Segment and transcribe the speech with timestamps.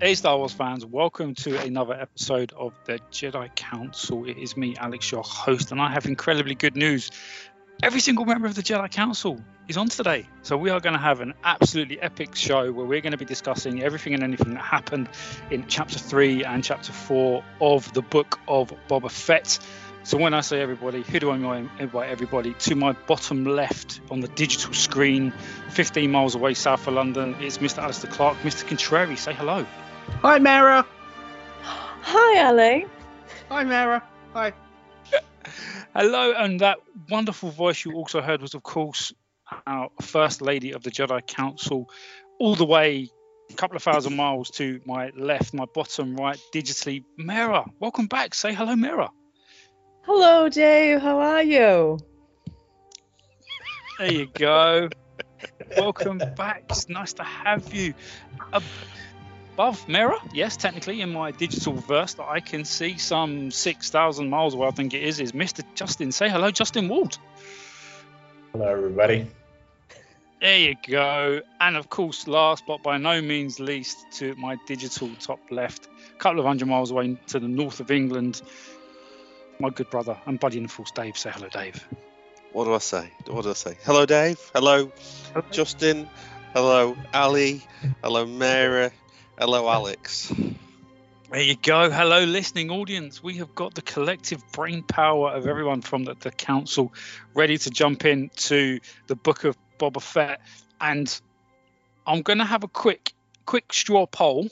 [0.00, 4.26] Hey, Star Wars fans, welcome to another episode of the Jedi Council.
[4.28, 7.10] It is me, Alex, your host, and I have incredibly good news.
[7.82, 10.28] Every single member of the Jedi Council is on today.
[10.42, 13.24] So, we are going to have an absolutely epic show where we're going to be
[13.24, 15.08] discussing everything and anything that happened
[15.50, 19.58] in chapter 3 and chapter 4 of the book of Boba Fett.
[20.04, 22.54] So when I say everybody, who do I mean invite everybody?
[22.54, 25.32] To my bottom left on the digital screen,
[25.70, 27.82] 15 miles away south of London, it's Mr.
[27.82, 28.38] Alistair Clark.
[28.42, 28.64] Mr.
[28.64, 29.66] Contrary, say hello.
[30.22, 30.86] Hi, Mara.
[31.62, 32.86] Hi, Ali.
[33.48, 34.02] Hi, Mara.
[34.34, 34.52] Hi.
[35.94, 39.12] hello, and that wonderful voice you also heard was, of course,
[39.66, 41.88] our First Lady of the Jedi Council,
[42.38, 43.08] all the way
[43.50, 47.04] a couple of thousand miles to my left, my bottom right, digitally.
[47.16, 48.34] Mara, welcome back.
[48.34, 49.10] Say hello, Mara.
[50.02, 51.00] Hello, Dave.
[51.00, 51.98] How are you?
[53.98, 54.88] There you go.
[55.76, 56.64] Welcome back.
[56.70, 57.94] It's nice to have you.
[58.52, 58.60] Uh,
[59.58, 64.54] Above mirror, yes, technically in my digital verse that I can see some 6,000 miles
[64.54, 65.64] away, I think it is, is Mr.
[65.74, 66.12] Justin.
[66.12, 67.18] Say hello, Justin Wald.
[68.52, 69.26] Hello, everybody.
[70.40, 71.40] There you go.
[71.60, 76.18] And of course, last but by no means least, to my digital top left, a
[76.20, 78.40] couple of hundred miles away to the north of England,
[79.58, 81.18] my good brother and buddy in the force, Dave.
[81.18, 81.84] Say hello, Dave.
[82.52, 83.10] What do I say?
[83.26, 83.76] What do I say?
[83.82, 84.38] Hello, Dave.
[84.54, 84.92] Hello,
[85.32, 85.44] hello.
[85.50, 86.08] Justin.
[86.54, 87.66] Hello, Ali.
[88.04, 88.92] Hello, Mary.
[89.38, 90.32] Hello, Alex.
[91.30, 91.90] There you go.
[91.90, 93.22] Hello, listening audience.
[93.22, 96.92] We have got the collective brain power of everyone from the, the council
[97.34, 100.40] ready to jump into the book of Boba Fett.
[100.80, 101.20] And
[102.04, 103.12] I'm going to have a quick,
[103.46, 104.48] quick straw poll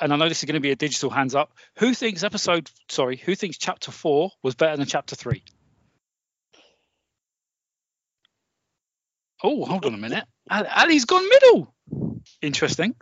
[0.00, 1.52] and I know this is going to be a digital hands up.
[1.76, 5.44] Who thinks episode, sorry, who thinks chapter four was better than chapter three?
[9.42, 10.24] Oh, hold on a minute.
[10.50, 11.74] Ali's gone middle.
[12.40, 12.94] Interesting.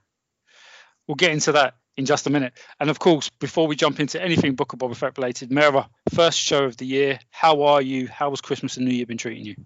[1.08, 2.52] We'll get into that in just a minute.
[2.78, 6.38] And of course, before we jump into anything Book of Boba Fett related, Mera, first
[6.38, 7.18] show of the year.
[7.30, 8.06] How are you?
[8.06, 9.56] How was Christmas and New Year been treating you?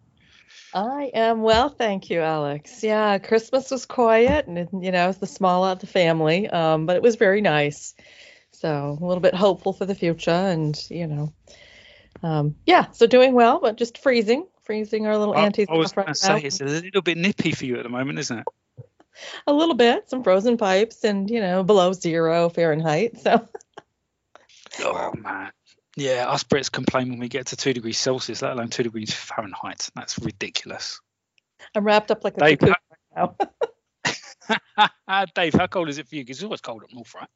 [0.75, 2.83] I am well, thank you, Alex.
[2.83, 6.97] Yeah, Christmas was quiet, and you know, it's the small of the family, um, but
[6.97, 7.95] it was very nice.
[8.53, 11.33] So a little bit hopeful for the future, and you know,
[12.23, 15.67] um, yeah, so doing well, but just freezing, freezing our little aunties.
[15.69, 18.19] I was going to say it's a little bit nippy for you at the moment,
[18.19, 18.45] isn't it?
[19.47, 23.21] a little bit, some frozen pipes, and you know, below zero Fahrenheit.
[23.21, 23.47] So.
[24.81, 25.51] oh man.
[25.97, 29.13] Yeah, us Brits complain when we get to two degrees Celsius, let alone two degrees
[29.13, 29.91] Fahrenheit.
[29.95, 31.01] That's ridiculous.
[31.75, 32.75] I'm wrapped up like a Dave, cocoon
[33.15, 33.37] now.
[35.35, 36.23] Dave, how cold is it for you?
[36.23, 37.29] Because it's always cold up north, right?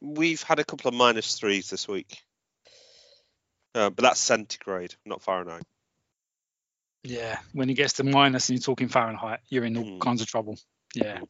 [0.00, 2.22] We've had a couple of minus threes this week,
[3.74, 5.64] uh, but that's centigrade, not Fahrenheit.
[7.02, 10.00] Yeah, when it gets to minus and you're talking Fahrenheit, you're in all mm.
[10.00, 10.58] kinds of trouble.
[10.94, 11.20] Yeah.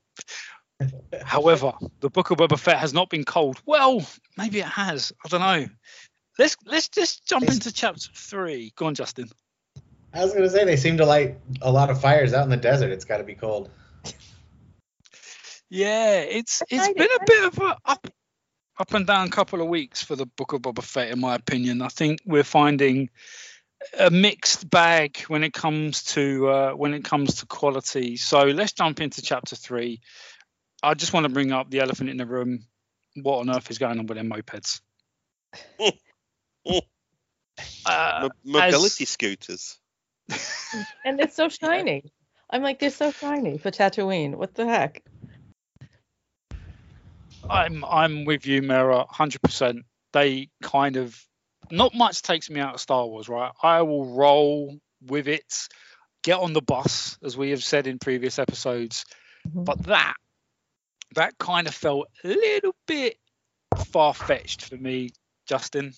[1.25, 3.61] However, the Book of Boba Fett has not been cold.
[3.67, 4.05] Well,
[4.37, 5.13] maybe it has.
[5.25, 5.67] I don't know.
[6.39, 8.73] Let's let's just jump into chapter three.
[8.77, 9.29] Go on, Justin.
[10.13, 12.57] I was gonna say they seem to light a lot of fires out in the
[12.57, 12.91] desert.
[12.91, 13.71] It's got to be cold.
[15.71, 18.07] Yeah, it's it's been a bit of a up
[18.79, 21.83] up and down couple of weeks for the Book of Boba Fett, in my opinion.
[21.83, 23.11] I think we're finding
[23.99, 28.17] a mixed bag when it comes to uh, when it comes to quality.
[28.17, 30.01] So let's jump into chapter three.
[30.83, 32.67] I just want to bring up the elephant in the room.
[33.17, 34.81] What on earth is going on with their mopeds?
[37.87, 39.09] uh, mobility as...
[39.09, 39.79] scooters.
[41.05, 42.13] and they're so shiny.
[42.51, 44.35] I'm like, they're so shiny for Tatooine.
[44.37, 45.03] What the heck?
[47.49, 49.85] I'm I'm with you, Mera, hundred percent.
[50.13, 51.21] They kind of
[51.71, 53.53] not much takes me out of Star Wars, right?
[53.63, 55.69] I will roll with it,
[56.23, 59.05] get on the bus, as we have said in previous episodes.
[59.49, 59.65] Mm-hmm.
[59.65, 60.15] But that
[61.15, 63.17] that kind of felt a little bit
[63.87, 65.11] far fetched for me,
[65.47, 65.93] Justin.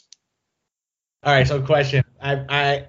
[1.22, 2.04] All right, so question.
[2.20, 2.86] I I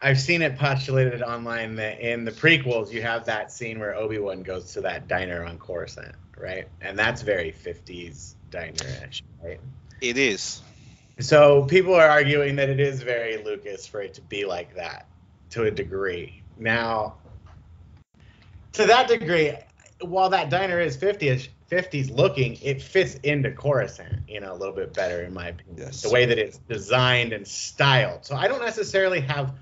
[0.00, 4.18] I've seen it postulated online that in the prequels you have that scene where Obi
[4.18, 6.68] Wan goes to that diner on Coruscant, right?
[6.80, 9.58] And that's very 50s diner-ish, right?
[10.02, 10.60] It is.
[11.18, 15.06] So people are arguing that it is very Lucas for it to be like that
[15.50, 16.42] to a degree.
[16.58, 17.14] Now,
[18.72, 19.52] to that degree,
[20.00, 24.74] while that diner is 50ish, 50s looking, it fits into Coruscant, you know, a little
[24.74, 25.86] bit better in my opinion.
[25.86, 26.02] Yes.
[26.02, 28.24] The way that it's designed and styled.
[28.24, 29.54] So I don't necessarily have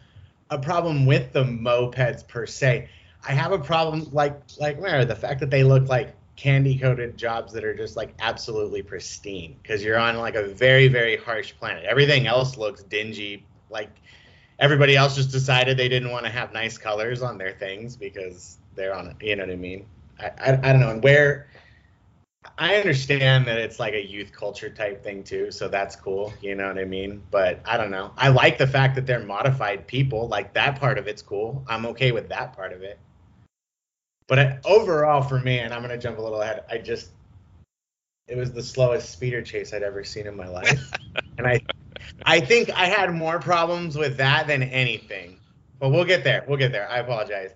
[0.50, 2.88] a problem with the mopeds per se.
[3.26, 7.16] I have a problem like like where the fact that they look like candy coated
[7.16, 11.54] jobs that are just like absolutely pristine because you're on like a very very harsh
[11.58, 11.84] planet.
[11.84, 13.46] Everything else looks dingy.
[13.70, 13.90] Like
[14.58, 18.58] everybody else just decided they didn't want to have nice colors on their things because
[18.74, 19.14] they're on.
[19.20, 19.86] You know what I mean?
[20.18, 20.90] I I, I don't know.
[20.90, 21.48] And where
[22.58, 26.32] I understand that it's like a youth culture type thing too, so that's cool.
[26.40, 27.22] You know what I mean?
[27.30, 28.12] But I don't know.
[28.16, 30.28] I like the fact that they're modified people.
[30.28, 31.64] Like that part of it's cool.
[31.68, 32.98] I'm okay with that part of it.
[34.26, 36.64] But overall, for me, and I'm gonna jump a little ahead.
[36.70, 37.10] I just
[38.26, 40.90] it was the slowest speeder chase I'd ever seen in my life,
[41.38, 41.60] and I
[42.24, 45.38] I think I had more problems with that than anything.
[45.78, 46.44] But we'll get there.
[46.46, 46.88] We'll get there.
[46.88, 47.54] I apologize.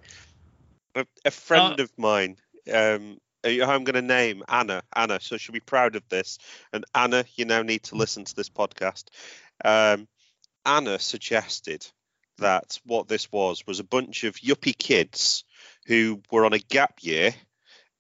[0.95, 2.37] A, a friend of mine,
[2.73, 4.83] um, who I'm going to name Anna.
[4.95, 6.39] Anna, so she'll be proud of this.
[6.73, 9.05] And Anna, you now need to listen to this podcast.
[9.65, 10.09] Um,
[10.67, 11.87] Anna suggested
[12.39, 15.45] that what this was was a bunch of yuppie kids
[15.89, 17.35] who were on a gap year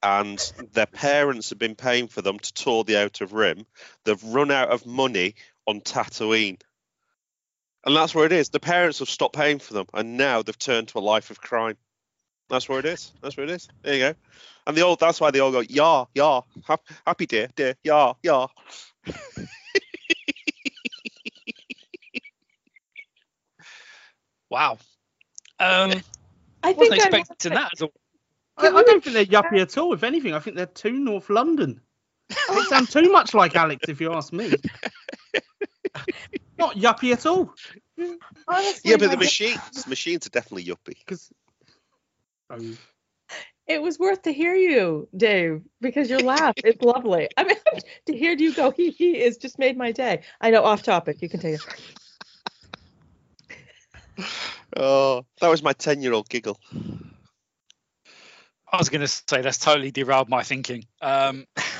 [0.02, 0.38] and
[0.73, 3.67] their parents have been paying for them to tour the outer rim.
[4.05, 5.35] They've run out of money
[5.67, 6.61] on Tatooine.
[7.85, 8.50] And that's where it is.
[8.50, 11.40] The parents have stopped paying for them, and now they've turned to a life of
[11.40, 11.76] crime.
[12.50, 13.12] That's where it is.
[13.23, 13.69] That's where it is.
[13.82, 14.14] There you go.
[14.67, 16.41] And the old that's why they all go, yeah, yeah,
[17.06, 18.46] happy dear, dear, yeah, yeah.
[24.50, 24.79] Wow.
[25.61, 25.93] Um,
[26.62, 27.93] I wasn't think I expecting that at all.
[28.56, 29.93] I, I don't think they're yuppie at all.
[29.93, 31.81] If anything, I think they're too North London.
[32.49, 34.50] They sound too much like Alex, if you ask me.
[36.58, 37.55] Not yuppie at all.
[38.46, 40.99] honestly, Yeah, but the machines, machines are definitely yuppie.
[40.99, 41.31] Because
[42.50, 42.76] oh,
[43.66, 47.28] It was worth to hear you, Dave, because your laugh is lovely.
[47.37, 47.56] I mean,
[48.06, 50.22] to hear you go hee hee is just made my day.
[50.40, 51.22] I know, off topic.
[51.22, 51.64] You can take it.
[54.76, 56.59] Oh, that was my ten-year-old giggle.
[58.70, 60.85] I was going to say that's totally derailed my thinking.
[61.00, 61.47] Um,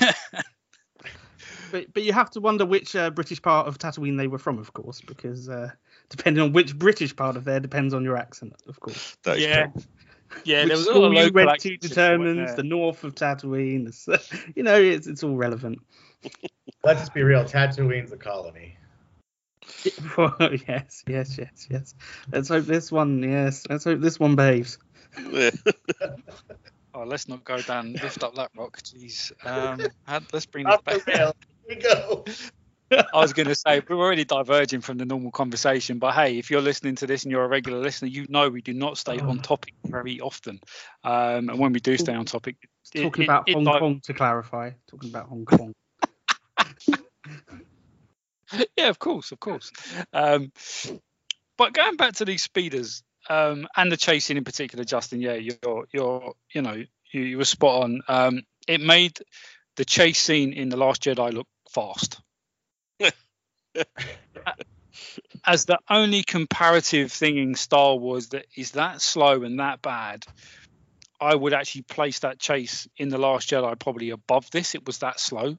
[1.71, 4.57] but but you have to wonder which uh, British part of Tatooine they were from,
[4.57, 5.69] of course, because uh,
[6.09, 9.17] depending on which British part of there depends on your accent, of course.
[9.23, 9.83] That is yeah, true.
[10.45, 10.63] yeah.
[10.63, 13.03] which There was a lot school of you local went to accents determines the north
[13.03, 13.85] of Tatooine.
[14.05, 15.79] the you know, it's it's all relevant.
[16.83, 17.43] Let's just be real.
[17.43, 18.78] Tatooine's a colony.
[20.67, 21.93] yes, yes, yes, yes.
[22.31, 23.21] Let's hope this one.
[23.23, 24.77] Yes, let's hope this one behaves.
[25.31, 25.51] Yeah.
[26.91, 27.93] Oh, let's not go down.
[28.01, 29.31] Lift up that rock, jeez.
[29.45, 29.79] Um,
[30.33, 31.01] let's bring this back.
[31.07, 31.31] Here
[31.67, 32.25] we go.
[32.91, 36.49] I was going to say we're already diverging from the normal conversation, but hey, if
[36.49, 39.19] you're listening to this and you're a regular listener, you know we do not stay
[39.19, 40.59] on topic very often.
[41.03, 42.55] Um, and when we do stay on topic,
[42.95, 44.71] it- Talking it- about it Hong di- Kong to clarify.
[44.89, 45.73] Talking about Hong Kong.
[48.77, 49.71] yeah, of course, of course.
[50.13, 50.51] Um,
[51.57, 55.87] but going back to these speeders um, and the chasing in particular, Justin, yeah, you're
[55.91, 58.01] you're you know you, you were spot on.
[58.07, 59.19] Um, it made
[59.75, 62.21] the chase scene in the Last Jedi look fast.
[65.45, 70.25] As the only comparative thing in Star Wars that is that slow and that bad,
[71.19, 74.75] I would actually place that chase in the Last Jedi probably above this.
[74.75, 75.57] It was that slow.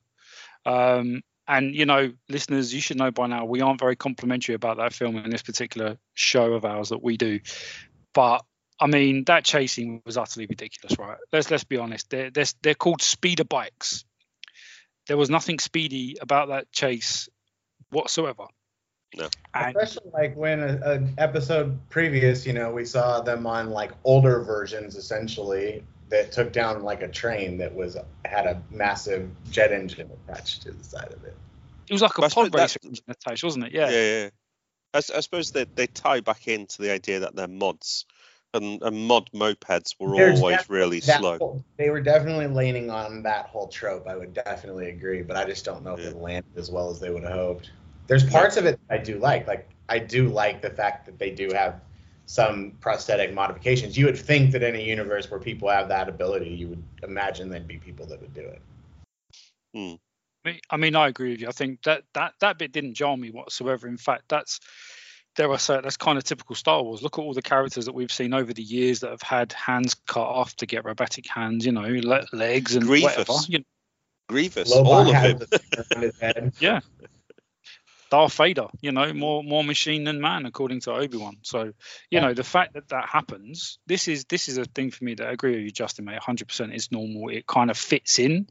[0.67, 4.77] Um, and you know, listeners, you should know by now we aren't very complimentary about
[4.77, 7.41] that film in this particular show of ours that we do.
[8.15, 8.45] But
[8.79, 11.19] I mean, that chasing was utterly ridiculous, right?
[11.33, 12.09] Let's let's be honest.
[12.09, 14.05] They're they're, they're called speeder bikes.
[15.09, 17.29] There was nothing speedy about that chase
[17.91, 18.45] whatsoever.
[19.17, 19.29] No.
[19.53, 23.91] And Especially like when a, a episode previous, you know, we saw them on like
[24.05, 29.73] older versions essentially that took down like a train that was had a massive jet
[29.73, 31.37] engine attached to the side of it.
[31.89, 33.73] it was like a pod that- racer attached, wasn't it?
[33.73, 34.23] Yeah, Yeah.
[34.25, 34.31] yeah.
[34.93, 38.07] I, s- I suppose they, they tie back into the idea that they're mods,
[38.53, 41.39] and, and mod mopeds were There's always really slow.
[41.39, 44.09] whole- they were definitely leaning on that whole trope.
[44.09, 46.09] I would definitely agree, but I just don't know if Yeah.
[46.09, 47.71] it landed as well as they would have hoped.
[48.09, 49.47] There's parts of it I do like.
[49.47, 51.81] Like I do like the fact that they do have
[52.31, 53.99] some prosthetic modifications.
[53.99, 57.51] You would think that in a universe where people have that ability, you would imagine
[57.51, 58.63] there'd be people that would do it.
[59.75, 59.95] Hmm.
[60.45, 61.49] I mean- I mean, I agree with you.
[61.49, 63.89] I think that that that bit didn't jar me whatsoever.
[63.89, 64.61] In fact, that's
[65.35, 67.03] dare I say it, that's kind of typical Star Wars.
[67.03, 69.95] Look at all the characters that we've seen over the years that have had hands
[70.07, 71.67] cut off to get robotic hands.
[71.67, 73.17] You know, le- legs and Grievous.
[73.19, 73.33] whatever.
[73.49, 73.65] You know,
[74.29, 75.39] Grievous, Lobot all of him.
[75.39, 76.53] the thing around his head.
[78.11, 78.67] Darth Vader.
[78.81, 81.39] You know, more more machine than man, according to Obi Wan.
[81.43, 81.73] So, you
[82.11, 82.21] Yeah.
[82.21, 85.27] know, the fact that that happens, this is this is a thing for me that
[85.29, 86.05] I agree with you, Justin.
[86.05, 87.31] Mate, 100% is normal.
[87.31, 88.49] It kind of fits in.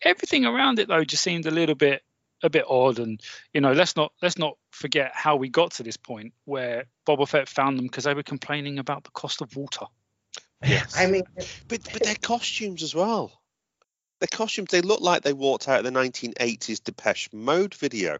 [0.00, 2.02] Everything around it though just seemed a little bit
[2.44, 3.20] a bit odd and
[3.54, 7.28] you know let's not let's not forget how we got to this point where Boba
[7.28, 9.86] Fett found them because they were complaining about the cost of water.
[10.64, 10.94] Yes.
[10.98, 11.24] I mean,
[11.68, 13.32] But but their costumes as well.
[14.20, 18.18] Their costumes, they look like they walked out of the 1980s Depeche Mode video.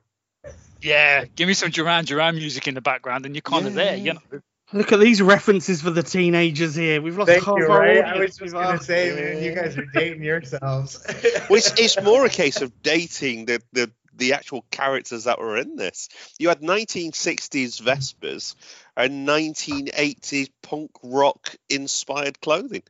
[0.83, 3.85] Yeah, give me some Duran Duran music in the background and you're kind of Yeah,
[3.85, 4.41] there, you know.
[4.73, 7.01] Look at these references for the teenagers here.
[7.01, 8.05] We've lost Thank half you, our right?
[8.05, 8.41] audience.
[8.41, 11.05] I was just gonna say, man, you guys are dating yourselves.
[11.49, 15.57] Well, it's, it's more a case of dating the, the the actual characters that were
[15.57, 16.09] in this.
[16.39, 18.55] You had 1960s Vespas
[18.97, 22.83] and 1980s punk rock inspired clothing.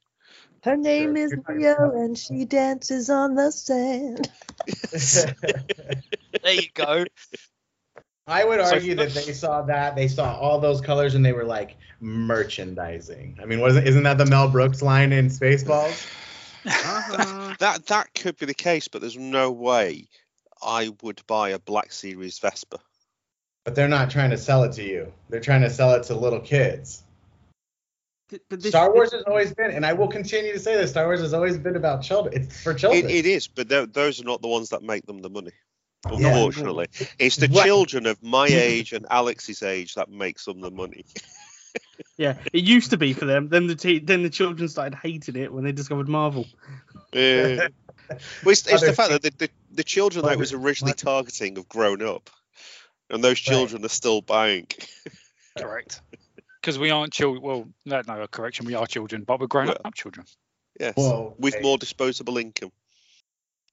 [0.62, 4.30] Her name Sure, is Leo, and she dances on the sand.
[6.42, 7.04] There you go.
[8.26, 11.44] I would argue that they saw that they saw all those colors and they were
[11.44, 13.38] like merchandising.
[13.40, 16.06] I mean, wasn't isn't that the Mel Brooks line in Spaceballs?
[16.64, 17.54] Uh-huh.
[17.58, 20.08] That that could be the case, but there's no way
[20.62, 22.78] I would buy a Black Series Vespa.
[23.64, 25.12] But they're not trying to sell it to you.
[25.28, 27.01] They're trying to sell it to little kids.
[28.48, 31.06] But this- Star Wars has always been, and I will continue to say this: Star
[31.06, 32.42] Wars has always been about children.
[32.42, 33.04] It's for children.
[33.06, 35.52] It, it is, but those are not the ones that make them the money.
[36.10, 36.28] Yeah.
[36.34, 37.64] Unfortunately, it's the Right.
[37.64, 41.04] children of my age and Alex's age that makes them the money.
[42.18, 43.48] Yeah, it used to be for them.
[43.48, 46.46] Then the te- then the children started hating it when they discovered Marvel.
[47.14, 47.68] Yeah.
[48.08, 50.94] Well, it's, it's the fact that the, the, the children that it was Other- originally
[50.94, 52.28] targeting have grown up,
[53.10, 54.66] and those children are still buying.
[55.58, 56.00] Correct.
[56.62, 57.42] Because we aren't children.
[57.42, 58.66] Well, no, no, correction.
[58.66, 60.24] We are children, but we're grown Well, up children.
[60.78, 61.60] Yes, Whoa, with hey.
[61.60, 62.70] more disposable income.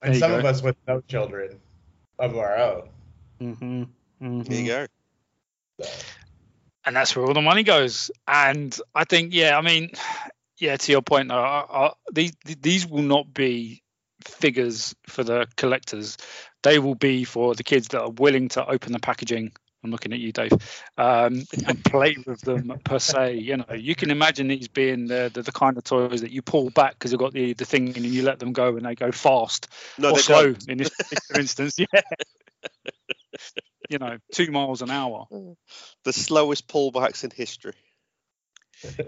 [0.02, 0.40] and some go.
[0.40, 1.60] of us with no children
[2.18, 2.90] of our own.
[3.42, 3.84] Mm-hmm.
[4.22, 4.88] mm There you go.
[5.82, 5.90] So.
[6.86, 8.12] and that's where all the money goes.
[8.28, 9.92] And I think, yeah, I mean,
[10.58, 13.82] yeah, to your point, though, I, I, these these will not be
[14.26, 16.18] figures for the collectors.
[16.64, 19.54] They will be for the kids that are willing to open the packaging.
[19.84, 20.52] I'm looking at you, Dave,
[20.98, 23.36] um, and play with them per se.
[23.36, 26.42] You know, you can imagine these being the the, the kind of toys that you
[26.42, 28.96] pull back because they've got the the thing and you let them go and they
[28.96, 30.68] go fast No, or slow don't.
[30.70, 31.80] in this particular instance.
[31.80, 31.86] Yeah.
[33.90, 35.28] you know, two miles an hour.
[36.04, 37.74] The slowest pullbacks in history.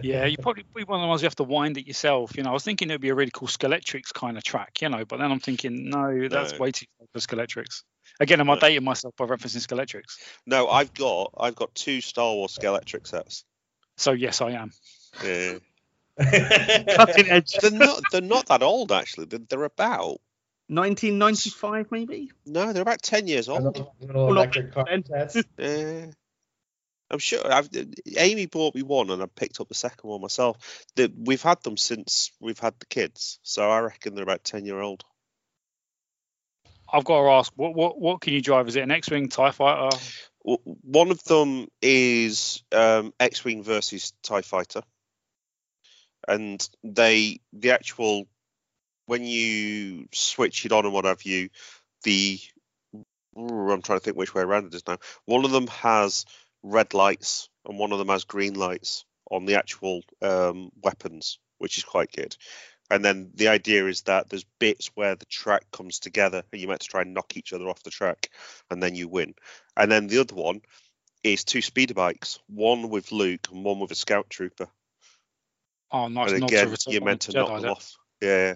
[0.01, 2.35] Yeah, you probably be one of the ones you have to wind it yourself.
[2.35, 4.89] You know, I was thinking it'd be a really cool Scalextric kind of track, you
[4.89, 6.57] know, but then I'm thinking, no, that's No.
[6.59, 7.65] way too slow for Scalextric.
[8.19, 8.59] Again, am I No.
[8.59, 10.03] dating myself by referencing Scalextric?
[10.45, 13.45] No, I've got I've got two Star Wars Scalextric sets.
[13.97, 14.71] So yes, I am.
[15.23, 15.57] Yeah.
[16.19, 17.53] Cutting edge.
[17.61, 19.25] They're not they're not that old actually.
[19.25, 20.19] They're, they're about
[20.67, 22.31] 1995 maybe.
[22.45, 23.63] no, they're about ten years old.
[23.63, 25.03] little, little electric car then.
[25.57, 26.05] Yeah.
[27.11, 27.41] I'm sure.
[27.51, 27.69] I've,
[28.17, 30.85] Amy bought me one, and I picked up the second one myself.
[30.95, 34.65] The, we've had them since we've had the kids, so I reckon they're about ten
[34.65, 35.03] year old.
[36.91, 38.67] I've got to ask, what what what can you drive?
[38.69, 39.97] Is it an X-wing Tie Fighter?
[40.43, 44.81] One of them is um, X-wing versus Tie Fighter,
[46.27, 48.25] and they the actual
[49.05, 51.49] when you switch it on and what have you,
[52.03, 52.39] the
[53.37, 54.97] Ooh, I'm trying to think which way around it is now.
[55.25, 56.25] One of them has
[56.63, 61.77] red lights and one of them has green lights on the actual um, weapons, which
[61.77, 62.35] is quite good.
[62.89, 66.67] And then the idea is that there's bits where the track comes together and you
[66.67, 68.29] meant to try and knock each other off the track
[68.69, 69.33] and then you win.
[69.77, 70.61] And then the other one
[71.23, 74.67] is two speeder bikes, one with Luke and one with a scout trooper.
[75.89, 76.31] Oh, nice.
[76.31, 77.95] and again, you're meant the to knock them off.
[78.21, 78.55] Yeah.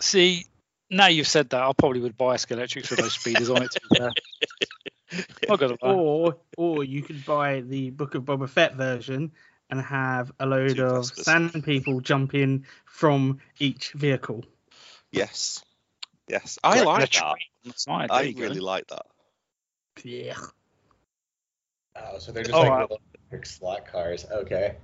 [0.00, 0.46] See,
[0.90, 3.76] now you've said that, I probably would buy a Scalextric with those speeders on it.
[5.82, 9.32] Or or you could buy the Book of Boba Fett version
[9.70, 11.24] and have a load Two of Vespas.
[11.24, 14.44] sand people jump in from each vehicle.
[15.12, 15.62] Yes.
[16.28, 16.58] Yes.
[16.62, 17.10] I Right, like that.
[17.10, 17.34] train
[17.66, 18.40] on side, there I you go.
[18.42, 19.06] really like that.
[20.04, 20.36] Yeah.
[21.96, 22.80] Oh, so they're just Oh, like wow.
[22.82, 24.26] little electric slot cars.
[24.30, 24.76] Okay.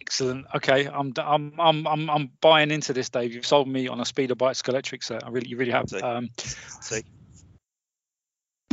[0.00, 0.46] Excellent.
[0.54, 3.32] Okay, I'm d- I'm I'm I'm I'm buying into this, Dave.
[3.32, 5.24] You've sold me on a speeder bike Scalextric set.
[5.24, 5.88] I really, you really have.
[5.88, 5.98] See.
[6.00, 7.02] Um, See?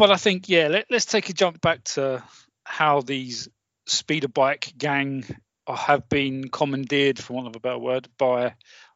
[0.01, 2.23] But I think yeah, let, let's take a jump back to
[2.63, 3.49] how these
[3.85, 5.23] speeder bike gang
[5.67, 8.55] have been commandeered, for want of a better word, by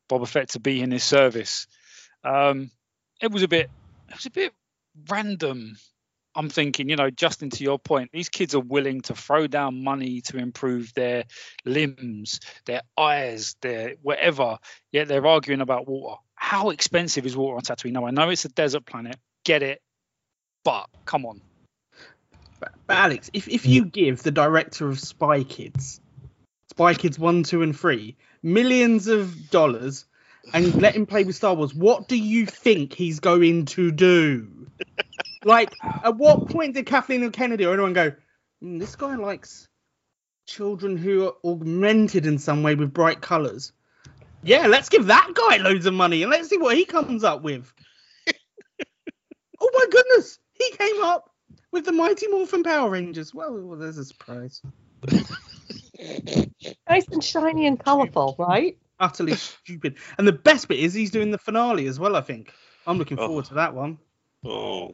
[0.09, 1.67] Boba Fett to be in his service.
[2.24, 2.71] Um,
[3.21, 3.69] it was a bit,
[4.09, 4.51] it was a bit
[5.07, 5.77] random.
[6.33, 9.83] I'm thinking, you know, Justin, to your point, these kids are willing to throw down
[9.83, 11.25] money to improve their
[11.65, 14.57] limbs, their eyes, their whatever.
[14.91, 16.19] Yet they're arguing about water.
[16.33, 17.91] How expensive is water on Tatooine?
[17.91, 19.17] No, I know it's a desert planet.
[19.43, 19.83] Get it,
[20.65, 21.39] but come on.
[22.60, 26.01] But, but Alex, if, if you give the director of Spy Kids,
[26.72, 30.05] Spy Kids 1, 2, and 3, millions of dollars
[30.53, 34.67] and let him play with Star Wars, what do you think he's going to do?
[35.45, 38.12] like, at what point did Kathleen Kennedy or anyone go,
[38.62, 39.67] "Hmm, this guy likes
[40.48, 43.72] children who are augmented in some way with bright colours?
[44.43, 47.41] Yeah, let's give that guy loads of money and let's see what he comes up
[47.41, 47.72] with.
[49.62, 51.29] oh my goodness, he came up
[51.71, 53.33] with the Mighty Morphin Power Rangers.
[53.33, 54.62] Well, well there's a surprise.
[56.89, 58.77] Nice and shiny and colorful, right?
[59.00, 59.95] Utterly stupid.
[60.17, 62.15] And the best bit is he's doing the finale as well.
[62.15, 62.53] I think
[62.85, 63.27] I'm looking Oh.
[63.27, 63.97] forward to that one.
[64.43, 64.93] Oh,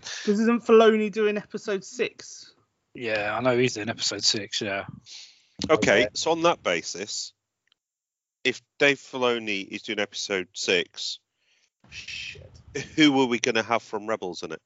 [0.00, 2.54] Because isn't Filoni doing episode six?
[2.94, 4.60] Yeah, I know he's in episode six.
[4.62, 4.86] Yeah.
[5.68, 6.04] okay.
[6.04, 6.08] Okay.
[6.14, 7.32] So on that basis,
[8.44, 11.18] if Dave Filoni is doing episode six,
[11.90, 12.50] Shit.
[12.96, 14.60] Who are we going to have from Rebels in it?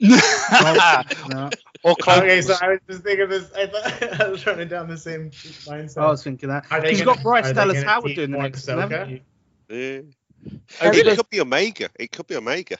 [0.00, 1.50] No,
[1.84, 3.52] or Clone Okay, so I was just thinking this.
[3.52, 5.98] I thought I was running down the same mindset.
[5.98, 6.64] I was thinking that.
[6.70, 9.20] Are they He's gonna- got Bryce Dallas Howard doing the next one, haven't Ahsoka?
[9.68, 10.00] Yeah.
[10.80, 11.90] It could be Omega.
[11.98, 12.78] It could be Omega.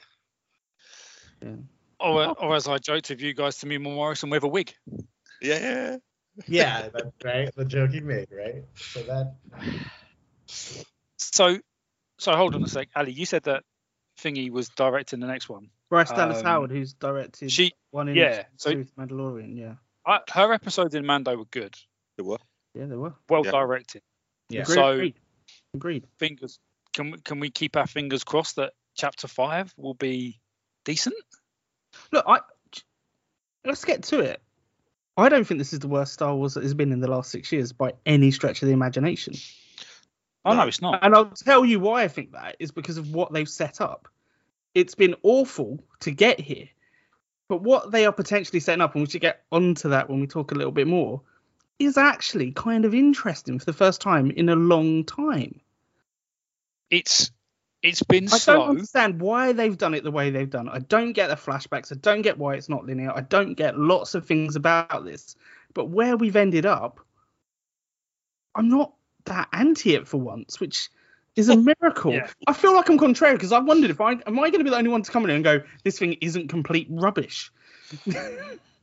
[2.00, 4.72] or, or as I joked with you guys, to me, Morrison with a wig.
[5.42, 5.96] Yeah.
[6.46, 7.54] Yeah, that's right.
[7.54, 8.64] The joke you made, right?
[8.76, 9.34] So that
[10.46, 11.58] So,
[12.18, 13.12] so hold on a sec, Ali.
[13.12, 13.62] You said that
[14.22, 15.70] Thingy was directing the next one.
[15.88, 19.56] Bryce Dallas Um, Howard, who's directed She, one in yeah, so- Mandalorian.
[19.56, 19.74] Yeah,
[20.06, 21.74] I, her episodes in Mando were good,
[22.16, 22.38] They were.
[22.74, 23.14] yeah, they were.
[23.28, 23.50] well Yeah.
[23.52, 24.02] directed.
[24.48, 24.62] Yeah.
[24.62, 24.74] Agreed.
[24.74, 25.14] So- agreed.
[25.74, 26.06] agreed.
[26.18, 26.58] Fingers,
[26.92, 30.40] can we, can we keep our fingers crossed that Chapter Five will be
[30.84, 31.14] decent?
[32.12, 32.40] Look, I
[33.64, 34.40] let's get to it.
[35.16, 37.30] I don't think this is the worst Star Wars that has been in the last
[37.30, 39.34] six years by any stretch of the imagination.
[40.44, 41.00] Oh no, it's not.
[41.02, 44.09] And I'll tell you why I think that is because of what they've set up.
[44.75, 46.68] It's been awful to get here,
[47.49, 50.26] but what they are potentially setting up, and we should get onto that when we
[50.26, 51.23] talk a little bit more,
[51.78, 55.61] is actually kind of interesting for the first time in a long time.
[56.90, 57.30] It's
[57.82, 60.68] it's been so I don't understand why they've done it the way they've done.
[60.68, 60.73] it.
[60.75, 61.92] I don't get the flashbacks.
[61.92, 63.12] I don't get why it's not linear.
[63.14, 65.35] I don't get lots of things about this.
[65.73, 67.00] But where we've ended up,
[68.54, 68.92] I'm not
[69.26, 70.88] that anti it for once, which
[71.36, 72.12] is a miracle.
[72.12, 72.28] Yeah.
[72.46, 74.70] I feel like I'm contrary because I wondered if I am I going to be
[74.70, 77.50] the only one to come in and go, this thing isn't complete rubbish.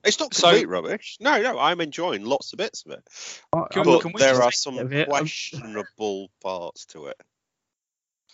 [0.03, 1.17] It's not So- complete rubbish.
[1.19, 3.03] No, no, I'm enjoying lots of bits of it.
[3.51, 5.09] I- Can- but can we there are some of it?
[5.09, 7.19] I'm- questionable parts to it.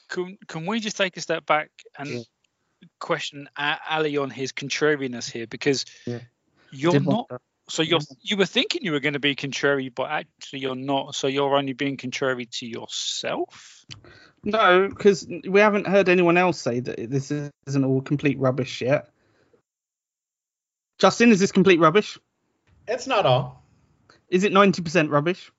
[0.10, 2.21] Can can we just take a step back and Yeah.
[2.99, 6.19] question A- Ali on his contrariness here because Yeah.
[6.71, 7.30] you're not.
[7.30, 7.41] that.
[7.69, 11.15] So you're you were thinking you were going to be contrary, but actually you're not.
[11.15, 13.86] So you're only being contrary to yourself.
[14.43, 19.10] No, because we haven't heard anyone else say that this isn't all complete rubbish yet.
[20.99, 22.17] Justin, is this complete rubbish?
[22.88, 23.63] it's not all.
[24.30, 25.52] Is it 90% rubbish?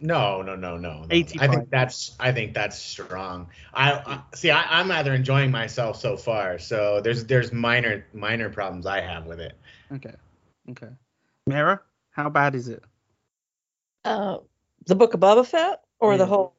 [0.00, 1.04] No, no, no, no.
[1.04, 1.06] no.
[1.10, 3.48] I think that's I think that's strong.
[3.72, 4.50] I, I see.
[4.50, 6.58] I, I'm rather enjoying myself so far.
[6.58, 9.58] So there's there's minor minor problems I have with it.
[9.90, 10.14] Okay.
[10.70, 10.88] Okay.
[11.46, 12.82] Mara, how bad is it?
[14.04, 14.38] Uh,
[14.86, 16.54] the Book of Boba Fett or the whole?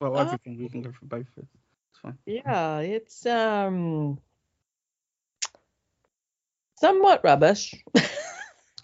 [0.00, 0.58] Well, Uh, everything.
[0.58, 1.26] We can go for both.
[1.36, 2.18] It's fine.
[2.26, 4.18] Yeah, it's um
[6.76, 7.74] somewhat rubbish.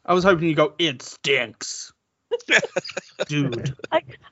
[0.04, 1.92] I was hoping you go, it stinks.
[3.26, 3.74] Dude.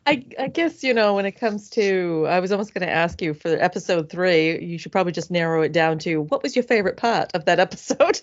[0.06, 3.20] I, I guess you know when it comes to I was almost going to ask
[3.20, 4.64] you for episode three.
[4.64, 7.58] You should probably just narrow it down to what was your favorite part of that
[7.58, 8.20] episode?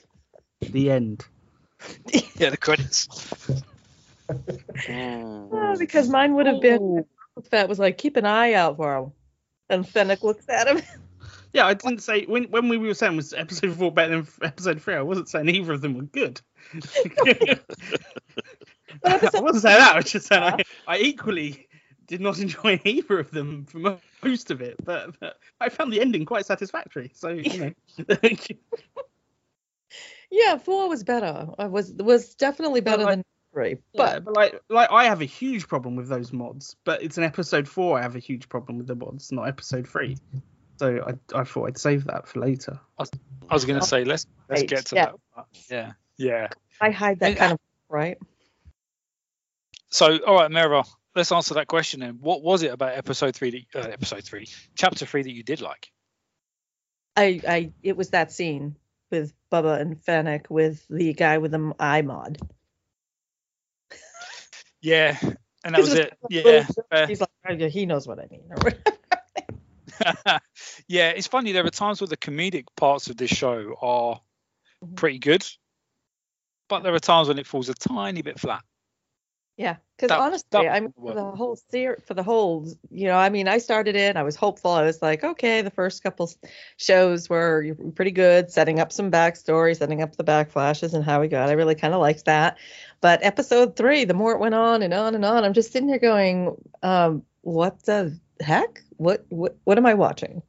[0.62, 1.26] The end.
[2.38, 3.08] Yeah, the credits.
[4.28, 5.48] Hmm.
[5.52, 7.06] Oh, because mine would have been
[7.50, 9.12] Fett was like keep an eye out for him,
[9.70, 10.82] and Fennec looks at him.
[11.54, 14.82] Yeah, I didn't say when when we were saying was episode four better than episode
[14.82, 14.96] three.
[14.96, 16.42] I wasn't saying either of them were good.
[16.74, 17.60] I
[19.06, 19.94] wasn't saying that.
[19.94, 21.70] I was just saying I, I equally
[22.08, 25.94] did not enjoy either of them for mo- most of it, but, but I found
[25.94, 27.12] the ending quite satisfactory.
[27.16, 27.74] So you know,
[30.32, 31.48] yeah, four was better.
[31.58, 35.22] I was was definitely better like- than three, but, but but like like I have
[35.22, 37.98] a huge problem with those mods, but it's an episode four.
[37.98, 40.18] I have a huge problem with the mods, not episode three.
[40.78, 42.80] So I I thought I'd save that for later.
[43.00, 43.06] I
[43.54, 45.12] was going to say let's let's get to yeah.
[45.36, 45.46] that.
[45.70, 46.48] Yeah, yeah.
[46.82, 47.60] I hide that And- kind of
[47.90, 48.18] right.
[49.90, 50.84] So all right, Mira,
[51.16, 52.18] let's answer that question then.
[52.20, 53.68] What was it about episode three?
[53.74, 55.90] That, uh, episode three, chapter three that you did like?
[57.16, 58.76] I I it was that scene
[59.12, 62.38] with Bubba and Fennec with the guy with the eye mod.
[64.82, 65.18] Yeah,
[65.64, 66.18] and that was it.
[66.30, 66.68] Yeah.
[67.08, 68.44] He's like, oh, he knows what I mean.
[70.88, 71.52] yeah, it's funny.
[71.54, 74.22] There are times where the comedic parts of this show are
[74.84, 74.96] Mhm.
[74.96, 75.46] pretty good,
[76.68, 78.64] but there are times when it falls a tiny bit flat.
[79.58, 83.16] Yeah, because honestly, that I mean, for the whole ser- for the whole, you know,
[83.16, 84.18] I mean, I started it.
[84.18, 84.72] I was hopeful.
[84.72, 86.30] I was like, okay, the first couple
[86.76, 91.30] shows were pretty good, setting up some backstory, setting up the backflashes, and how we
[91.30, 91.50] got.
[91.50, 92.58] I really kind of liked that.
[93.00, 95.88] But episode three, the more it went on and on and on, I'm just sitting
[95.88, 98.82] here going, um, what the heck?
[98.98, 100.42] What what what am I watching?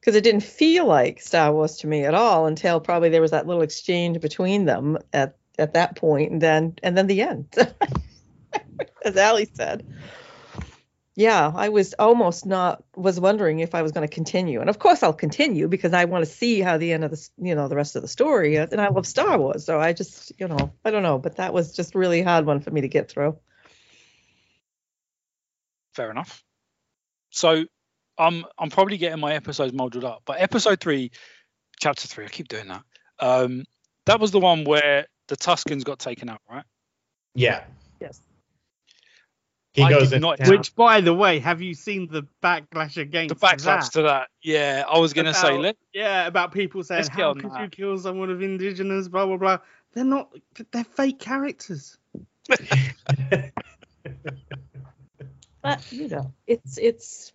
[0.00, 3.32] because it didn't feel like Star Wars to me at all until probably there was
[3.32, 7.54] that little exchange between them at at that point, and then and then the end,
[9.04, 9.86] as Ali said.
[11.16, 14.78] Yeah, I was almost not was wondering if I was going to continue, and of
[14.78, 17.68] course I'll continue because I want to see how the end of the you know
[17.68, 20.48] the rest of the story is, and I love Star Wars, so I just you
[20.48, 23.10] know I don't know, but that was just really hard one for me to get
[23.10, 23.36] through.
[25.94, 26.44] Fair enough.
[27.30, 27.64] So
[28.16, 31.10] I'm I'm probably getting my episodes muddled up, but episode three,
[31.80, 32.82] chapter three, I keep doing that.
[33.18, 33.64] Um,
[34.06, 36.64] that was the one where the Tuscans got taken out, right?
[37.34, 37.64] Yeah.
[38.00, 38.20] Yes.
[39.72, 40.22] He I goes did in.
[40.22, 40.48] not- town.
[40.50, 43.92] Which, by the way, have you seen the backlash against The backlash that?
[43.92, 44.28] to that.
[44.42, 47.62] Yeah, I was gonna say About- let Yeah, about people saying, Let's "How could that."
[47.62, 49.58] you kill someone of indigenous?" Blah blah blah.
[49.92, 50.32] They're not.
[50.72, 51.96] They're fake characters.
[55.62, 57.32] But you know, it's it's.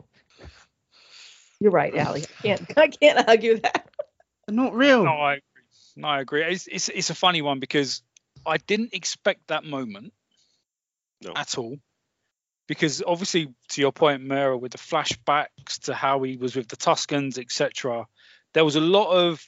[1.60, 2.24] You're right, Ali.
[2.24, 3.88] I can't I can't argue that.
[4.48, 5.04] They're not real.
[5.06, 5.42] no, I agree.
[5.98, 6.44] No, I agree.
[6.44, 8.02] It's, it's it's a funny one because
[8.46, 10.12] I didn't expect that moment
[11.24, 11.34] No.
[11.36, 11.78] at all.
[12.68, 16.76] Because obviously, to your point, Mera, with the flashbacks to how he was with the
[16.76, 18.08] Tuscans, etc.,
[18.54, 19.44] there was a lot of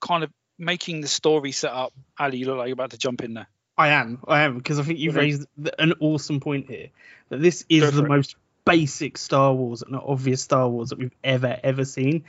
[0.00, 1.92] kind of making the story set up.
[2.18, 3.46] Ali, you look like you're about to jump in there.
[3.78, 4.18] I am.
[4.26, 5.26] I am because I think you've Okay.
[5.26, 5.46] raised
[5.78, 6.88] an awesome point here.
[7.28, 8.08] That this is the it.
[8.08, 12.24] most basic Star Wars and obvious Star Wars that we've ever ever seen.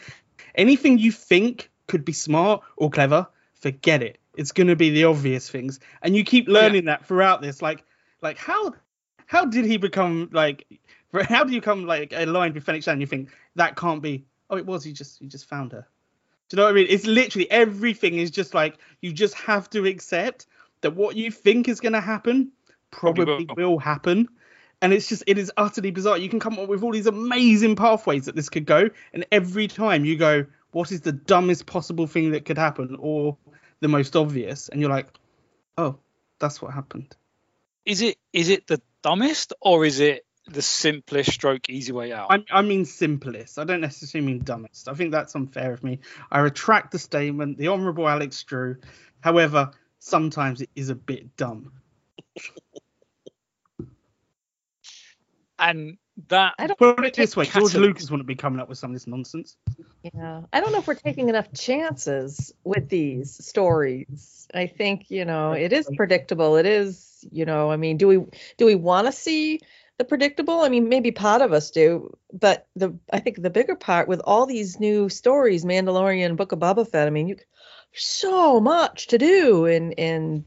[0.55, 4.17] Anything you think could be smart or clever, forget it.
[4.38, 7.62] It's going to be the obvious things, and you keep learning that throughout this.
[7.62, 7.84] Like,
[8.21, 8.73] like how
[9.31, 10.67] how did he become like?
[11.23, 12.95] How do you come like aligned with Fennec Shand?
[12.95, 14.25] And you think that can't be?
[14.49, 14.83] Oh, it was.
[14.83, 15.87] He just he just found her.
[16.49, 16.87] Do you know what I mean?
[16.89, 20.47] It's literally everything is just like you just have to accept
[20.81, 22.51] that what you think is going to happen
[22.91, 23.71] Probably probably will.
[23.71, 24.27] will happen.
[24.81, 26.17] And it's just, it is utterly bizarre.
[26.17, 28.89] You can come up with all these amazing pathways that this could go.
[29.13, 33.37] And every time you go, what is the dumbest possible thing that could happen or
[33.79, 34.69] the most obvious?
[34.69, 35.07] And you're like,
[35.77, 35.97] oh,
[36.39, 37.15] that's what happened.
[37.85, 42.27] Is it is it the dumbest or is it the simplest stroke easy way out?
[42.29, 43.59] I, I mean simplest.
[43.59, 44.87] I don't necessarily mean dumbest.
[44.87, 45.99] I think that's unfair of me.
[46.31, 47.57] I retract the statement.
[47.57, 48.77] The Honourable Alex Drew.
[49.19, 51.71] However, sometimes it is a bit dumb.
[55.59, 58.77] and that I don't Put it this way George Lucas wouldn't be coming up with
[58.77, 59.55] some of this nonsense.
[60.03, 64.47] Yeah, I don't know if we're taking enough chances with these stories.
[64.53, 66.57] I think you know it is predictable.
[66.57, 68.25] It is you know I mean do we
[68.57, 69.60] do we want to see
[69.97, 70.62] the predictable?
[70.62, 74.21] I mean maybe part of us do, but the I think the bigger part with
[74.23, 77.07] all these new stories, Mandalorian, Book of Boba Fett.
[77.07, 77.38] I mean you
[77.93, 80.45] so much to do and and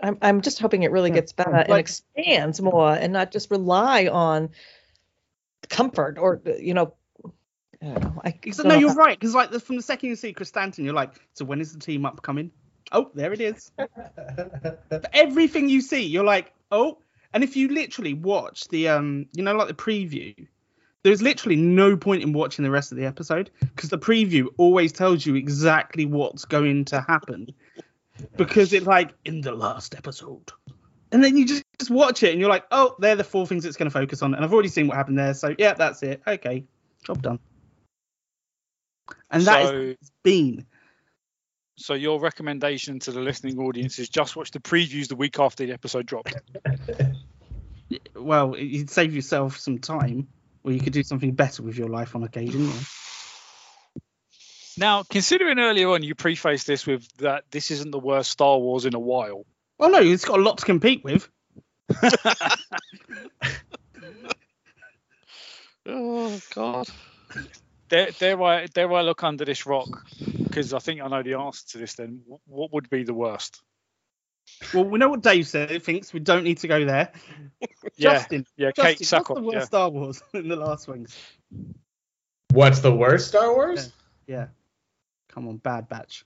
[0.00, 3.50] I'm I'm just hoping it really Yeah, gets better and expands more and not just
[3.50, 4.50] rely on
[5.68, 6.94] comfort or you know.
[7.80, 8.20] I don't know.
[8.24, 9.18] I So, no, you're right.
[9.18, 11.78] Because like the, from the second you see Krrsantan, you're like, so when is the
[11.78, 12.50] team up coming?
[12.92, 13.70] Oh, there it is.
[15.12, 16.98] Everything you see, you're like, oh.
[17.34, 20.46] And if you literally watch the um, you know, like the preview,
[21.02, 24.92] there's literally no point in watching the rest of the episode because the preview always
[24.92, 27.54] tells you exactly what's going to happen.
[28.36, 30.52] because it's like in the last episode.
[31.10, 33.64] And then you just, just watch it and you're like, oh, they're the four things
[33.64, 34.34] it's going to focus on.
[34.34, 35.34] And I've already seen what happened there.
[35.34, 36.20] So, yeah, that's it.
[36.26, 36.64] Okay,
[37.04, 37.38] job done.
[39.30, 40.66] And that so it's been.
[41.78, 45.64] So your recommendation to the listening audience is just watch the previews the week after
[45.64, 46.34] the episode dropped.
[48.14, 50.28] Well, you'd save yourself some time,
[50.62, 52.66] or you could do something better with your life on occasion.
[52.66, 52.80] yeah.
[54.76, 58.84] Now, considering earlier on you prefaced this with that this isn't the worst Star Wars
[58.84, 59.46] in a while,
[59.78, 61.30] Well, no, it's got a lot to compete with.
[65.90, 66.86] Oh God.
[67.88, 70.06] Dare, dare I dare I look under this rock?
[70.44, 71.94] Because I think I know the answer to this.
[71.94, 73.62] Then, what would be the worst?
[74.72, 75.70] Well, we know what Dave said.
[75.70, 77.12] He thinks we don't need to go there.
[77.96, 79.64] Yeah, Justin, yeah, Justin, Kate what's the worst Yeah.
[79.64, 81.18] Star Wars in the last wings?
[82.52, 83.92] What's the worst Star Wars?
[84.28, 84.46] Yeah.
[85.28, 86.24] Come on, Bad Batch.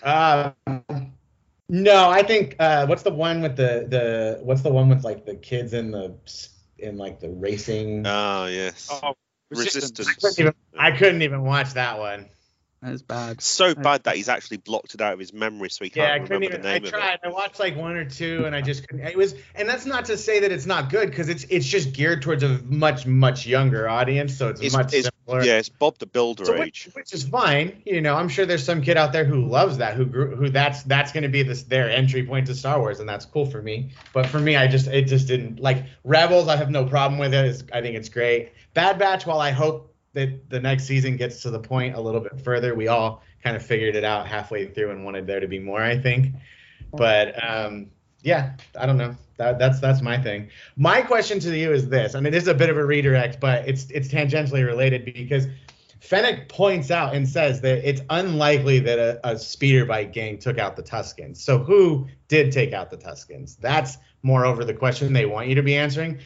[0.00, 0.52] Uh,
[1.68, 5.26] no, I think uh, what's the one with the the what's the one with like
[5.26, 6.14] the kids in the
[6.78, 8.06] in like the racing.
[8.06, 8.88] Oh yes.
[8.90, 9.14] Oh,
[9.50, 10.08] resistance.
[10.08, 12.26] I couldn't even I couldn't even watch that one.
[12.80, 13.40] That's bad.
[13.40, 16.06] So bad that he's actually blocked it out of his memory, so he Yeah, I
[16.18, 16.62] can't couldn't remember even.
[16.62, 17.14] the I name of tried.
[17.14, 17.20] it.
[17.24, 19.04] I watched like one or two, and I just couldn't.
[19.04, 21.92] It was, and that's not to say that it's not good, because it's it's just
[21.92, 25.42] geared towards a much much younger audience, so it's, It's- much it's- simpler.
[25.42, 26.86] Yeah, it's Bob the Builder So age.
[26.86, 27.82] which, which is fine.
[27.84, 30.48] You know, I'm sure there's some kid out there who loves that, who grew, who
[30.48, 33.44] that's that's going to be this their entry point to Star Wars, and that's cool
[33.46, 33.90] for me.
[34.12, 36.46] But for me, I just it just didn't like Rebels.
[36.46, 37.44] I have no problem with it.
[37.44, 38.52] It's, I think it's great.
[38.72, 42.20] Bad Batch, while I hope that the next season gets to the point a little
[42.20, 42.74] bit further.
[42.74, 45.80] We all kind of figured it out halfway through and wanted there to be more,
[45.80, 46.34] I think.
[46.92, 47.90] But um,
[48.22, 49.14] yeah, I don't know.
[49.36, 50.48] That, that's that's my thing.
[50.76, 53.68] My question to you is this, and it is a bit of a redirect, but
[53.68, 55.46] it's it's tangentially related because
[56.00, 60.58] Fennec points out and says that it's unlikely that a, a speeder bike gang took
[60.58, 61.42] out the Tuscans.
[61.42, 63.56] So who did take out the Tuscans?
[63.56, 66.18] That's moreover the question they want you to be answering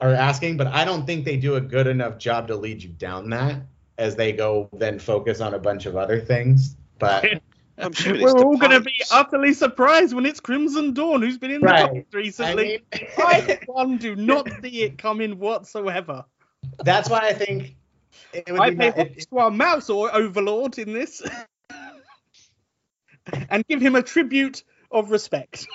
[0.00, 2.90] or asking, but I don't think they do a good enough job to lead you
[2.90, 3.62] down that
[3.98, 6.76] as they go then focus on a bunch of other things.
[6.98, 7.24] But
[7.78, 11.38] I'm sure We're the all going to be utterly surprised when it's Crimson Dawn, who's
[11.38, 11.86] been in the Right.
[11.86, 12.82] comics recently.
[12.92, 16.24] I mean- I, one, do not see it coming whatsoever.
[16.84, 17.76] that's why I think
[18.32, 21.22] it would I be pay ma- it- to our mouse or overlord in this,
[23.50, 25.66] and give him a tribute of respect.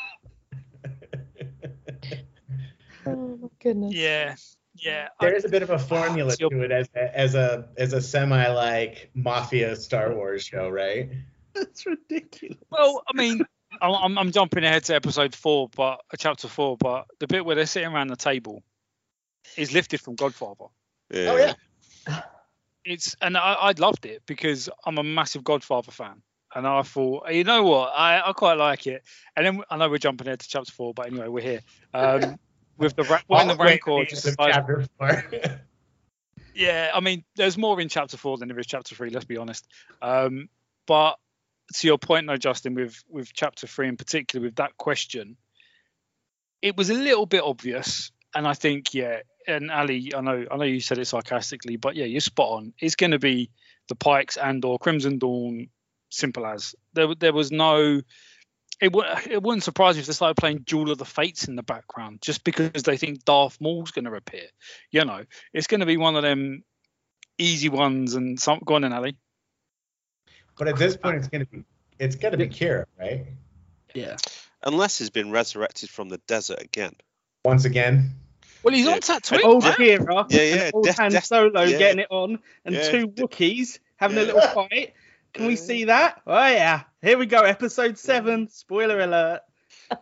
[3.05, 3.93] Oh my goodness.
[3.93, 4.35] Yeah,
[4.75, 5.07] yeah.
[5.19, 7.69] I- there is a bit of a formula It's to it as a, as a
[7.77, 11.09] as a semi like mafia Star Wars show, right?
[11.53, 12.57] That's ridiculous.
[12.69, 13.41] Well, I mean,
[13.81, 17.45] I'm, I'm- I'm jumping ahead to episode four, but uh, chapter four, but the bit
[17.45, 18.63] where they're sitting around the table
[19.57, 20.65] is lifted from Godfather.
[21.13, 21.53] Oh yeah.
[22.83, 26.23] It's and I, I loved it because I'm a massive Godfather fan,
[26.55, 29.03] and I thought, you know what, I, I quite like it.
[29.35, 31.61] And then I know we're jumping ahead to chapter four, but anyway, we're here.
[31.93, 32.39] Um,
[32.77, 35.23] with the ra- when the Rancor just decides- chapter four.
[36.53, 39.09] Yeah, I mean, there's more in chapter four than there is chapter three.
[39.09, 39.65] Let's be honest.
[40.01, 40.49] Um,
[40.85, 41.17] but
[41.75, 45.37] to your point, though, Justin, with with chapter three in particular, with that question,
[46.61, 50.57] it was a little bit obvious, and I think, yeah, and Ali, I know, I
[50.57, 52.73] know you said it sarcastically, but yeah, you're spot on.
[52.79, 53.49] It's going to be
[53.87, 55.69] the Pikes and or Crimson Dawn,
[56.09, 57.15] simple as there.
[57.15, 58.01] There was no.
[58.81, 61.55] It, w- it wouldn't surprise me if they started playing Duel of the Fates in
[61.55, 64.47] the background, just because they think Darth Maul's going to appear.
[64.89, 66.63] You know, it's going to be one of them
[67.37, 69.15] easy ones and some go on then Ali.
[70.57, 71.63] but at this point, it's gonna be
[71.97, 73.25] it's gonna be Qi'ra, right?
[73.95, 74.17] Yeah.
[74.63, 76.93] Unless he's been resurrected from the desert again.
[77.45, 78.11] Once again.
[78.63, 78.91] Well, he's Yeah.
[78.93, 79.43] on Tatooine.
[79.43, 79.73] Old man.
[79.73, 81.77] Qi'ra, Yeah, yeah, and old Death- Han Death- Solo yeah.
[81.79, 82.91] getting it on, and Yeah.
[82.91, 84.93] two Wookiees having a little fight.
[85.33, 86.21] Can we see that?
[86.27, 88.49] Oh yeah, here we go, episode seven.
[88.49, 89.41] Spoiler alert.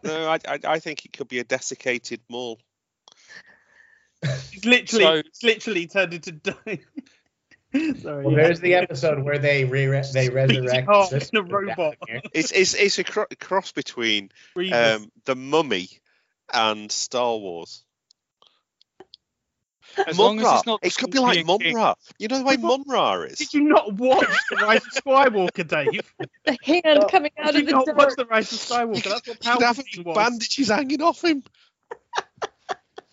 [0.04, 2.60] No, I, I, I think it could be a desiccated Maul.
[4.22, 6.32] It's literally, So- it's literally turned into.
[6.34, 6.82] di-
[7.72, 8.26] Sorry.
[8.26, 8.44] Well, yeah.
[8.44, 11.98] there's the episode where they re- they resurrect the a robot.
[12.34, 14.32] It's it's it's a cro- cross between
[14.74, 15.88] um, the Mummy
[16.52, 17.84] and Star Wars.
[20.08, 21.94] As long as it's not It could be like Scorpion King.
[22.20, 23.38] You know the way What- Mumm-Ra is.
[23.40, 26.14] Did you not watch the Rise of Skywalker, Dave?
[26.46, 28.18] The hand coming out Did of you not the watch dirt.
[28.18, 29.04] the Rise of Skywalker?
[29.04, 30.16] That's what He'd Palpatine was.
[30.16, 31.44] bandages hanging off him.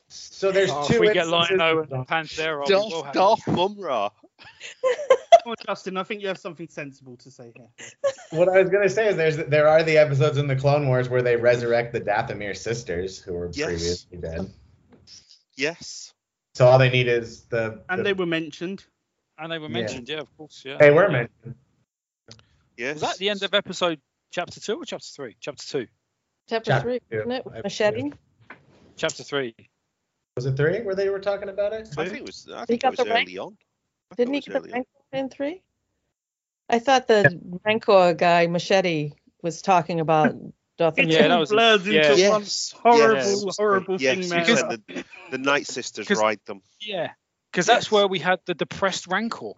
[0.08, 0.94] So there's Oh, two.
[0.94, 4.08] if we get instances Lino of- and Panthera, we will Darth, have Darth Mumm-Ra.
[5.42, 7.68] Come on, Justin, I think you have something sensible to say here.
[8.30, 11.08] What I was gonna say is there's there are the episodes in the Clone Wars
[11.08, 13.66] where they resurrect the Dathomir sisters who were Yes.
[13.66, 14.52] previously dead.
[15.56, 16.12] Yes.
[16.56, 17.82] So all they need is the.
[17.90, 18.82] And the- they were mentioned.
[19.36, 20.78] and they were mentioned, yeah, of course, yeah.
[20.78, 21.54] they were mentioned.
[22.78, 22.94] Yes.
[22.94, 25.36] Was that the end of episode chapter two or chapter three?
[25.38, 25.86] Chapter two.
[26.48, 27.44] Chapter Chapter three, two, isn't it?
[27.44, 28.10] With Machete.
[28.96, 29.54] Chapter three.
[30.36, 31.88] Was it three where they were talking about it?
[31.98, 32.48] I think it was.
[32.50, 33.58] I He think got it was the rank- early on.
[34.10, 34.76] I Didn't he it get the early on.
[34.78, 35.62] Rancor in three?
[36.70, 40.34] I thought the Rancor guy, Machete, was talking about
[40.78, 41.10] Dathomir.
[41.12, 42.30] Yeah, that was- blurs into yeah.
[42.30, 42.74] one Yes.
[42.82, 43.56] horrible, yes.
[43.56, 44.40] horrible Yes, thing, man.
[44.40, 46.60] because the, the Night Sisters ride them.
[46.80, 47.12] Yeah,
[47.50, 47.92] because that's Yes.
[47.92, 49.52] where we had the depressed Rancor.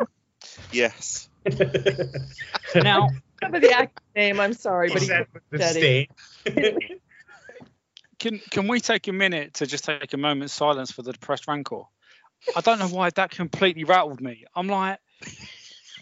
[0.72, 1.28] Yes.
[2.74, 3.08] Now,
[3.40, 4.38] remember the actor's name.
[4.40, 6.08] I'm sorry, but he, Said with the Daddy.
[6.46, 7.00] state.
[8.18, 11.48] can can we take a minute to just take a moment's silence for the depressed
[11.48, 11.82] Rancor?
[12.54, 14.44] I don't know why that completely rattled me.
[14.54, 14.98] I'm like,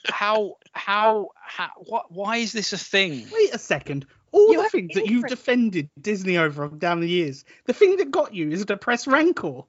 [0.07, 2.11] how how how what?
[2.11, 3.27] Why is this a thing?
[3.33, 4.07] Wait a second.
[4.37, 8.11] All You the things that you've defended Disney over down the years, the thing that
[8.11, 9.62] got you is a depressed rancor.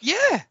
[0.00, 0.42] Yeah,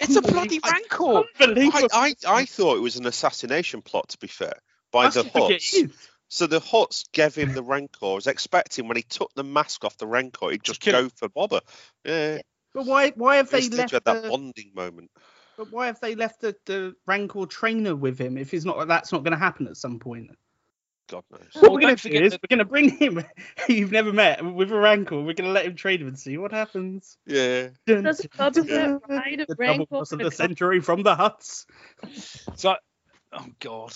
[0.00, 1.24] it's a bloody I- Rancor.
[1.40, 4.54] I, I, I thought it was an assassination plot, to be fair,
[4.92, 5.90] by I the still Hutts.
[6.28, 8.06] So the Hutts gave him the Rancor.
[8.06, 11.08] I was expecting when he took the mask off the Rancor, he'd just kill go
[11.16, 11.60] for Bobber.
[12.04, 12.38] Yeah.
[12.72, 13.10] But why?
[13.10, 13.92] Why have they left?
[13.92, 15.10] you had that the- bonding moment.
[15.56, 18.86] But why have they left the, the rancor trainer with him if he's not?
[18.86, 20.30] That's not going to happen at some point.
[21.08, 21.40] God knows.
[21.54, 23.24] What Well, we're going don't to do is that- we're going to bring him
[23.68, 25.16] you've never met with a rancor.
[25.16, 27.16] We're going to let him trade him and see what happens.
[27.26, 27.68] Yeah.
[27.86, 31.66] Doesn't dun, Boba ride a the double Rancor of the century from the Hutts.
[32.56, 32.76] So,
[33.32, 33.92] oh god.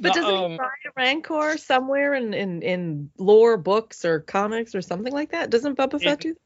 [0.00, 4.20] But No, doesn't um, he ride a Rancor somewhere in, in, in lore books or
[4.20, 5.50] comics or something like that?
[5.50, 6.40] Doesn't Boba Fett do that?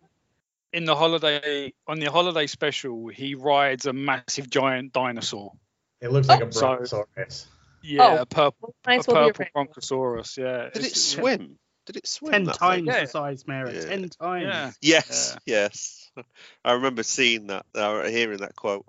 [0.72, 5.52] in the holiday on the holiday special, he rides a massive giant dinosaur.
[6.00, 7.46] It looks like a So- brontosaurus.
[7.82, 9.72] Yeah, Oh, a purple, Might as a well be a purple rainbow.
[9.72, 10.36] brontosaurus.
[10.38, 10.64] Yeah.
[10.70, 11.58] Did it It's- swim?
[11.86, 12.32] Did it swim?
[12.32, 12.86] Ten times thing?
[12.86, 13.00] Yeah.
[13.00, 13.74] the size, Mary.
[13.74, 13.84] Yeah.
[13.86, 14.44] Ten times.
[14.44, 14.70] Yeah.
[14.80, 16.10] Yes, yes.
[16.64, 18.86] I remember seeing that, uh, hearing that quote.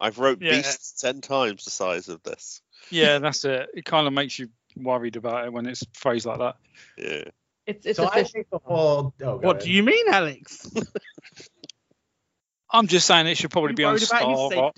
[0.00, 0.52] I've wrote Yeah.
[0.56, 2.60] beasts ten times the size of this.
[2.90, 3.68] Yeah, that's it.
[3.74, 6.56] It kind of makes you worried about it when it's phrased like that.
[6.98, 7.24] Yeah.
[7.66, 8.30] It's it's so a I fish.
[8.32, 9.12] think the whole.
[9.22, 10.70] Oh, What do you mean, Alex?
[12.70, 14.76] I'm just saying it should probably be on worried about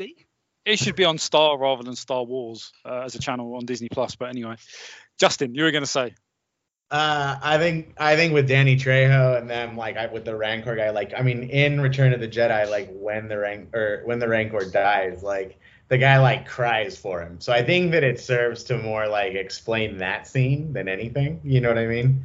[0.68, 0.80] Star.
[0.80, 0.84] his ra- safety?
[0.84, 3.88] It should be on Star rather than Star Wars uh, as a channel on Disney
[3.88, 4.16] Plus.
[4.16, 4.56] But anyway,
[5.18, 6.14] Justin, you were going to say.
[6.90, 10.76] Uh, I think I think with Danny Trejo and them, like I, with the Rancor
[10.76, 14.28] guy, like I mean, in Return of the Jedi, like when the Rancor when the
[14.28, 17.40] Rancor dies, like the guy like cries for him.
[17.40, 21.40] So I think that it serves to more like explain that scene than anything.
[21.44, 22.24] You know what I mean?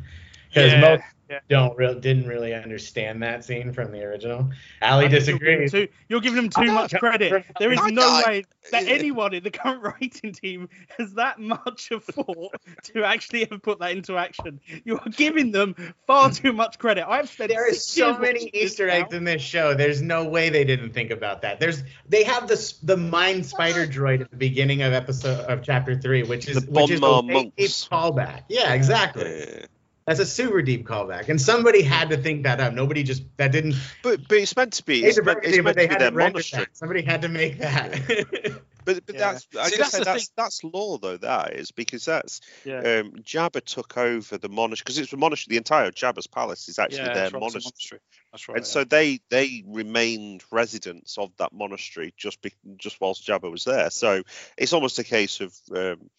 [0.49, 1.39] Because Yeah, most yeah.
[1.49, 4.49] don't real didn't really understand that scene from the original.
[4.81, 5.71] Ali I think you're giving disagrees.
[5.71, 7.45] Too, you're giving him too much credit.
[7.59, 11.91] There is no don't- way that anyone in the current writing team has that much
[11.91, 12.53] of thought
[12.93, 14.59] to actually have put that into action.
[14.85, 15.75] You are giving them
[16.07, 17.05] far too much credit.
[17.07, 18.93] I've spent There is so many watching this Easter now.
[18.93, 19.73] eggs in this show.
[19.73, 21.59] There's no way they didn't think about that.
[21.59, 25.99] There's they have this the mind spider droid at the beginning of episode of chapter
[25.99, 27.87] three, which is The which is a B'omarr monks.
[27.91, 28.43] callback.
[28.49, 29.39] Yeah, exactly.
[29.39, 29.65] Yeah.
[30.05, 32.73] That's a super deep callback, and somebody had to think that up.
[32.73, 33.75] Nobody just that didn't.
[34.01, 35.03] But but it's meant to be.
[35.03, 36.63] It's It's meant, it's but meant they to be had their to render monastery.
[36.65, 36.77] that.
[36.77, 38.61] Somebody had to make that.
[38.85, 39.33] But but Yeah.
[39.33, 41.17] that's I See, guess that's that's that's law though.
[41.17, 42.79] That is because that's Yeah.
[42.79, 45.53] um, Jabba took over the monastery because it's the monastery.
[45.53, 48.01] The entire Jabba's palace is actually yeah, their that's right, it's monastery.
[48.31, 48.57] That's right.
[48.57, 53.63] and so they they remained residents of that monastery just be, just whilst Jabba was
[53.63, 53.89] there.
[53.89, 54.23] So
[54.57, 56.09] it's almost a case of um,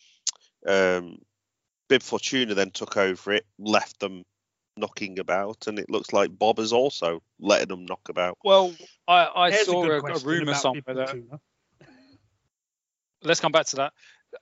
[0.66, 1.18] um,
[1.88, 4.25] Bib Fortuna then took over it, left them
[4.77, 8.38] knocking about, and it looks like Bob has also letting them knock about.
[8.44, 8.75] well,
[9.07, 11.40] I, I saw good a, a, rumor about somewhere that
[13.23, 13.92] let's come back to that.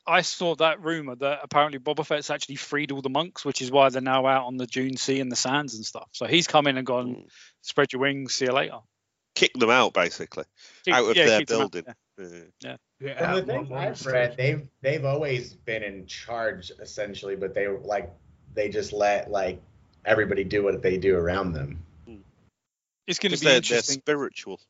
[0.06, 3.70] I saw that rumor that apparently Boba Fett's actually freed all the monks, which is
[3.70, 6.08] why they're now out on the Dune Sea and the sands and stuff.
[6.12, 7.28] So he's come in and gone, Mm.
[7.60, 8.78] spread your wings, see you later.
[9.34, 10.44] Kick them out basically
[10.84, 11.94] Kick- out of yeah, their kick them out, building.
[12.62, 12.72] Yeah.
[12.72, 16.70] Uh, Yeah, From the one things more I've read, they've they've always been in charge
[16.80, 18.10] essentially, but they like
[18.54, 19.60] they just let like
[20.04, 21.82] everybody do what they do around them.
[23.06, 24.60] It's going to because be they're, they're spiritual.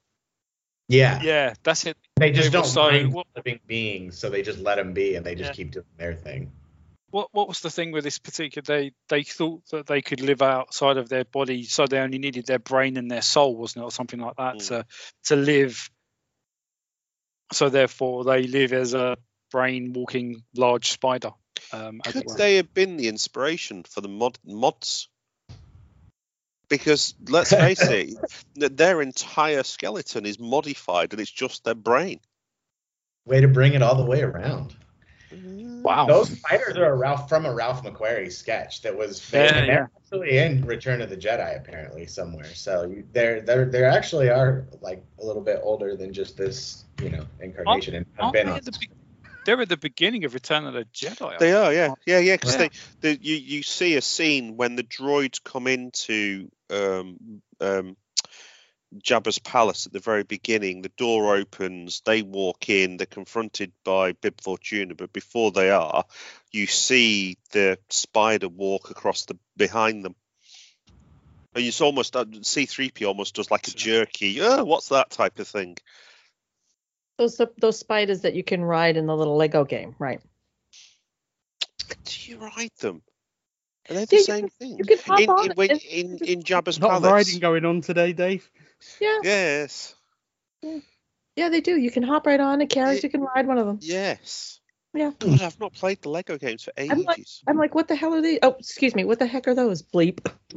[0.88, 1.96] Yeah, Yeah, that's it.
[2.16, 5.14] they just they don't so- mind what- living beings, so they just let them be
[5.16, 5.54] and they just Yeah.
[5.54, 6.50] keep doing their thing.
[7.10, 8.64] What what was the thing with this particular?
[8.64, 12.46] They they thought that they could live outside of their body, so they only needed
[12.46, 14.68] their brain and their soul, wasn't it, or something like that, Mm.
[14.68, 14.86] to
[15.24, 15.90] to live.
[17.52, 19.16] So therefore, they live as a
[19.50, 21.30] brain walking large spider.
[21.72, 22.34] Um, Could were.
[22.34, 25.08] they have been the inspiration for the mod mods?
[26.68, 28.14] Because let's face it,
[28.58, 32.20] th- their entire skeleton is modified, and it's just their brain.
[33.26, 34.74] Way to bring it all the way around.
[35.82, 36.06] Wow.
[36.06, 39.86] Those spiders are a Ralph from a Ralph McQuarrie sketch that was Yeah, yeah.
[39.96, 42.44] actually in Return of the Jedi apparently somewhere.
[42.44, 46.84] So you, they're they're they actually are like a little bit older than just this
[47.00, 48.58] you know incarnation and have been they on.
[48.58, 48.90] at the be-
[49.44, 51.38] they're at the beginning of Return of the Jedi.
[51.38, 52.34] They are, yeah, yeah, yeah.
[52.34, 52.68] Because Yeah.
[53.00, 57.96] they, they, you, you see a scene when the droids come into um, um,
[58.98, 60.82] Jabba's palace at the very beginning.
[60.82, 66.04] The door opens, they walk in, they're confronted by Bib Fortuna, but before they are,
[66.50, 70.14] you see the spider walk across the behind them.
[71.54, 74.40] And it's almost uh, C3P almost does like a jerky.
[74.40, 75.76] Oh, what's that type of thing?
[77.18, 80.20] Those those spiders that you can ride in the little Lego game, right?
[82.04, 83.02] Do you ride them?
[83.90, 84.78] Are they the Yeah, you same can- thing?
[84.78, 87.10] you can hop in, on in, it when- in, in Jabba's Not palace.
[87.12, 88.50] riding going on today, Dave.
[89.00, 89.94] Yeah, Yes.
[90.62, 90.78] yeah,
[91.36, 91.76] yeah, they do.
[91.76, 92.60] You can hop right on.
[92.60, 93.02] It carries.
[93.02, 93.78] You can ride one of them.
[93.80, 94.60] Yes.
[94.94, 95.12] Yeah.
[95.18, 96.92] God, I've not played the Lego games for ages.
[96.92, 98.38] I'm like- I'm like, what the hell are they?
[98.42, 99.04] Oh, excuse me.
[99.04, 99.82] What the heck are those?
[99.82, 100.18] Bleep.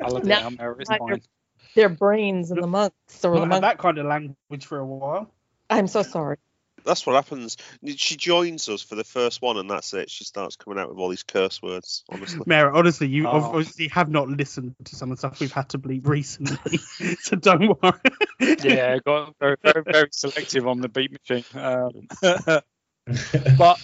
[0.00, 0.60] I love Now- it.
[0.60, 1.96] I'm it's now fine.
[1.96, 3.60] Brains and the monks or the Not had monks.
[3.62, 5.32] that kind of language for a while.
[5.70, 6.36] I'm so sorry.
[6.84, 7.56] That's what happens.
[7.96, 10.10] She joins us for the first one, and that's it.
[10.10, 12.04] She starts coming out with all these curse words.
[12.10, 13.40] Honestly, Mary, honestly, you Oh.
[13.40, 16.78] obviously have not listened to some of the stuff we've had to bleep recently,
[17.20, 18.56] so don't worry.
[18.62, 21.44] Yeah, got very, very, very selective on the beat machine.
[21.54, 22.06] Um,
[23.58, 23.80] but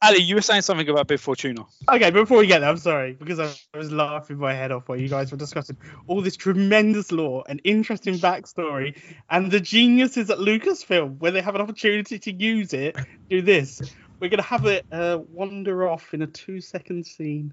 [0.00, 1.66] Ali, you were saying something about Bib Fortuna.
[1.90, 4.98] Okay, before we get there, I'm sorry because I was laughing my head off while
[4.98, 5.76] you guys were discussing
[6.06, 8.96] all this tremendous lore and interesting backstory,
[9.28, 12.96] and the geniuses at Lucasfilm, where they have an opportunity to use it,
[13.28, 13.82] do this.
[14.20, 17.52] We're gonna have it uh, wander off in a two-second scene.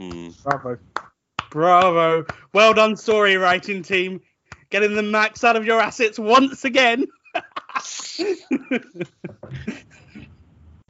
[0.00, 0.30] Hmm.
[0.42, 0.78] Bravo,
[1.50, 4.22] bravo, well done, story writing team,
[4.70, 7.06] getting the max out of your assets once again.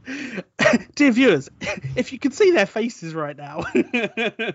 [0.94, 1.48] Dear viewers,
[1.96, 3.64] if you could see their faces right now.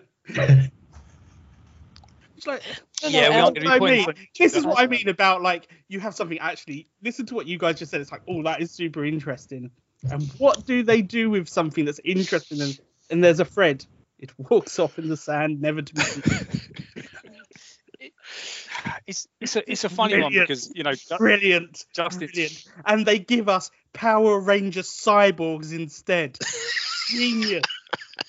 [2.37, 2.63] It's like,
[3.03, 4.07] Yeah, we aren't I mean,
[4.39, 6.87] this is what I mean about like you have something actually.
[7.03, 8.01] Listen to what you guys just said.
[8.01, 9.69] It's like, oh, that is super interesting.
[10.09, 12.61] And what do they do with something that's interesting?
[12.61, 12.79] And,
[13.11, 13.85] and there's a thread.
[14.17, 17.03] It walks off in the sand, never to be seen.
[19.07, 22.65] It's it's a it's a funny one because you know Brilliant, Justin brilliant.
[22.85, 26.37] And they give us Power Ranger cyborgs instead.
[27.09, 27.63] Genius.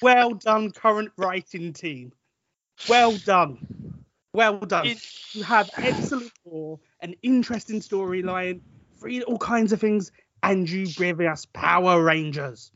[0.00, 2.12] Well done, current writing team.
[2.88, 4.04] Well done.
[4.32, 4.86] Well done.
[4.86, 8.60] It- you have excellent lore, an interesting storyline,
[8.98, 12.70] free all kinds of things, and you give us Power Rangers.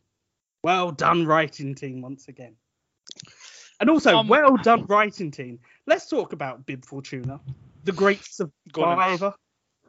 [0.63, 2.57] Well done, writing team, once again.
[3.81, 5.61] And also, Um, well done, writing team.
[5.87, 7.41] Let's talk about Bib Fortuna,
[7.85, 8.21] the great
[8.73, 9.19] Go on then.
[9.19, 9.35] survivor.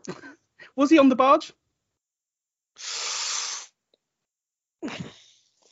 [0.75, 1.51] Was he on the barge?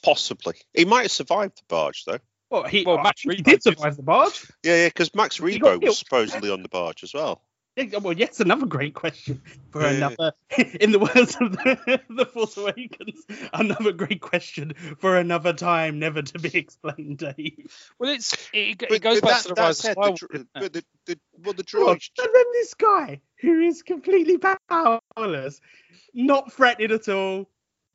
[0.04, 0.56] Possibly.
[0.74, 2.20] He might have survived the barge, though.
[2.50, 3.64] Well, he, Well, well, Max he did did.
[3.64, 4.46] survive the barge.
[4.64, 7.42] Yeah, yeah, because Max Rebo was supposedly on the barge as well.
[7.76, 9.90] Yeah, well, yes, another great question for Yeah.
[9.92, 10.34] another.
[10.80, 13.24] In the words of the, the Force Awakens,
[13.54, 17.72] another great question for another time, never to be explained, Dave.
[18.00, 20.18] well it's it, it goes back that- to the that rise of said, the Skywalker.
[20.18, 20.62] dr- isn't it?
[20.62, 22.10] but the, the, well, the Come on, droids.
[22.20, 25.60] And then this guy, who is completely powerless,
[26.14, 27.50] not threatened at all,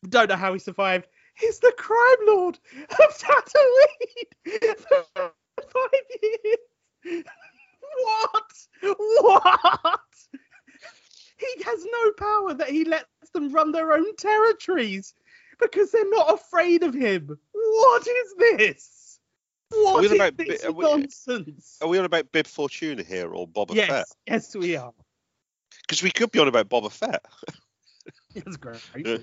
[0.09, 1.07] don't know how he survived.
[1.37, 2.59] He's the crime lord
[2.91, 5.33] of Tatooine for
[5.73, 5.91] five
[6.23, 7.25] years.
[8.05, 8.97] What?
[9.21, 10.01] What?
[11.37, 15.15] He has no power that he lets them run their own territories
[15.59, 17.39] because they're not afraid of him.
[17.53, 19.21] What is this?
[19.71, 21.79] What we is about this bi- are we- nonsense?
[21.81, 23.89] Are we on about Bib Fortuna here or Boba Fett?
[23.89, 24.93] Yes, yes, we are.
[25.83, 27.25] Because we could be on about Boba Fett.
[28.35, 28.83] That's great.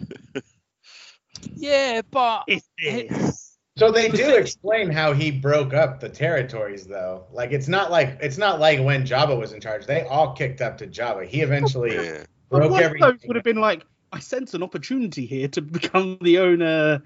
[1.55, 3.46] yeah, but It is.
[3.77, 7.25] So they do explain how he broke up the territories, though.
[7.31, 9.85] Like it's not like it's not like when Jabba was in charge.
[9.85, 11.25] They all kicked up to Jabba.
[11.27, 12.23] He eventually yeah.
[12.49, 13.09] But broke one everything.
[13.09, 17.01] those would have been like, I sense an opportunity here to become the owner,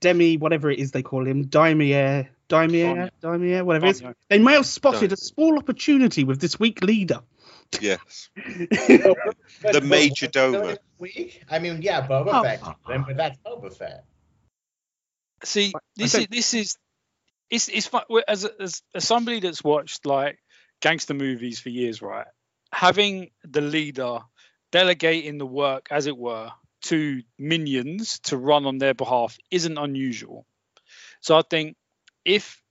[0.00, 4.02] demi, whatever it is they call him, daimier, daimier, daimier, whatever it is.
[4.28, 5.14] They may have spotted Daimyo.
[5.14, 7.20] a small opportunity with this weak leader.
[7.80, 8.30] Yes.
[9.62, 10.76] The but Major what's Domo.
[10.98, 11.42] Weak?
[11.50, 12.42] I mean, yeah, Boba Oh.
[12.42, 12.60] Fett,
[13.06, 14.04] but that's Boba Fett.
[15.44, 16.76] See, I this is this is
[17.50, 20.38] it's it's fun, as, as as somebody that's watched like
[20.80, 22.26] gangster movies for years, right?
[22.72, 24.20] Having the leader
[24.70, 26.50] delegating the work, as it were,
[26.82, 30.46] to minions to run on their behalf isn't unusual.
[31.20, 31.76] So I think
[32.24, 32.62] if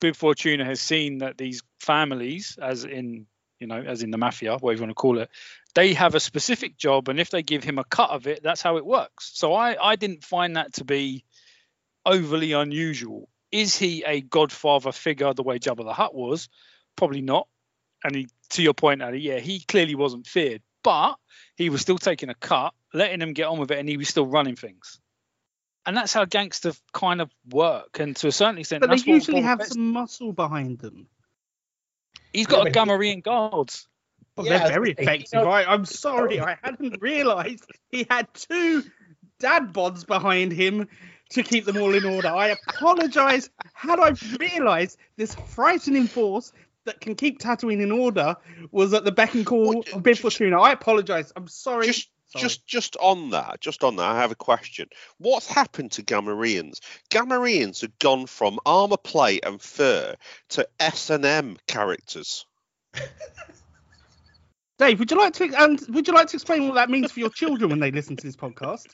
[0.00, 3.26] Bib Fortuna has seen that these families, as in
[3.58, 5.30] you know, as in the mafia, whatever you want to call it,
[5.74, 8.62] they have a specific job, and if they give him a cut of it, that's
[8.62, 9.32] how it works.
[9.34, 11.24] So I I didn't find that to be
[12.08, 13.28] overly unusual.
[13.52, 16.48] Is he a godfather figure the way Jabba the Hutt was?
[16.96, 17.46] Probably not.
[18.04, 21.14] And he, to your point, Ali, yeah, he clearly wasn't feared, but
[21.56, 24.08] he was still taking a cut, letting them get on with it, and he was
[24.08, 24.98] still running things.
[25.86, 27.98] And that's how gangsters kind of work.
[27.98, 30.78] And to a certain extent, But they that's what usually have Fett's- some muscle behind
[30.80, 31.08] them.
[32.32, 33.88] He's got Yeah, a but he- Gamorrean guards.
[34.36, 35.38] Well, Yeah, they're very I was gonna say, effective.
[35.40, 38.84] you know- I, I'm sorry, I hadn't realised he had two
[39.40, 40.88] dad bods behind him
[41.30, 42.28] to keep them all in order.
[42.28, 43.50] I apologise.
[43.74, 46.52] Had I realised this frightening force
[46.84, 48.34] that can keep Tatooine in order
[48.70, 51.32] was at the beck and call What- of Bib Fortuna, I apologise.
[51.36, 51.86] I'm sorry.
[51.86, 52.42] Just Sorry.
[52.42, 54.86] just just on that, just on that, I have a question.
[55.16, 56.80] What's happened to Gamorreans?
[57.08, 60.14] Gamorreans have gone from armor plate and fur
[60.50, 62.44] to S and M characters.
[64.78, 67.20] Dave, would you like to and would you like to explain what that means for
[67.20, 68.84] your children when they listen to this podcast?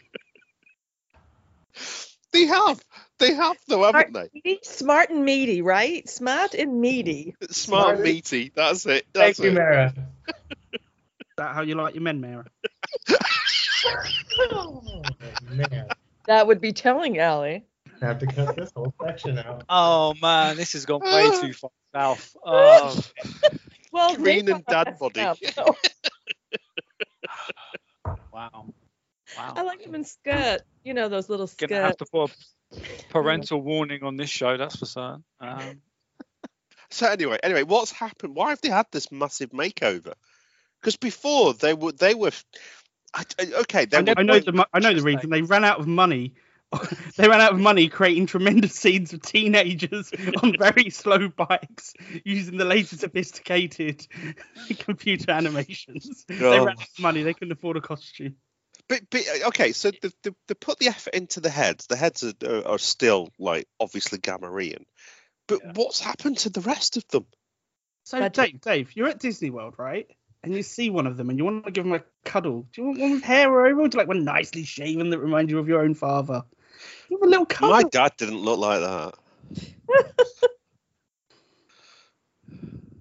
[2.35, 2.85] They have,
[3.21, 4.29] they have though, haven't they?
[4.35, 6.07] Meaty, Smart and meaty, right?
[6.09, 7.37] Smart and meaty.
[7.53, 8.01] Smart, Smart.
[8.01, 8.51] meaty.
[8.57, 9.07] That's it.
[9.15, 9.53] Thank That's you.
[9.53, 9.95] Mara.
[10.27, 12.45] Is that how you like your men, Mara?
[14.41, 15.05] Oh,
[15.49, 15.87] man.
[16.27, 17.65] That would be telling, Allie.
[18.03, 19.63] I have to cut this whole section out.
[19.69, 22.35] Oh man, this has gone way too far south.
[22.45, 22.99] Oh,
[23.93, 25.21] Well, Green and got dad body.
[25.21, 25.77] stuff, so
[28.33, 28.67] wow.
[29.37, 29.55] Wow.
[29.57, 30.63] I like them in skirt.
[30.85, 31.71] You know those little skirts.
[31.71, 32.11] Gonna have skirts.
[32.11, 32.17] to
[32.79, 35.25] put a parental warning on this show, that's for certain.
[35.41, 35.81] Um,
[36.91, 38.37] So anyway, anyway, what's happened?
[38.37, 40.13] Why have they had this massive makeover?
[40.81, 42.31] Because before they were they were
[43.13, 43.85] I, I- okay.
[43.87, 45.87] They I know, were I know the I know the reason they ran out of
[45.89, 46.35] money.
[47.17, 50.11] they ran out of money creating tremendous scenes of teenagers
[50.43, 51.95] on very slow bikes
[52.25, 54.07] using the latest sophisticated
[54.81, 56.25] computer animations.
[56.29, 56.65] They Oh.
[56.67, 57.23] ran out of money.
[57.23, 58.37] They couldn't afford a costume.
[58.89, 61.87] But, but uh, okay, so they, they, they put the effort into the heads.
[61.87, 64.85] The heads are, are, are still like obviously Gamorrean.
[65.49, 65.73] But Yeah.
[65.75, 67.27] what's happened to the rest of them?
[68.05, 70.07] So But- Dave, Dave, you're at Disney World, right?
[70.43, 72.67] And you see one of them, and you want to give them a cuddle.
[72.71, 75.19] Do you want one with hair over, or would you like one nicely shaven that
[75.19, 76.45] reminds you of your own father?
[77.09, 77.71] Give them a little cuddle.
[77.71, 79.15] My dad didn't look like that.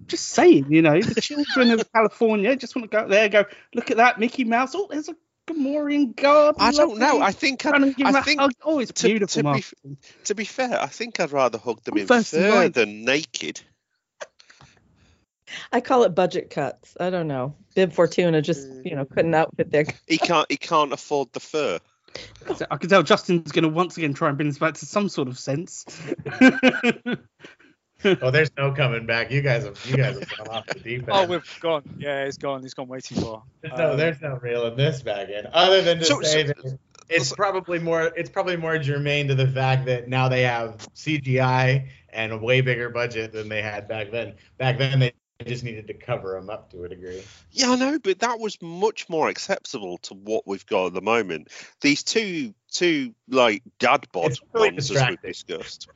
[0.06, 3.32] Just saying, you know, the children of California just want to go out there, and
[3.32, 4.74] go look at that Mickey Mouse.
[4.74, 5.16] Oh, there's a
[5.46, 6.56] Gamorrean guard.
[6.58, 7.20] I don't know.
[7.20, 8.52] I think Run I'd, and give him I a think hug.
[8.62, 9.42] Oh, it's to- beautiful.
[9.42, 13.04] to be to be fair, I think I'd rather hug them I'm in fur than
[13.04, 13.60] naked.
[15.72, 16.96] I call it budget cuts.
[16.98, 17.54] I don't know.
[17.74, 18.84] Bib Fortuna just, mm.
[18.84, 19.84] you know, couldn't outfit their.
[20.08, 20.50] He can't.
[20.50, 21.78] He can't afford the fur.
[22.70, 25.08] I can tell Justin's going to once again try and bring this back to some
[25.08, 25.84] sort of sense.
[28.22, 29.30] Oh, there's no coming back.
[29.30, 31.10] You guys have you guys have gone off the deep end.
[31.10, 31.82] Oh, we've gone.
[31.98, 32.64] Yeah, it's gone.
[32.64, 33.42] It's gone way too far.
[33.62, 36.52] There's no, Um, there's no reeling this back in, other than to So- say so-
[36.52, 36.78] that
[37.08, 41.88] it's probably more it's probably more germane to the fact that now they have CGI
[42.10, 44.34] and a way bigger budget than they had back then.
[44.58, 45.12] Back then they
[45.44, 47.22] just needed to cover them up to a degree.
[47.50, 51.02] Yeah, I know, but that was much more acceptable to what we've got at the
[51.02, 51.48] moment.
[51.80, 55.88] These two, two like dad bod really ones, as we've discussed.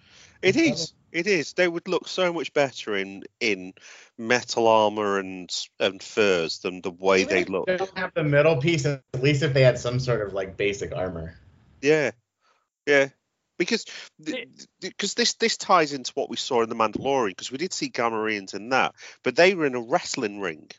[0.43, 0.93] It is.
[1.11, 1.55] It is.
[1.55, 3.73] They would look so much better in in
[4.19, 5.51] metal armor and
[5.81, 7.67] and furs than the way Even they if look.
[7.67, 10.95] don't have the metal piece, at least if they had some sort of like basic
[10.95, 11.35] armor.
[11.81, 12.11] Yeah,
[12.87, 13.09] yeah.
[13.59, 13.87] Because
[14.81, 17.91] because this this ties into what we saw in the Mandalorian because we did see
[17.91, 18.95] Gamorreans in that,
[19.25, 20.71] but they were in a wrestling ring.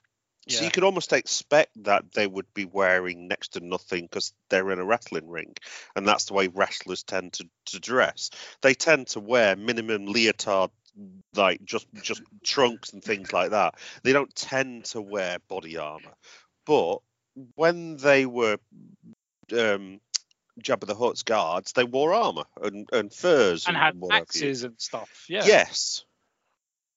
[0.50, 4.72] So you could almost expect that they would be wearing next to nothing because they're
[4.72, 5.56] in a wrestling ring,
[5.96, 8.32] and that's the way wrestlers tend to, to dress.
[8.62, 10.72] They tend to wear minimum leotard,
[11.36, 13.76] like just just trunks and things like that.
[14.04, 16.16] They don't tend to wear body armor.
[16.66, 17.00] But
[17.56, 18.58] when they were
[19.54, 20.00] um,
[20.62, 24.20] Jabba the Hutt's guards, they wore armor and, and furs and and, had what have
[24.20, 24.24] you.
[24.24, 25.26] axes and stuff.
[25.30, 25.46] Yeah.
[25.46, 26.04] Yes.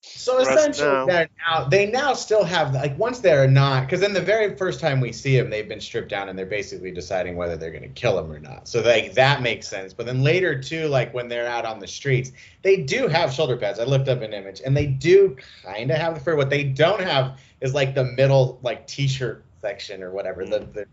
[0.04, 4.12] So essentially, now- they're now they now still have like once they're not because then
[4.12, 7.36] the very first time we see them, they've been stripped down and they're basically deciding
[7.36, 8.66] whether they're going to kill him or not.
[8.66, 9.92] So like that makes sense.
[9.94, 12.32] But then later too, like when they're out on the streets,
[12.62, 13.78] they do have shoulder pads.
[13.78, 16.34] I looked up an image and they do kind of have the fur.
[16.34, 20.72] What they don't have is like the middle like t-shirt section or whatever the mm.
[20.72, 20.86] the,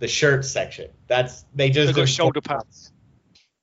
[0.00, 0.90] the shirt section.
[1.06, 2.92] That's they just shoulder pads.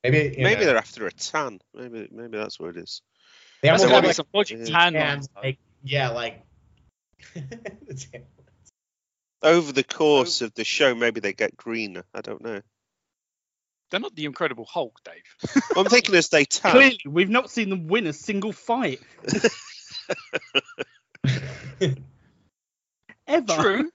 [0.01, 1.59] Maybe Maybe know, they're after a tan.
[1.73, 3.01] Maybe maybe that's what it is.
[3.63, 4.91] They almost have it's like a logic Yeah.
[4.91, 6.43] hands, like yeah like.
[9.41, 10.45] Over the course oh.
[10.45, 12.03] of the show, maybe they get greener.
[12.13, 12.61] I don't know.
[13.89, 15.23] They're not the Incredible Hulk, Dave.
[15.77, 16.71] I'm thinking as they tan.
[16.71, 18.99] Clearly, we've not seen them win a single fight
[23.27, 23.55] ever.
[23.55, 23.91] True.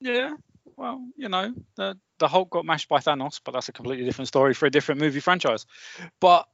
[0.00, 0.36] Yeah.
[0.76, 4.28] Well, you know, the the Hulk got mashed by Thanos, but that's a completely different
[4.28, 5.66] story for a different movie franchise.
[6.20, 6.46] But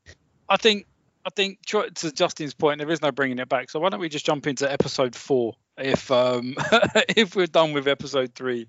[0.49, 0.87] I think
[1.29, 3.69] I think to Justin's point, there is no bringing it back.
[3.71, 6.55] So why don't we just jump into episode four if um
[7.17, 8.67] if we're done with episode three?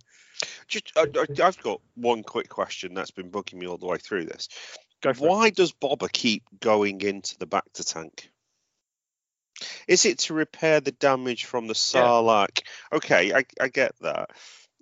[0.68, 3.98] Just, I, I- I've got one quick question that's been bugging me all the way
[3.98, 4.50] through this.
[5.02, 5.30] Go for it.
[5.30, 8.30] Why does Boba keep going into the back to tank?
[9.88, 12.62] Is it to repair the damage from the Sarlacc?
[12.92, 14.32] Okay, I, I get that.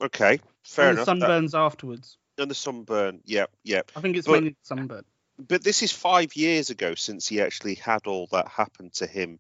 [0.01, 1.19] Okay, fair and the enough.
[1.19, 2.17] That- sunburns afterwards.
[2.39, 3.21] and the sunburn.
[3.25, 3.91] Yep, yep.
[3.95, 5.03] I think it's But- mainly sunburn.
[5.38, 9.39] But this is five years ago since he actually had all that happen to him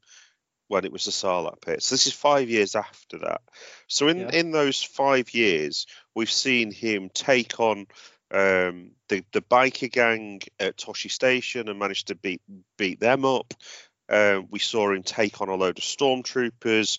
[0.67, 1.81] when it was the Sarlacc pit.
[1.81, 3.41] So this is five years after that.
[3.87, 4.29] So in Yeah.
[4.31, 7.87] in those five years, we've seen him take on
[8.31, 12.41] um, the the biker gang at Tosche Station and managed to beat
[12.77, 13.53] beat them up.
[14.09, 16.97] Um, we saw him take on a load of stormtroopers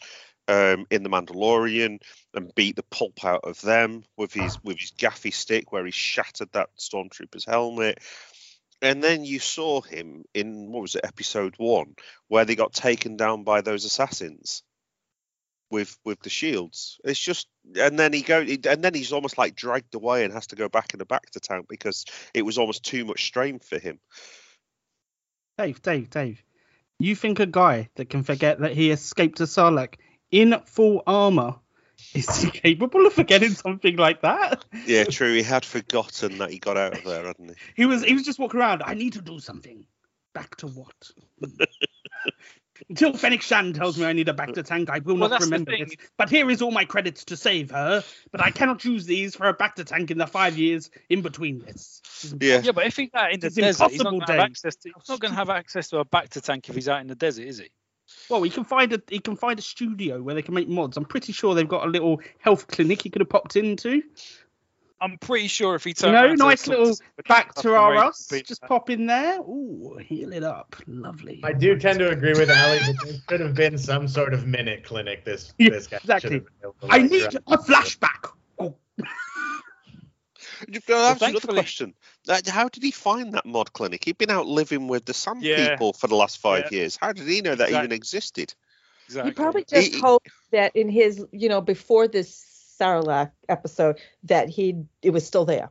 [0.49, 2.01] um, in the Mandalorian
[2.35, 5.91] and beat the pulp out of them with his with his gaffi stick, where he
[5.91, 7.99] shattered that stormtrooper's helmet.
[8.81, 11.97] And then you saw him in what was it, episode one,
[12.29, 14.63] where they got taken down by those assassins
[15.71, 17.01] with with the shields.
[17.05, 20.47] It's just, and then he go, and then he's almost like dragged away and has
[20.49, 22.05] to go back in the bacta tank because
[22.35, 23.99] it was almost too much strain for him.
[25.59, 26.43] Dave, Dave, Dave.
[27.01, 29.95] You think a guy that can forget that he escaped a Sarlacc
[30.31, 31.57] in full armor
[32.15, 34.65] is he capable of forgetting something like that?
[34.87, 35.35] Yeah, true.
[35.35, 37.55] He had forgotten that he got out of there, hadn't he?
[37.77, 38.83] He was he was just walking around.
[38.85, 39.85] I need to do something.
[40.35, 41.11] Back to what?
[42.89, 45.73] Until Fennec Shand tells me I need a bacta tank, I will Well, not remember
[45.73, 45.87] thing.
[45.87, 45.97] this.
[46.17, 48.05] But here is all my credits to save her.
[48.31, 51.59] But I cannot use these for a bacta tank in the five years in between
[51.59, 52.01] this.
[52.41, 52.61] Yeah.
[52.63, 54.77] Yeah, but if he's out in the It's desert, he's not going to have access
[54.77, 54.93] to.
[54.97, 57.17] He's not going to have access to a bacta tank if he's out in the
[57.17, 57.71] desert, is he?
[58.31, 60.97] Well, he can find a he can find a studio where they can make mods.
[60.97, 64.03] I'm pretty sure they've got a little health clinic he could have popped into.
[65.01, 66.97] I'm pretty sure if he You turned know, nice little
[67.29, 68.27] back to our rate us.
[68.33, 69.39] would be- Just pop in there.
[69.41, 70.75] Ooh, heal it up.
[70.89, 71.41] Lovely.
[71.45, 74.49] I do tend to agree with Ali that there should have been some sort of
[74.49, 75.25] minute clinic.
[75.25, 76.31] This Yeah, this guy exactly.
[76.31, 78.33] should have been able to, I need a flashback.
[78.59, 78.75] Oh,
[80.67, 81.95] You- That's another thankfully- question.
[82.29, 84.05] Uh, How did he find that mod clinic?
[84.05, 85.71] He'd been out living with the Sand Yeah.
[85.71, 86.79] people for the last five Yeah.
[86.81, 86.97] years.
[87.01, 88.55] How did he know that even existed?
[89.07, 89.31] Exactly.
[89.31, 92.45] He probably just He- hoped that in his, you know, before this
[92.81, 95.71] Sarlacc episode, that he it was still there.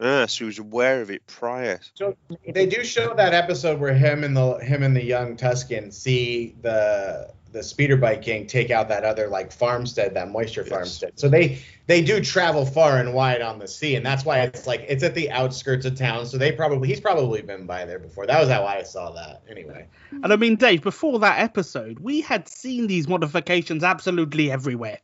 [0.00, 1.80] Ah, so he was aware of it prior.
[1.94, 5.92] So They do show that episode where him and the him and the young Tusken
[5.92, 10.70] see the the speeder bike king take out that other like farmstead, that moisture Yes.
[10.70, 11.12] farmstead.
[11.16, 14.66] So they they do travel far and wide on the sea, and that's why it's
[14.66, 16.26] like it's at the outskirts of town.
[16.26, 18.26] So they probably he's probably been by there before.
[18.26, 19.42] That was how I saw that.
[19.48, 24.98] Anyway, And I mean, Dave, before that episode, we had seen these modifications absolutely everywhere.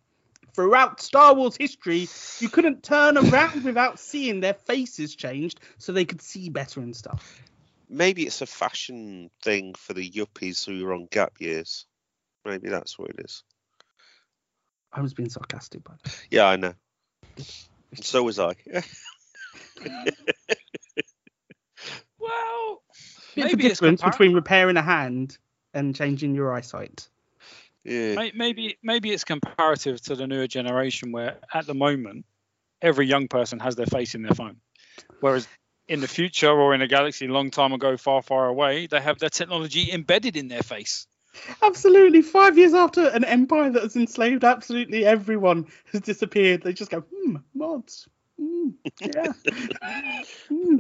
[0.55, 2.09] Throughout Star Wars history,
[2.41, 6.97] you couldn't turn around without seeing their faces changed so they could see better and
[6.97, 7.43] stuff.
[7.89, 11.87] Maybe it's a fashion thing for the yuppies who are on gap years.
[12.49, 13.43] Maybe that's what it is.
[14.93, 15.99] I was being sarcastic, but
[16.31, 16.75] Yeah, I know.
[17.37, 18.55] And so was I.
[22.19, 22.83] Well,
[23.37, 25.39] bit a maybe it's difference compar- between repairing a hand
[25.73, 27.09] and changing your eyesight.
[27.85, 28.31] yeah.
[28.35, 32.27] maybe maybe it's comparative to the newer generation where at the moment
[32.83, 34.57] every young person has their face in their phone,
[35.21, 35.47] whereas
[35.87, 39.19] in the future or in a galaxy long time ago, far far away, they have
[39.19, 41.07] their technology embedded in their face.
[41.63, 42.23] Absolutely.
[42.23, 47.01] Five years after an empire that has enslaved absolutely everyone has disappeared, they just go,
[47.01, 48.09] hmm, mods.
[48.39, 48.71] Hmm,
[49.01, 49.33] yeah.
[50.49, 50.79] Hmm.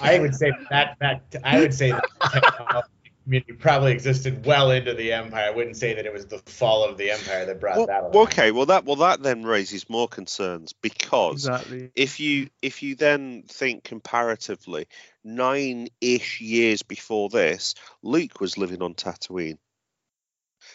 [0.00, 2.88] I would say that that I would say that the technology
[3.30, 5.46] community probably existed well into the empire.
[5.46, 8.02] I wouldn't say that it was the fall of the empire that brought Well, that.
[8.02, 8.16] Along.
[8.26, 11.92] okay, well that well that then raises more concerns because Exactly.
[11.94, 14.88] if you if you then think comparatively,
[15.22, 19.58] nine ish years before this, Luke was living on Tatooine.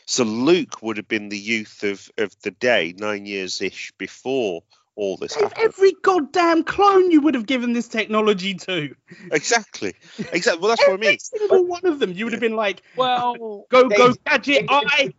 [0.05, 4.63] So Luke would have been the youth of, of the day, nine years ish before
[4.97, 5.63] all this Dave, happened.
[5.65, 8.95] every goddamn clone you would have given this technology to.
[9.31, 9.93] Exactly.
[10.31, 10.61] Exactly.
[10.61, 11.19] Well, that's what I Every mean.
[11.19, 14.65] single one of them, you would have been like, Well, go, They- go, They gadget,
[14.69, 15.11] I.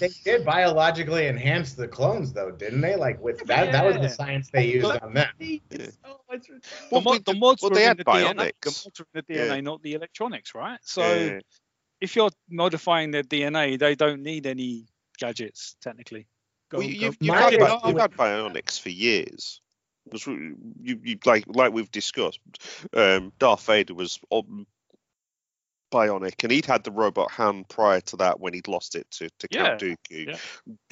[0.00, 2.96] they did biologically enhance the clones, though, didn't they?
[2.96, 5.28] Like with that, that was the science they used on them.
[6.04, 6.78] Oh, it's ridiculous.
[6.90, 8.52] the, Well, the mods well, were they in had the DNA.
[8.62, 9.60] The mods were in the DNA, Yeah.
[9.60, 10.80] not the electronics, right?
[10.82, 11.38] So Yeah.
[12.00, 14.86] if you're modifying their DNA, they don't need any
[15.18, 16.26] gadgets technically.
[16.70, 17.06] Go, Well, you- go.
[17.06, 19.60] you've, you've, had, advice- you've had bionics for years.
[20.04, 22.40] Because You, you, like like we've discussed,
[22.94, 24.66] um, Darth Vader was um,
[25.92, 29.28] bionic, and he'd had the robot hand prior to that when he'd lost it to,
[29.40, 30.38] to Count Dooku.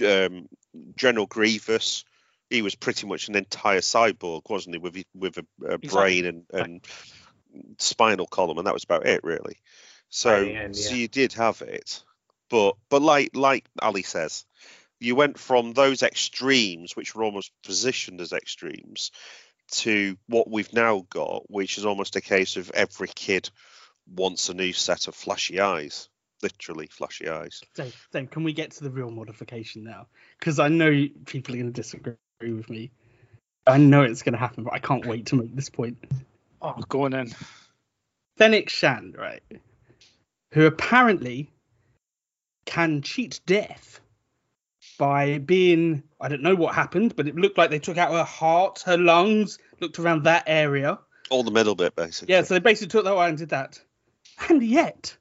[0.05, 0.49] Um,
[0.97, 2.05] General Grievous,
[2.51, 5.89] he was pretty much an entire cyborg, wasn't he, with with a, a Exactly.
[5.89, 6.87] brain and, and
[7.79, 9.57] spinal column, and that was about it, really.
[10.11, 12.03] So, By the end, so you did have it,
[12.51, 14.45] but but like like Ali says,
[15.01, 19.11] you went from those extremes, which were almost positioned as extremes,
[19.71, 23.51] to what we've now got, which is almost a case of every kid
[24.09, 26.09] wants a new set of flashy eyes,
[26.43, 27.63] literally flashy eyes.
[27.75, 30.07] Dave, Dave, can we get to the real modification now?
[30.39, 32.91] Because I know people are going to disagree with me.
[33.67, 35.99] I know it's going to happen, but I can't wait to make this point.
[36.63, 37.35] Oh, go on then.
[38.37, 39.43] Fennec Shand, right?
[40.53, 41.51] Who apparently
[42.65, 44.01] can cheat death
[44.99, 48.25] by being I don't know what happened, but it looked like they took out her
[48.25, 50.99] heart, her lungs, looked around that area.
[51.31, 52.35] All the middle bit, basically.
[52.35, 53.81] Yeah, so they basically took that away and did that.
[54.49, 55.17] And yet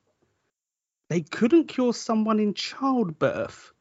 [1.09, 3.71] they couldn't cure someone in childbirth.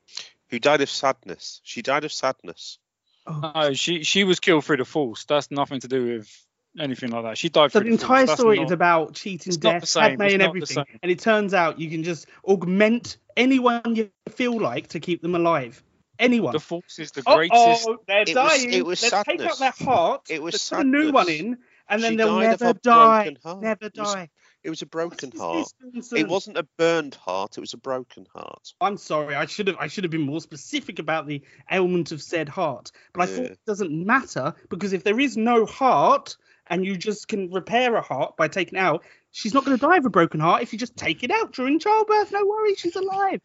[0.49, 1.61] Who died of sadness?
[1.65, 2.79] She died of sadness.
[3.27, 5.25] Oh, No, she she was killed through the force.
[5.25, 6.44] That's nothing to do with
[6.79, 7.39] anything like that.
[7.39, 8.39] She died So the the entire force.
[8.39, 10.85] Story not- is about cheating death, the Padme, and everything.
[11.03, 15.35] And it turns out you can just augment anyone you feel like to keep them
[15.35, 15.83] alive.
[16.19, 16.53] Anyone.
[16.53, 17.87] the force is the greatest.
[17.89, 18.73] oh, they're It was- dying.
[18.73, 19.59] it was Let's take out sadness.
[19.59, 20.23] their heart.
[20.31, 21.41] It was let's put a new one sadness.
[21.41, 21.59] in,
[21.89, 23.23] and then She they'll died of never a die.
[23.25, 23.63] broken heart.
[23.63, 24.31] Never It was- die.
[24.63, 25.69] It was a broken heart.
[26.13, 27.59] It wasn't a burned heart.
[27.59, 28.73] It was a broken heart.
[28.81, 29.35] I'm sorry.
[29.35, 29.77] I should have.
[29.79, 32.91] I should have been more specific about the ailment of said heart.
[33.13, 36.37] But I thought it doesn't matter because if there is no heart
[36.69, 39.87] and you just can repair a heart by taking it out, she's not going to
[39.87, 42.33] die of a broken heart if you just take it out during childbirth.
[42.33, 43.41] No worries, she's alive.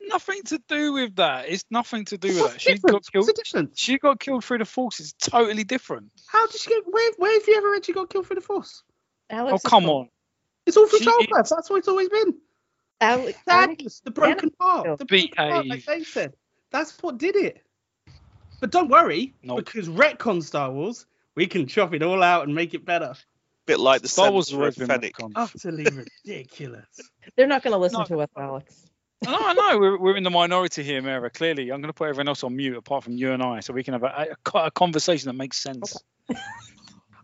[0.00, 1.48] Nothing to do with that.
[1.48, 2.60] It's nothing to do with What's that.
[2.60, 3.70] She got killed.
[3.74, 5.00] She got killed through the force.
[5.00, 6.10] It's totally different.
[6.28, 6.84] How did she get?
[6.86, 8.84] Where, where have you ever read she got killed through the force?
[9.28, 9.92] Alex Oh come correct.
[9.94, 10.08] on.
[10.66, 11.48] It's all for She- childbirth.
[11.50, 12.34] That's what it's always been.
[13.00, 15.86] Alex, Alex, Sadness, the broken heart, the broken heart, like Behave.
[15.86, 16.34] they said.
[16.70, 17.62] That's what did it.
[18.60, 19.58] But don't worry, Nope.
[19.64, 21.06] because retcon Star Wars,
[21.38, 23.14] we can chop it all out and make it better.
[23.66, 25.14] Bit like the Star Wars has center always been Fennec.
[25.16, 25.32] retconned.
[25.36, 25.84] Utterly
[26.26, 26.86] ridiculous.
[27.36, 28.04] They're not going to listen No.
[28.06, 28.84] to us, Alex.
[29.24, 31.30] No, I know we're, we're in the minority here, Mara.
[31.30, 33.72] Clearly, I'm going to put everyone else on mute apart from you and I, so
[33.72, 35.96] we can have a, a, a conversation that makes sense.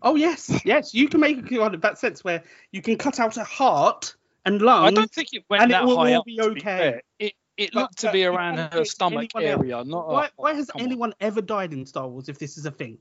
[0.06, 2.42] Oh yes, yes, you can make it on that sense where
[2.72, 4.84] you can cut out a heart and lung.
[4.84, 6.26] I don't think it went and it will high all up.
[6.26, 6.60] be to be okay.
[6.60, 7.02] fair.
[7.18, 10.08] It it But- looked to be around her stomach anyone else- area, not.
[10.08, 10.86] Why, a- why has come on.
[10.88, 12.98] anyone ever died in Star Wars if this is a thing?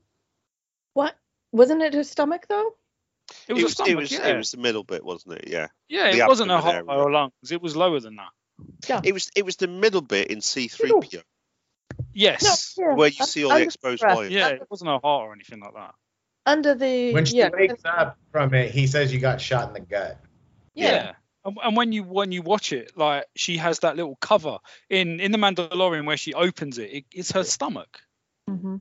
[0.94, 1.14] What?
[1.52, 2.74] Wasn't it her stomach though?
[3.48, 4.26] It It was, was, stomach, it was, yeah.
[4.28, 5.44] it was the middle bit, wasn't it?
[5.48, 5.68] Yeah.
[5.88, 7.04] yeah, the it wasn't a abdomen heart area.
[7.04, 7.32] or lungs.
[7.50, 8.28] It was lower than that.
[8.88, 9.00] Yeah.
[9.04, 11.22] It was it was the middle bit in C3PO
[12.12, 12.74] Yes.
[12.78, 12.94] yeah.
[12.94, 14.30] where you see all the exposed wires.
[14.30, 15.94] Yeah, it wasn't a heart or anything like that.
[16.46, 19.74] Under the When she yeah, wakes up from it, he says you got shot in
[19.74, 20.18] the gut.
[20.74, 21.12] yeah.
[21.46, 25.20] And, and when you when you watch it, like she has that little cover in
[25.20, 28.00] in the Mandalorian where she opens it, it it's her stomach.
[28.48, 28.80] Mhm.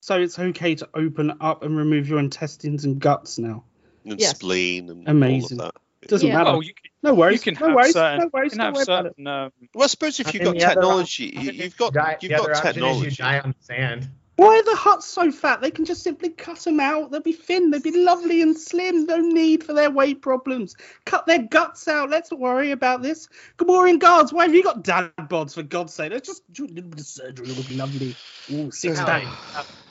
[0.00, 3.64] So it's okay to open up and remove your intestines and guts now.
[4.04, 4.30] And Yes.
[4.30, 5.60] spleen and Amazing.
[5.60, 6.08] all of that.
[6.08, 6.38] Doesn't Yeah.
[6.38, 6.50] matter.
[6.50, 7.44] Oh, you can, no worries.
[7.44, 7.92] you can no have worries.
[7.92, 8.46] certain, no worries.
[8.46, 9.12] you can don't have worry about it.
[9.16, 9.26] certain.
[9.26, 11.76] Um, Well, I suppose if And you've then got the other technology, option- you- you've
[11.76, 13.04] got Die, you've the got other option is technology.
[13.10, 14.08] you die on sand.
[14.36, 15.60] Why are the Hutts so fat?
[15.60, 17.10] They can just simply cut them out.
[17.10, 17.70] They'll be thin.
[17.70, 19.04] They'll be lovely and slim.
[19.04, 20.74] No need for their weight problems.
[21.04, 22.08] Cut their guts out.
[22.08, 23.28] Let's not worry about this.
[23.58, 26.10] Gamorrean guards, why have you got dad bods for God's sake?
[26.12, 27.50] Let's just do a little bit of surgery.
[27.50, 28.16] It'll be lovely.
[28.50, 29.34] Ooh, six Allie, days.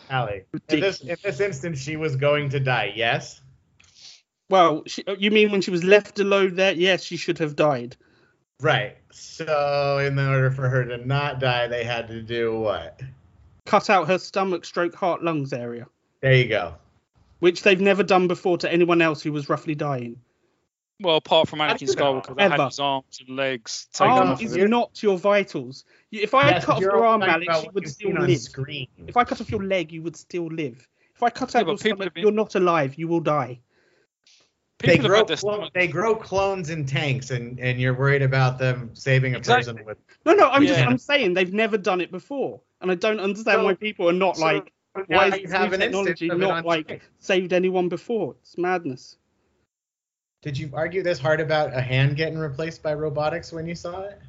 [0.10, 2.91] Allie, in this, in this instance, she was going to die.
[2.95, 3.41] Yes.
[4.49, 6.74] Well, she, uh, you mean when she was left alone there?
[6.74, 7.95] Yes, she should have died.
[8.62, 8.97] Right.
[9.12, 13.01] So, in order for her to not die, they had to do what?
[13.66, 15.86] Cut out her stomach, stroke, heart, lungs area,
[16.22, 16.74] There you go.
[17.39, 20.20] which they've never done before to anyone else who was roughly dying.
[21.02, 21.93] Well, apart from Anakin you know?
[22.22, 24.68] Skywalker, that had his arms and legs oh, taken Arm off is of it.
[24.70, 25.86] not your vitals.
[26.12, 28.39] If I Yes, cut off your arm, talking Alex, you would still live.
[28.39, 28.88] Screen.
[29.08, 30.88] If I cut off your leg, you would still live.
[31.16, 32.95] If I cut Yeah, out but your people stomach, been- you're not alive.
[32.95, 33.60] You will die.
[34.80, 37.80] they People have grow had their clo- stomach- they grow clones in tanks, and and
[37.82, 39.74] you're worried about them saving a Exactly.
[39.74, 39.97] person with.
[40.26, 43.60] No, no, I'm just I'm saying they've never done it before, and I don't understand
[43.60, 44.72] So- why people are not so like
[45.08, 47.02] why is you this have new an technology instance of it not like screen.
[47.20, 48.36] saved anyone before?
[48.41, 49.18] It's madness.
[50.42, 54.04] Did you argue this hard about a hand getting replaced by robotics when you saw
[54.04, 54.22] it?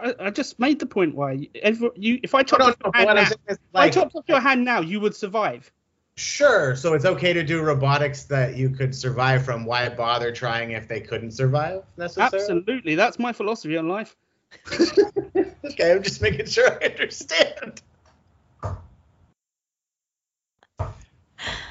[0.00, 3.06] I, I just made the point why every, you if I chopped off your hand
[3.06, 5.70] now, I'm if saying is, I chopped off your hand now, you would survive.
[6.16, 9.64] sure, so it's okay to do robotics that you could survive from.
[9.64, 12.58] Why bother trying if they couldn't survive necessarily?
[12.58, 14.16] Absolutely, that's my philosophy on life.
[14.72, 17.80] okay, I'm just making sure I understand.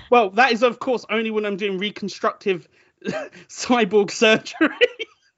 [0.10, 2.70] Well, that is of course only when I'm doing reconstructive
[3.48, 4.70] cyborg surgery.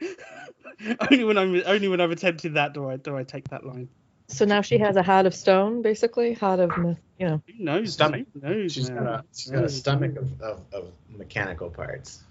[1.11, 3.89] only when I'm only when I've attempted that do I do I take that line.
[4.28, 6.34] So now she has a heart of stone, basically.
[6.34, 6.72] Heart of,
[7.20, 7.41] you know.
[7.45, 7.93] Who knows?
[7.93, 8.26] Stomach.
[8.34, 8.74] Who knows?
[8.74, 9.03] She's man?
[9.03, 12.24] got a, she's got a stomach of, of, of mechanical parts.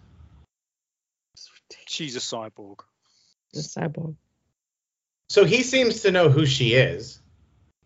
[1.86, 2.80] She's a cyborg.
[3.54, 4.16] A cyborg.
[5.28, 7.20] So he seems to know who she is.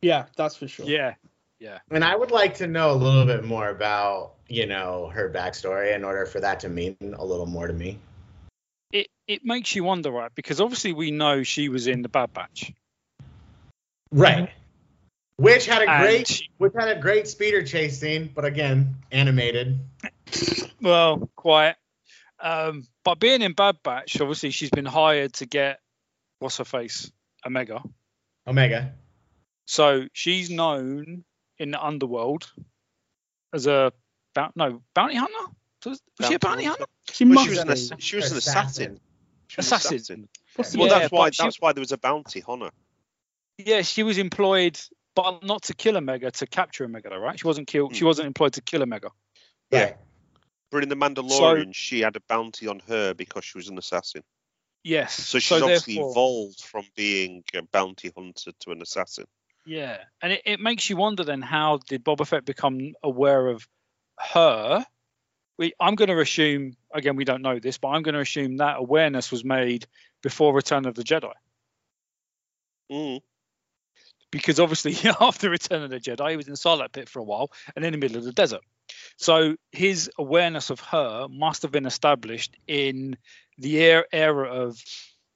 [0.03, 0.87] Yeah, that's for sure.
[0.87, 1.15] Yeah.
[1.91, 5.95] And I would like to know a little bit more about, you know, her backstory
[5.95, 7.99] in order for that to mean a little more to me.
[8.93, 10.31] It it makes you wonder, right?
[10.35, 12.73] Because obviously we know she was in the Bad Batch.
[14.13, 14.51] Right.
[15.39, 18.95] Which had a And great she- which had a great speeder chase scene, but again,
[19.11, 19.79] animated.
[20.81, 21.77] well, quite.
[22.41, 25.81] Um, but being in Bad Batch, obviously she's been hired to get
[26.39, 27.11] what's her face,
[27.45, 27.83] Omega.
[28.47, 28.93] Omega.
[29.67, 31.25] So she's known
[31.59, 32.51] in the underworld
[33.53, 33.93] as a
[34.35, 35.35] bou- no bounty hunter.
[35.85, 36.85] Was, was she a bounty Bounty hunter?
[37.13, 39.01] She Well, must she was an, ass- she was an assassin.
[39.49, 40.29] She was an Assassin.
[40.57, 42.67] What's the Well, Yeah, that's why but she- that's why there was a bounty hunter.
[42.67, 42.73] her.
[43.59, 44.79] Yeah, she was employed,
[45.15, 47.39] but not to kill Omega, to capture Omega, though, right?
[47.39, 47.95] She wasn't killed.
[47.95, 48.07] She Hmm.
[48.07, 49.11] wasn't employed to kill Omega.
[49.71, 49.95] Yeah.
[50.71, 54.23] But in the Mandalorian, she had a bounty on her because she was an assassin.
[54.83, 55.15] Yes.
[55.15, 59.27] So she's obviously evolved from being a bounty hunter to an assassin.
[59.67, 63.67] Yeah, and it, it makes you wonder then how did Boba Fett become aware of
[64.19, 64.87] her?
[65.59, 68.59] We, I'm going to assume again we don't know this, but I'm going to assume
[68.59, 69.87] that awareness was made
[70.23, 71.33] before Return of the Jedi,
[72.91, 73.21] Mm.
[74.31, 77.25] because obviously after Return of the Jedi he was in the Sarlacc pit for a
[77.25, 78.61] while and in the middle of the desert.
[79.17, 83.17] So his awareness of her must have been established in
[83.59, 84.81] the era, era of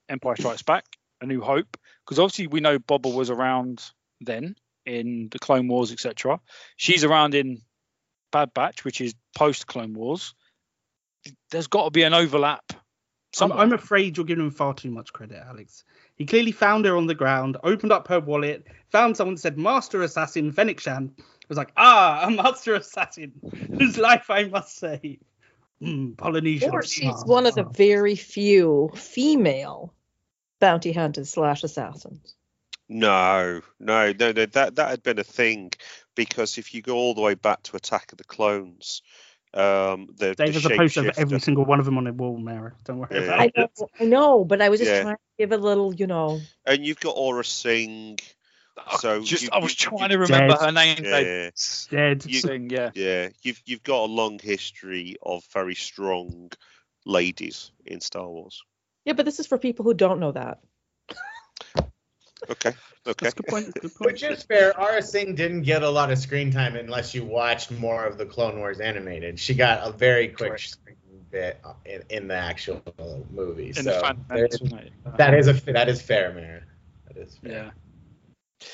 [0.08, 0.84] Empire Strikes Back,
[1.20, 3.82] A New Hope, because obviously we know Boba was around
[4.20, 4.56] then
[4.86, 6.40] in the Clone Wars, etc.
[6.76, 7.62] She's around in
[8.32, 10.34] Bad Batch, which is post Clone Wars.
[11.50, 12.72] There's got to be an overlap
[13.40, 15.84] I'm, I'm afraid you're giving him far too much credit, Alex.
[16.16, 20.02] He clearly found her on the ground, opened up her wallet, found someone said Master
[20.02, 21.14] Assassin Fennec Shand.
[21.48, 23.32] Was like, ah, a Master Assassin
[23.78, 25.18] whose life I must save.
[25.82, 26.70] Mm, Polynesian.
[26.70, 29.94] Or she's Ah, one of the very few female
[30.60, 32.36] bounty hunters slash assassins.
[32.92, 34.46] No, no, no, no.
[34.46, 35.70] That that had been a thing
[36.16, 39.02] because if you go all the way back to Attack of the Clones,
[39.54, 42.12] um, the, Dave the has a poster of every single one of them on a
[42.12, 42.72] wall, Mara.
[42.84, 43.20] Don't worry Yeah.
[43.22, 43.54] about I it.
[43.56, 45.02] know, I know, but I was just Yeah.
[45.02, 46.40] trying to give a little, you know.
[46.66, 48.18] and you've got Aurra Sing.
[48.98, 50.60] So just you- I was you- trying you- to remember Dead.
[50.64, 50.96] her name.
[51.04, 51.50] Yeah,
[51.90, 52.24] Dead.
[52.26, 52.90] You- Sing, yeah.
[52.94, 56.50] yeah, you've you've got a long history of very strong
[57.04, 58.62] ladies in Star Wars.
[59.04, 60.58] Yeah, but this is for people who don't know that.
[62.48, 62.76] Okay, okay.
[63.24, 63.74] That's a good point.
[63.74, 64.12] Good point.
[64.12, 64.72] Which is fair.
[64.72, 68.24] Aurra Sing didn't get a lot of screen time unless you watched more of the
[68.26, 69.38] Clone Wars animated.
[69.38, 70.68] She got a very quick Correct.
[70.70, 70.96] screen
[71.30, 72.82] bit in, in the actual
[73.30, 73.68] movie.
[73.68, 74.48] In so the there-
[75.16, 76.62] that is a that is fair, man.
[77.08, 77.72] That is fair.
[78.60, 78.68] Yeah.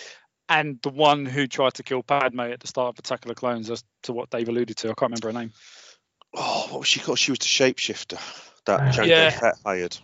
[0.48, 3.34] And the one who tried to kill Padme at the start of Attack of the
[3.34, 5.52] Clones, as to what Dave alluded to, I can't remember her name.
[6.34, 7.18] Oh, what was she called?
[7.18, 8.18] She was the shapeshifter
[8.66, 8.90] that Ah.
[8.92, 9.30] Jango Yeah.
[9.30, 9.98] Fett hired.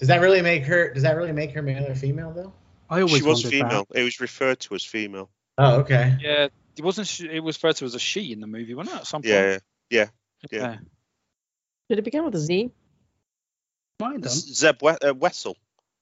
[0.00, 0.92] Does that really make her?
[0.92, 2.52] Does that really make her male or female though?
[2.88, 3.68] I always She was wondered that.
[3.70, 3.86] female.
[3.94, 5.30] It was referred to as female.
[5.58, 6.16] Oh, okay.
[6.20, 7.06] Yeah, it wasn't.
[7.06, 9.00] sh- It was referred to as a she in the movie, wasn't it?
[9.00, 9.32] At some point.
[9.32, 9.58] Yeah,
[9.90, 10.06] yeah.
[10.50, 10.76] Yeah.
[11.88, 12.70] Did it begin with a Z?
[14.00, 14.32] Might have done.
[14.32, 15.54] Zeb we- uh, Wesell.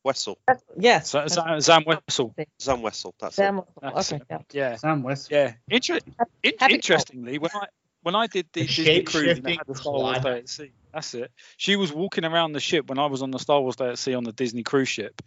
[0.06, 0.36] Wesell.
[0.78, 1.10] Yes.
[1.10, 2.32] So, Sam, Sam Wesell.
[2.62, 3.12] Zam Wesell.
[3.18, 4.44] That's Sam, That's okay, it.
[4.52, 4.70] yeah.
[4.70, 4.76] Yeah.
[4.76, 5.30] Sam West.
[5.30, 5.54] Yeah.
[5.68, 5.98] Inter-
[6.44, 7.66] in- interestingly, when I
[8.02, 10.20] when I did the The Disney cruise and they shape-shifting had the Star Wars.
[10.22, 11.30] Day at Sea, that's it.
[11.56, 13.98] She was walking around the ship when I was on the Star Wars Day at
[13.98, 15.20] Sea on the Disney cruise ship,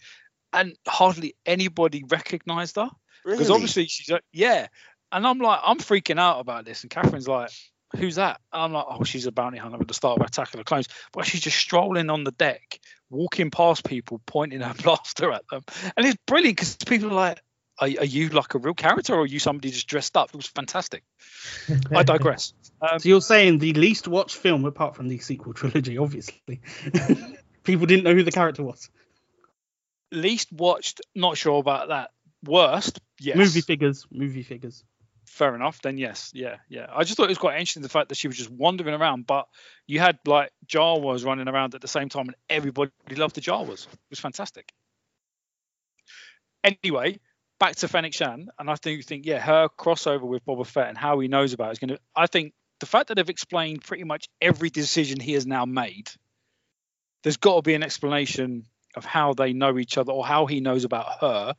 [0.54, 2.90] and hardly anybody recognised her
[3.24, 3.54] because Really?
[3.54, 4.68] obviously she's like, yeah.
[5.12, 7.52] And I'm like, I'm freaking out about this, and Catherine's like,
[7.98, 10.54] "Who's that?" And I'm like, "Oh, she's a bounty hunter at the start of Attack
[10.54, 14.74] of the Clones." But she's just strolling on the deck, walking past people, pointing her
[14.84, 15.64] blaster at them,
[15.98, 17.42] and it's brilliant because people are like,
[17.82, 20.36] are, "Are you like a real character, or are you somebody just dressed up?" It
[20.36, 21.04] was fantastic.
[21.94, 22.54] I digress.
[22.82, 26.62] Um, So you're saying the least watched film apart from the sequel trilogy, obviously.
[27.64, 28.90] People didn't know who the character was.
[30.12, 32.12] least watched, not sure about that.
[32.44, 33.38] Worst, yes.
[33.38, 34.84] Movie figures, movie figures.
[35.26, 38.10] fair enough then yes yeah yeah i just thought it was quite interesting the fact
[38.10, 39.48] that she was just wandering around but
[39.88, 43.86] you had like jawas running around at the same time and everybody loved the jawas
[43.88, 44.74] it was fantastic
[46.64, 47.18] anyway
[47.62, 50.98] back to fennec shand and i think think yeah her crossover with boba fett and
[50.98, 53.84] how he knows about it is going to i think the fact that they've explained
[53.84, 56.10] pretty much every decision he has now made
[57.22, 60.60] there's got to be an explanation of how they know each other or how he
[60.60, 61.54] knows about her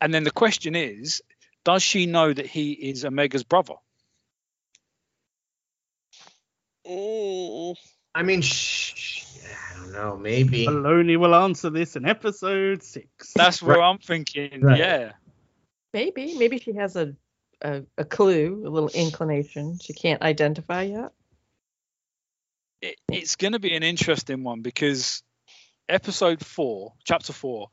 [0.00, 1.22] and then the question is
[1.64, 3.74] does she know that he is Omega's brother?
[6.86, 7.76] Mm,
[8.14, 10.16] I mean, shh, I don't know.
[10.16, 10.66] Maybe.
[10.66, 13.34] Filoni will answer this in episode six.
[13.34, 14.62] That's where I'm thinking.
[14.62, 14.78] Right.
[14.78, 15.12] Yeah.
[15.92, 16.36] Maybe.
[16.38, 17.14] Maybe she has a,
[17.60, 21.12] a, a clue, a little inclination she can't identify yet.
[22.80, 25.22] It, it's going to be an interesting one because
[25.88, 27.68] episode four, chapter four,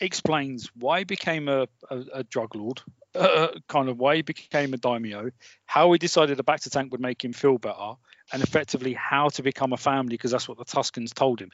[0.00, 2.80] explains why he became a, a, a drug lord,
[3.14, 5.30] uh, kind of why he became a daimyo,
[5.66, 7.92] how he decided a bacta tank would make him feel better,
[8.32, 11.50] and effectively how to become a family because that's what the Tuskens told him.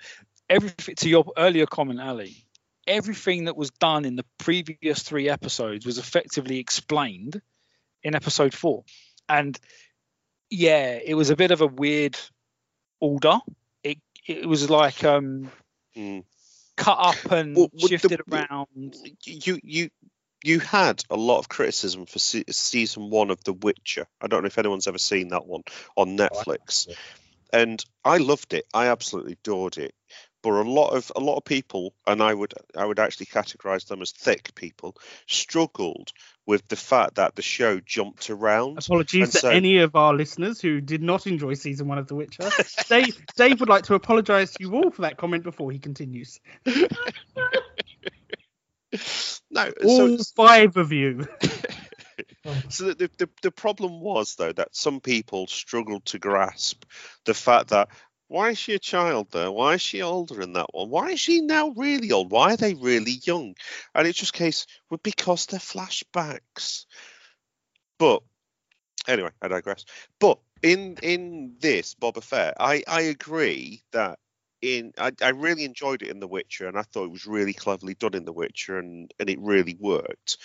[0.49, 2.46] Everything to your earlier comment, Ali,
[2.87, 7.41] everything that was done in the previous three episodes was effectively explained
[8.03, 8.85] in episode four.
[9.29, 9.59] And
[10.51, 12.17] yeah, it was a bit of a weird
[13.01, 13.39] order.
[13.83, 15.51] It it was like um
[15.97, 16.25] mm.
[16.77, 18.97] cut up and Well, with the- shifted around.
[19.25, 19.91] You you
[20.45, 24.07] you had a lot of criticism for se- season one of The Witcher.
[24.21, 25.63] I don't know if anyone's ever seen that one
[25.97, 26.89] on Netflix,
[27.53, 28.65] and I loved it.
[28.73, 29.95] I absolutely adored it.
[30.47, 33.89] But a lot of a lot of people, and I would I would actually categorize
[33.89, 36.13] them as thick people, struggled
[36.47, 38.79] with the fact that the show jumped around.
[38.79, 42.07] Apologies And to so- any of our listeners who did not enjoy season one of
[42.07, 42.49] The Witcher.
[42.89, 46.39] Dave, Dave would like to apologise to you all for that comment before he continues.
[49.51, 51.27] No, All so five of you.
[52.71, 56.85] So the, the the problem was though that some people struggled to grasp
[57.25, 57.89] the fact that
[58.29, 59.51] why is she a child there?
[59.51, 60.91] Why is she older in that one?
[60.91, 62.31] Why is she now really old?
[62.31, 63.55] Why are they really young?
[63.95, 66.87] And it's just case well, because they're flashbacks.
[67.99, 68.23] But
[69.07, 69.85] anyway, I digress.
[70.19, 74.19] But in in this Boba Fett, I I agree that
[74.61, 77.55] in I, I really enjoyed it in The Witcher, and I thought it was really
[77.55, 80.39] cleverly done in The Witcher, and and it really worked.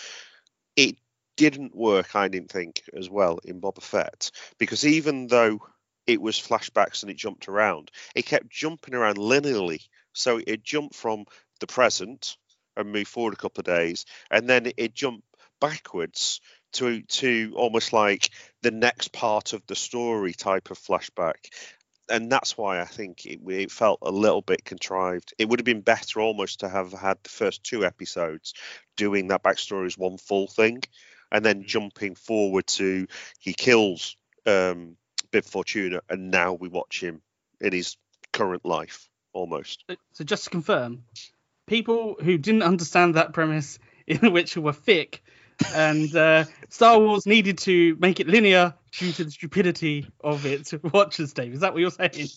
[0.76, 0.98] It
[1.38, 4.30] didn't work, I didn't think, as well in Boba Fett
[4.60, 5.60] because even though
[6.08, 7.92] it was flashbacks and it jumped around.
[8.16, 9.82] It kept jumping around linearly.
[10.14, 11.26] So it jumped from
[11.60, 12.38] the present
[12.76, 15.26] and moved forward a couple of days, and then it jumped
[15.60, 16.42] backwards
[16.74, 18.30] to to almost like
[18.62, 21.36] the next part of the story type of flashback.
[22.10, 25.34] And that's why I think it, it felt a little bit contrived.
[25.38, 28.54] It would have been better almost to have had the first two episodes
[28.98, 30.82] doing that backstory as one full thing,
[31.32, 33.08] and then jumping forward to
[33.40, 34.98] he kills um,
[35.32, 37.22] Bib Fortuna, and now we watch him
[37.60, 37.98] in his
[38.34, 39.86] current life almost.
[40.14, 41.04] So just to confirm,
[41.68, 45.24] people who didn't understand that premise in The Witcher were thick,
[45.76, 50.74] and uh, Star Wars needed to make it linear due to the stupidity of its
[50.94, 51.34] watchers.
[51.34, 52.30] Dave, is that what you're saying?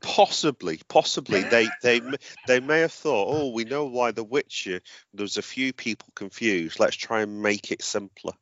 [0.00, 2.00] Possibly, possibly they they
[2.46, 4.80] they may have thought, oh, we know why The Witcher.
[5.14, 6.80] There's a few people confused.
[6.80, 8.32] Let's try and make it simpler.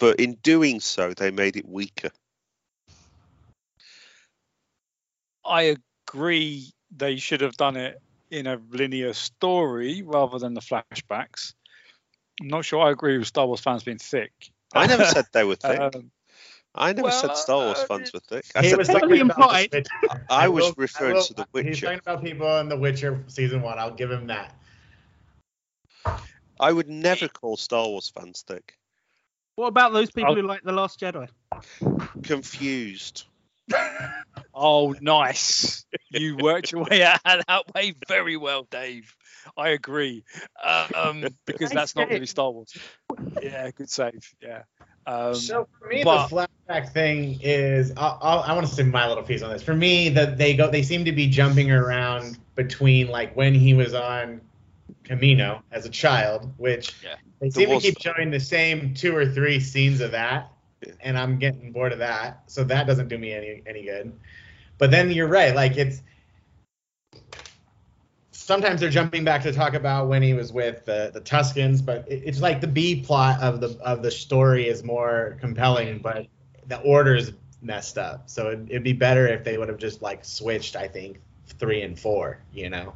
[0.00, 2.10] But in doing so, they made it weaker.
[5.44, 5.76] I
[6.08, 11.54] agree they should have done it in a linear story rather than the flashbacks.
[12.40, 14.32] I'm not sure I agree with Star Wars fans being thick.
[14.74, 15.78] I never said they were thick.
[15.78, 16.10] Um,
[16.74, 18.46] I never said Star Wars uh, fans were thick.
[18.54, 19.68] I He said was Heavily talking The implied.
[19.72, 20.24] Witcher.
[20.30, 21.68] I was will- referring will- to The Witcher.
[21.68, 23.78] He's talking about people in The Witcher season one.
[23.78, 24.54] I'll give him that.
[26.58, 28.76] I would never call Star Wars fans thick.
[29.56, 31.28] What about those people who like The Last Jedi?
[32.22, 33.24] Confused.
[34.54, 35.84] oh, nice.
[36.10, 39.14] You worked your way out of that way very well, Dave.
[39.56, 40.24] I agree.
[40.62, 42.72] Um, because Nice that's not really Star Wars.
[43.42, 44.28] Yeah, good save.
[44.42, 44.62] Yeah.
[45.06, 48.82] Um, So for me, but- the flashback thing is I'll, I'll, I want to say
[48.82, 49.62] my little piece on this.
[49.62, 53.74] For me, that they go they seem to be jumping around between like when he
[53.74, 54.40] was on
[55.10, 57.16] Kamino as a child, which Yeah.
[57.40, 60.50] they There seem to was- keep showing the same two or three scenes of that,
[60.86, 60.92] Yeah.
[61.00, 62.42] and I'm getting bored of that.
[62.46, 64.12] So that doesn't do me any any good.
[64.78, 66.02] But then you're right, like it's
[68.32, 72.04] sometimes they're jumping back to talk about when he was with the, the Tuskens, but
[72.10, 76.26] it, it's like the B plot of the of the story is more compelling, but
[76.66, 77.32] the order's
[77.62, 78.28] messed up.
[78.30, 80.76] So it, it'd be better if they would have just like switched.
[80.76, 81.20] I think
[81.58, 82.38] three and four.
[82.52, 82.94] You know.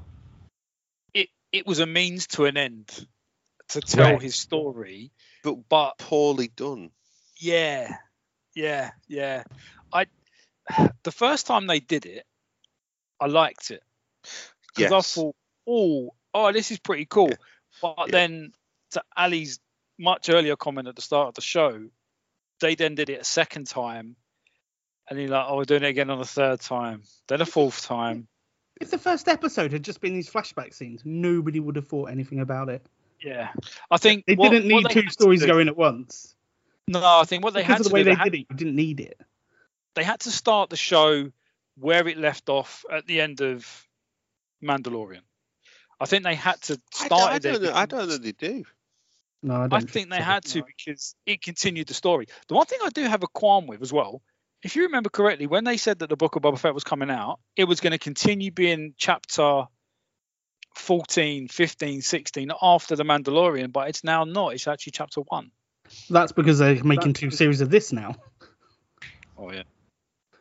[1.54, 3.06] It, it was a means to an end
[3.68, 4.22] to tell Right.
[4.22, 5.12] his story.
[5.42, 6.90] But But poorly done.
[7.36, 7.96] yeah,
[8.54, 9.44] yeah, yeah.
[9.92, 10.06] I
[11.02, 12.26] the first time they did it,
[13.20, 13.82] I liked it
[14.74, 15.36] because I thought,
[15.66, 17.28] oh, oh, this is pretty cool.
[17.30, 17.36] Yeah.
[17.82, 18.12] But Yeah.
[18.12, 18.52] then
[18.92, 19.60] to Ali's
[19.98, 21.88] much earlier comment at the start of the show,
[22.60, 24.16] they then did it a second time,
[25.08, 27.82] and you're like, oh, we're doing it again on the third time, then a fourth
[27.82, 28.28] time.
[28.80, 32.40] If the first episode had just been these flashback scenes, nobody would have thought anything
[32.40, 32.84] about it.
[33.20, 33.50] Yeah,
[33.90, 36.34] I think They what- didn't need they two stories going at once.
[36.88, 38.32] No, I think what they because had of to the way do, they they had,
[38.32, 39.20] did it, you didn't need it.
[39.94, 41.30] they had to start the show
[41.78, 43.86] where it left off at the end of
[44.62, 45.22] Mandalorian.
[46.00, 47.72] I think they had to I, start don't- I don't know.
[47.74, 48.64] I don't know they do.
[49.42, 49.90] No, I I don't.
[49.90, 52.26] think they had to because it continued the story.
[52.48, 54.20] The one thing I do have a qualm with as well,
[54.64, 57.10] if you remember correctly, when they said that the Book of Boba Fett was coming
[57.10, 59.64] out, it was going to continue being chapter
[60.74, 64.54] 14, 15, 16 after the Mandalorian, but it's now not.
[64.54, 65.50] It's actually chapter one.
[66.08, 68.16] That's because they're making two series of this now.
[69.36, 69.64] Oh yeah.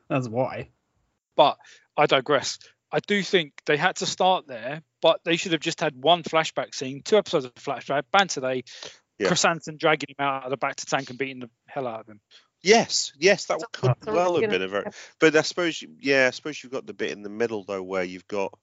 [0.08, 0.70] That's why.
[1.36, 1.58] But
[1.98, 2.60] I digress.
[2.92, 6.24] I do think they had to start there, but they should have just had one
[6.24, 8.40] flashback scene, two episodes of flashback, banter.
[8.40, 8.64] today,
[9.20, 9.28] Yeah.
[9.28, 12.22] Chrysanthemum dragging him out of the bacta tank and beating the hell out of him.
[12.64, 14.86] Yes, yes, that So- could so well have been a very.
[15.20, 17.84] But I suppose, you- yeah, I suppose you've got the bit in the middle though,
[17.84, 18.58] where you've got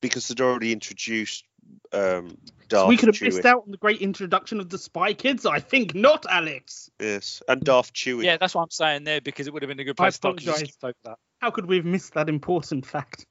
[0.00, 1.44] because they'd already introduced
[1.92, 2.36] um,
[2.68, 3.26] Darth we could have Chewie.
[3.34, 5.44] missed out on the great introduction of the Spy Kids.
[5.46, 6.88] I think not, Alex.
[7.00, 8.24] Yes, and Darth Chewie.
[8.24, 10.14] Yeah, that's what I'm saying there because it would have been a good I place
[10.14, 10.74] to start 'cause apologise.
[10.74, 11.18] skipped that.
[11.40, 13.26] How could we have missed that important fact?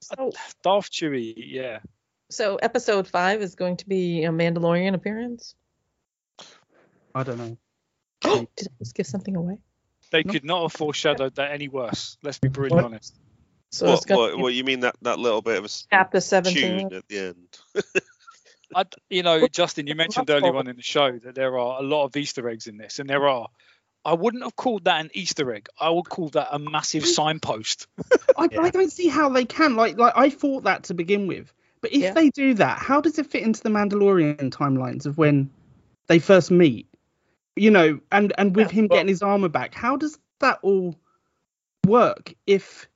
[0.00, 0.32] So,
[0.62, 1.78] Darth Chewie, yeah.
[2.30, 5.54] so episode five is going to be a Mandalorian appearance.
[7.14, 7.56] I don't know.
[8.56, 9.58] Did I just give something away?
[10.10, 10.32] They No.
[10.32, 12.16] could not have foreshadowed that any worse.
[12.22, 12.84] Let's be brutally What?
[12.84, 13.14] honest.
[13.72, 15.68] So what, going what, to be what you mean that that little bit of a
[15.90, 16.90] chapter 17.
[16.90, 17.58] tune at the end?
[18.74, 21.80] I, you know, Justin, you mentioned that's earlier on in the show that there are
[21.80, 23.48] a lot of Easter eggs in this, and there are.
[24.02, 25.68] I wouldn't have called that an Easter egg.
[25.78, 27.86] I would call that a massive signpost.
[28.36, 28.62] I, Yeah.
[28.62, 29.76] I don't see how they can.
[29.76, 31.52] Like, like I thought that to begin with.
[31.82, 32.12] But if Yeah.
[32.14, 35.50] they do that, how does it fit into the Mandalorian timelines of when
[36.06, 36.86] they first meet?
[37.60, 40.60] You know, and and with Yeah, him well- getting his armor back, how does that
[40.62, 40.96] all
[41.86, 42.32] work?
[42.46, 42.88] If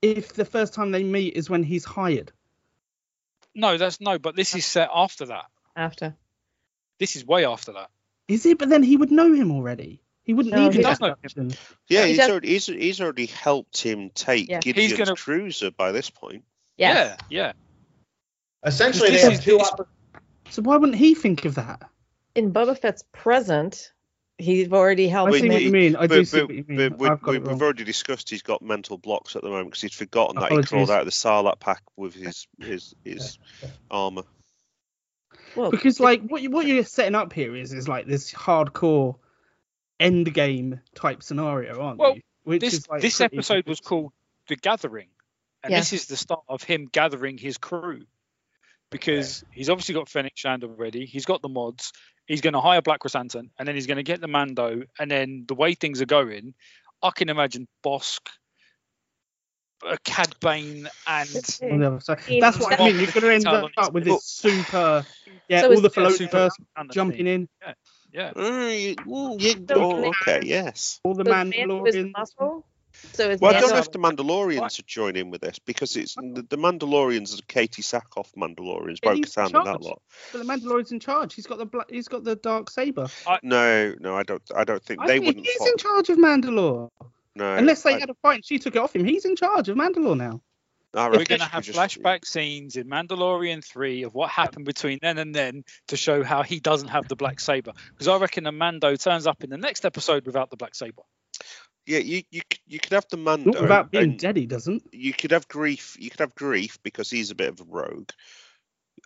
[0.00, 2.30] if the first time they meet is when he's hired?
[3.52, 5.46] No, that's no, but this is set after that.
[5.74, 6.14] After.
[7.00, 7.90] This is way after that.
[8.28, 8.58] Is it?
[8.58, 10.00] But then he would know him already.
[10.22, 11.50] He wouldn't No, need he does know him.
[11.88, 14.60] Yeah, He he's does- already, he's, he's already helped him take Yeah.
[14.62, 16.44] He's Gideon's gonna- cruiser by this point.
[16.76, 17.18] Yes.
[17.28, 17.52] Yeah, yeah.
[18.64, 21.90] Essentially, This they is- have two this- So why wouldn't he think of that?
[22.36, 23.92] In Boba Fett's present,
[24.38, 25.96] he's already helped Wait, see what you mean.
[25.96, 26.76] I do But, see but, what you mean.
[26.90, 29.82] but we, I've we, we've already discussed he's got mental blocks at the moment because
[29.82, 33.38] he's forgotten that he crawled out of the Sarlacc pack with his his his
[33.90, 34.22] armor.
[35.54, 39.16] Well, because like what you what you're setting up here is is like this hardcore
[39.98, 42.22] end game type scenario, aren't Well, you?
[42.44, 44.12] Which This is like this episode was called
[44.48, 45.08] The Gathering,
[45.62, 45.78] and Yeah.
[45.80, 48.04] this is the start of him gathering his crew
[48.90, 51.06] because he's obviously got Fennec Shand already.
[51.06, 51.92] He's got the mods.
[52.26, 54.82] He's going to hire Black Chrysanthemum, and then he's going to get the Mando.
[54.98, 56.54] And then the way things are going,
[57.02, 58.20] I can imagine Bossk,
[59.86, 62.20] uh, Cad Bane, and on the other side.
[62.20, 62.98] He- That's what I mean.
[62.98, 65.04] You're going to end up with this super,
[65.48, 67.48] yeah, So all the yeah, float super first Mando jumping in,
[68.12, 71.00] Yeah, Uh, you- well, yeah, oh, okay, yes.
[71.04, 72.66] all the so Mando is Mandalorians.
[73.04, 73.10] Muscle.
[73.16, 75.96] So is Well, I don't know if the Mandalorians would join in with this because
[75.96, 79.82] it's the, the Mandalorians are Katee Sackhoff Mandalorians, Yeah, Bo he's in Katan and that
[79.82, 80.02] lot.
[80.32, 81.34] But the Mandalorian's in charge.
[81.34, 83.06] He's got the bla- he's got the dark saber.
[83.42, 84.42] No, no, I don't.
[84.54, 85.46] I don't think I they think wouldn't.
[85.46, 86.90] he's fo- in charge of Mandalore.
[87.34, 89.36] no, Unless they I, had a fight and she took it off him, he's in
[89.36, 90.40] charge of Mandalore now.
[90.94, 94.64] I we're going to she have just- flashback scenes in Mandalorian 3 of what happened
[94.64, 97.72] between then and then to show how he doesn't have the black saber.
[97.90, 101.02] Because I reckon a Mando turns up in the next episode without the black saber.
[101.86, 103.52] Yeah, you you c- you could have the Mando.
[103.52, 104.82] Not without being dead, he doesn't.
[104.92, 105.96] You could have grief.
[105.98, 108.10] You could have grief because he's a bit of a rogue.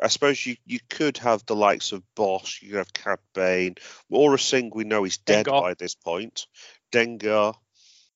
[0.02, 2.62] I suppose you, you could have the likes of Bossk.
[2.62, 3.74] You could have Cad Bane.
[4.10, 5.60] Aurra Sing, we know he's dead Dengar.
[5.60, 6.46] by this point.
[6.90, 7.54] Dengar,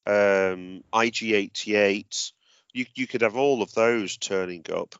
[0.07, 2.33] um, IG88.
[2.73, 4.95] You you could have all of those turning up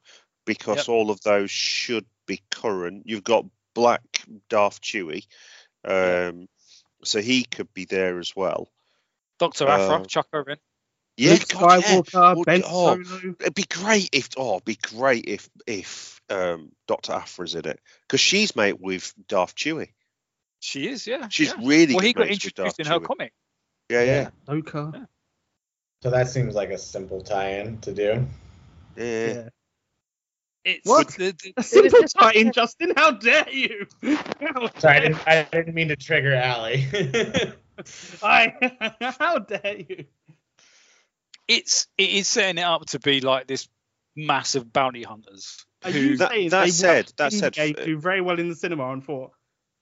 [0.45, 0.89] because Yep.
[0.89, 3.05] all of those should be current.
[3.07, 4.03] You've got Black
[4.49, 5.27] Darth Chewie,
[5.85, 6.49] um,
[7.03, 8.71] so he could be there as well.
[9.53, 9.69] Dr.
[9.69, 10.59] Aphra, Uh, chuck her in.
[11.17, 12.35] Yeah, Luke God, yeah.
[12.45, 13.35] Ben oh, Solo.
[13.41, 17.79] It'd be great if oh, it'd be great if if um, Doctor Aphra's in it
[18.03, 19.91] because she's mate with Darth Chewie.
[20.61, 21.29] She is, yeah.
[21.29, 21.67] She's yeah.
[21.69, 23.07] really Well, he got mates introduced in Darth her Chewie.
[23.07, 23.33] comic.
[23.91, 25.07] Yeah, yeah, Ahsoka.
[26.03, 28.27] So that seems like a simple tie-in to do.
[28.97, 29.05] yeah.
[29.05, 29.27] yeah.
[29.35, 29.49] Yeah.
[30.65, 31.09] It's What?
[31.09, 32.95] The, the, A simple just- tie-in, Justin.
[32.97, 33.87] How dare you?
[34.03, 36.87] How Sorry, I didn't, I didn't mean to trigger Allie.
[38.23, 40.05] I, how dare you?
[41.47, 43.69] it's it is setting it up to be like this
[44.17, 45.67] massive bounty hunters.
[45.85, 48.49] Are who- you That- saying that they said- that said, Endgame do very well in
[48.49, 49.33] the cinema and thought,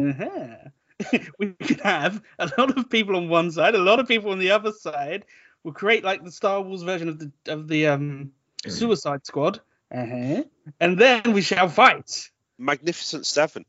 [0.02, 1.18] uh-huh.
[1.38, 4.38] we could have a lot of people on one side, a lot of people on
[4.38, 5.24] the other side.
[5.64, 8.32] We'll create like the Star Wars version of the of the um
[8.66, 9.60] Suicide Squad,
[9.94, 10.42] uh-huh.
[10.80, 12.30] and then we shall fight.
[12.58, 13.64] Magnificent Seven.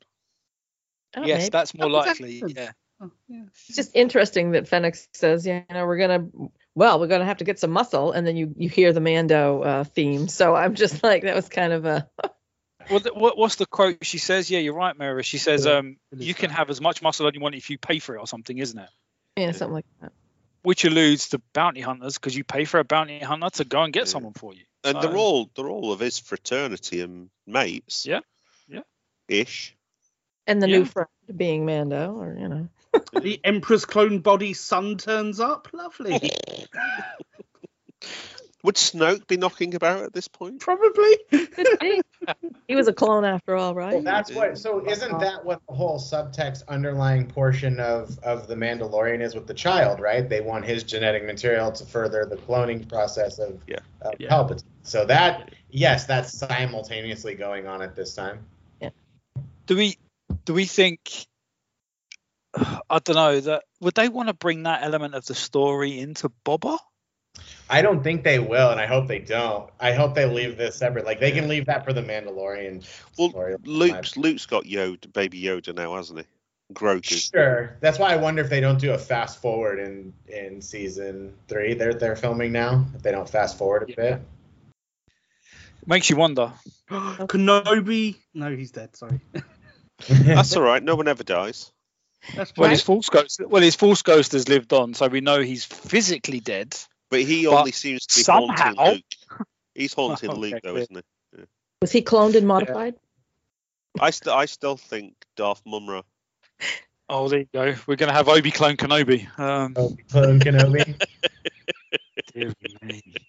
[1.16, 1.50] Oh, yes, maybe.
[1.50, 2.44] that's more That likely.
[2.48, 2.72] Yeah.
[3.04, 3.44] Oh, yeah.
[3.68, 6.28] It's just interesting that Fennec says, you know, we're gonna,
[6.76, 9.62] well, we're gonna have to get some muscle, and then you you hear the Mando
[9.62, 10.28] uh, theme.
[10.28, 12.10] So I'm just like, that was kind of a,
[12.90, 14.52] Well, th- what, what's the quote she says?
[14.52, 15.24] Yeah, you're right, Mara.
[15.24, 18.00] She says, um, "You can have as much muscle as you want if you pay
[18.00, 18.90] for it, or something, isn't it?"
[19.38, 20.12] yeah, something like that.
[20.64, 23.94] Which alludes to bounty hunters because you pay for a bounty hunter to go and
[23.94, 24.06] get Yeah.
[24.06, 24.64] someone for you.
[24.84, 28.06] And So- they're all they're all of his fraternity and mates.
[28.06, 28.20] Yeah,
[28.68, 28.82] yeah.
[29.30, 29.76] Ish.
[30.46, 30.80] And the Yeah.
[30.80, 32.68] new friend being Mando, or you know,
[33.22, 35.68] The Emperor's clone body son turns up.
[35.74, 36.20] Lovely.
[38.64, 40.62] Would Snoke be knocking about at this point?
[40.62, 41.18] Probably.
[42.68, 43.96] He was a clone after all, right?
[43.96, 44.58] Well, that's what.
[44.58, 49.48] So isn't that what the whole subtext underlying portion of of the Mandalorian is with
[49.48, 50.28] the child, right?
[50.28, 53.80] They want his genetic material to further the cloning process of, Yeah.
[54.02, 54.30] of Yeah.
[54.30, 54.64] Palpatine.
[54.84, 58.46] So that yes, that's simultaneously going on at this time.
[58.82, 58.90] Yeah.
[59.66, 59.98] do we
[60.46, 61.26] do we think?
[62.56, 66.32] I don't know that would they want to bring that element of the story into
[66.46, 66.78] Boba?
[67.70, 69.70] I don't think they will, and I hope they don't.
[69.80, 71.06] I hope they leave this separate.
[71.06, 72.88] Like they can leave that for the Mandalorian.
[73.18, 73.56] Well, story.
[73.64, 76.26] Luke's Luke's got Yoda, baby Yoda now, hasn't he?
[76.74, 77.32] Grogu.
[77.34, 77.76] Sure.
[77.82, 81.74] That's why I wonder if they don't do a fast forward in in season three.
[81.74, 82.86] They're they're filming now.
[82.96, 83.96] If they don't fast forward a Yeah.
[83.96, 84.22] bit.
[85.86, 86.54] Makes you wonder.
[86.90, 88.16] Kenobi.
[88.34, 88.96] No, he's dead.
[88.96, 89.20] Sorry.
[90.08, 90.82] That's all right.
[90.82, 91.73] No one ever dies.
[92.36, 92.72] That's Well, fine.
[92.72, 93.42] his false ghost.
[93.46, 96.76] Well, his false ghost has lived on, so we know he's physically dead.
[97.10, 99.48] But he But only seems to be somehow- haunting Luke.
[99.76, 100.84] He's haunting Okay, Luke, though, clear.
[100.84, 100.96] isn't
[101.38, 101.44] he?
[101.82, 102.96] Was he cloned and modified?
[104.00, 106.02] I still I still think Darth Mumm-Ra.
[107.10, 107.76] Oh, there you go.
[107.86, 109.28] We're going to have Obi clone Kenobi.
[109.38, 110.96] Um, Obi-Wan Kenobi.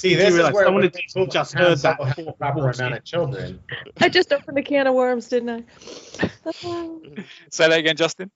[0.00, 0.14] dear me.
[0.14, 2.16] See, this is where someone it had would be cool just heard that Solo have
[2.16, 3.60] before- the proper before amount of children.
[4.00, 6.28] I just opened a can of worms, didn't I?
[7.50, 8.30] Say that again, Justin.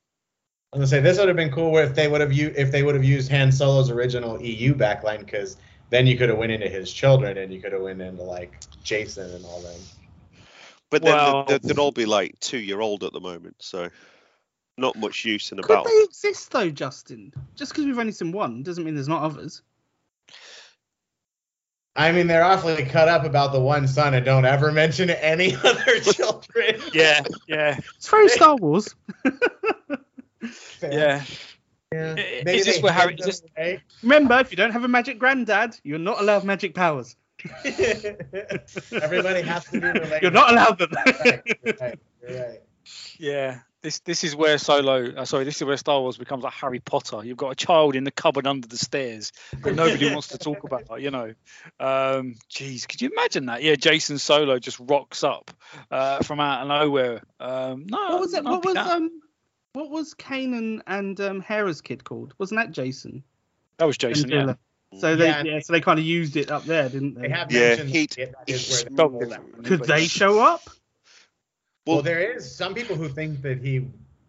[0.73, 2.83] I'm gonna say this would have been cool if they would have u- if they
[2.83, 5.57] would have used Han Solo's original EU backline because
[5.91, 8.61] then you could have went into his children and you could have went into like
[8.85, 9.81] Jacen and all them.
[10.91, 13.89] But then Well- they'd, they'd all be like two year old at the moment, so
[14.77, 15.87] not much use in Could about.
[15.87, 17.33] they exist though, Justin?
[17.55, 19.63] Just because we've only seen one doesn't mean there's not others.
[21.97, 25.55] I mean, they're awfully cut up about the one son and don't ever mention any
[25.65, 26.81] other children.
[26.93, 28.95] Yeah, yeah, It's very Star Wars.
[30.83, 31.23] yeah.
[31.93, 32.15] Yeah.
[32.15, 35.77] Maybe is this where Harry- is this- Remember, if you don't have a magic granddad,
[35.85, 37.17] you're not allowed magic powers.
[37.65, 40.23] Everybody has to be related.
[40.23, 40.91] You're not allowed them.
[40.95, 41.99] Right, you're right,
[42.29, 42.61] you're right.
[43.19, 45.13] Yeah, this this is where Solo.
[45.15, 47.25] Uh, sorry, this is where Star Wars becomes like Harry Potter.
[47.25, 49.33] You've got a child in the cupboard under the stairs
[49.63, 51.01] that nobody wants to talk about.
[51.01, 51.35] You know,
[51.79, 53.63] um, geez, could you imagine that?
[53.63, 55.53] Yeah, Jacen Solo just rocks up
[55.91, 57.23] uh, from out of nowhere.
[57.39, 58.43] Um, no, what was it?
[58.45, 58.91] What was down.
[58.91, 59.11] um?
[59.75, 62.35] What was Kanan and um, Hera's kid called?
[62.39, 63.23] Wasn't that Jacen?
[63.79, 64.31] that was Jacen.
[64.31, 64.55] Yeah.
[64.99, 65.43] So they Yeah.
[65.45, 67.29] yeah, so they kind of used it up there, didn't they?
[67.29, 70.69] They have Yeah, mentioned he- that that is he where spelled Could they show up?
[71.87, 73.87] Well, Well, there is some people who think that he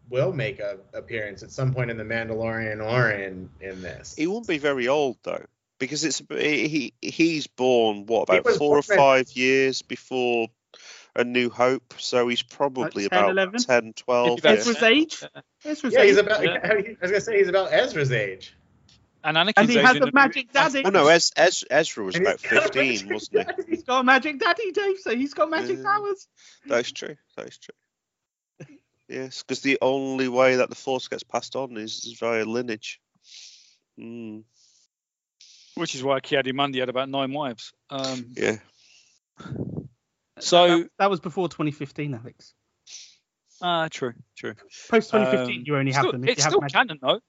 [0.10, 4.16] will make a appearance at some point in the Mandalorian or in in this.
[4.16, 5.46] he won't be very old though,
[5.80, 10.48] because it's he he's born what about was four or born- five years before
[11.16, 13.60] A New Hope, so he's probably 10, about 11?
[13.64, 14.38] 10, 12.
[14.38, 14.56] If you yeah.
[14.56, 15.24] Ezra's age.
[15.66, 16.44] Ezra's yeah, he's about.
[16.44, 16.60] Yeah.
[16.64, 18.54] I was gonna say he's about Ezra's age.
[19.28, 20.84] And Anakin's and he has a the- magic daddy.
[20.86, 23.66] Oh no, Ez, Ez, Ezra was And about 15, wasn't he?
[23.76, 24.98] He's got a magic daddy, Dave.
[25.00, 25.84] So he's got magic Yeah.
[25.84, 26.28] powers.
[26.66, 27.18] That's true.
[27.36, 27.76] That's true.
[29.10, 33.00] Yes, because the only way that the Force gets passed on is, is via lineage.
[34.00, 34.44] Mm,
[35.76, 37.74] which is why Ki-Adi had about nine wives.
[37.90, 38.58] Um, yeah.
[40.40, 42.54] so, that, that was before 2015, Alex.
[43.62, 44.54] ah, true, true.
[44.90, 46.24] Post 2015, Um, you only have Still- them.
[46.24, 46.76] If it's you have still magic.
[46.76, 47.20] canon though.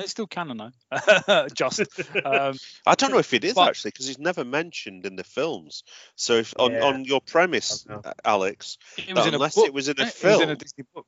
[0.00, 1.46] It's still canon though.
[1.54, 1.82] Just.
[2.24, 2.56] Um,
[2.86, 5.84] I don't know if it is But- actually because he's never mentioned in the films.
[6.16, 6.84] So if on, Yeah.
[6.84, 8.10] on your premise, I don't know.
[8.10, 10.84] uh, Alex, it was unless it was in a It was film, in a Disney
[10.94, 11.06] book.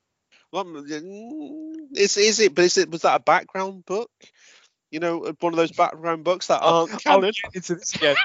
[0.52, 2.54] well, mm, is is it?
[2.54, 4.10] But is it was that a background book?
[4.90, 8.16] You know, one of those background books that aren't I'll canon, get into this again.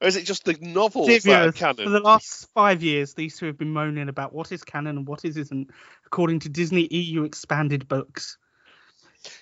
[0.00, 3.14] Or is it just the novels Dear that are viewers, for the last five years,
[3.14, 5.70] these two have been moaning about what is canon and what is isn't,
[6.06, 8.38] according to Disney EU expanded books.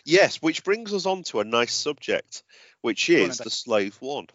[0.05, 2.43] Yes, which brings us on to a nice subject,
[2.81, 4.27] which is the Slave One.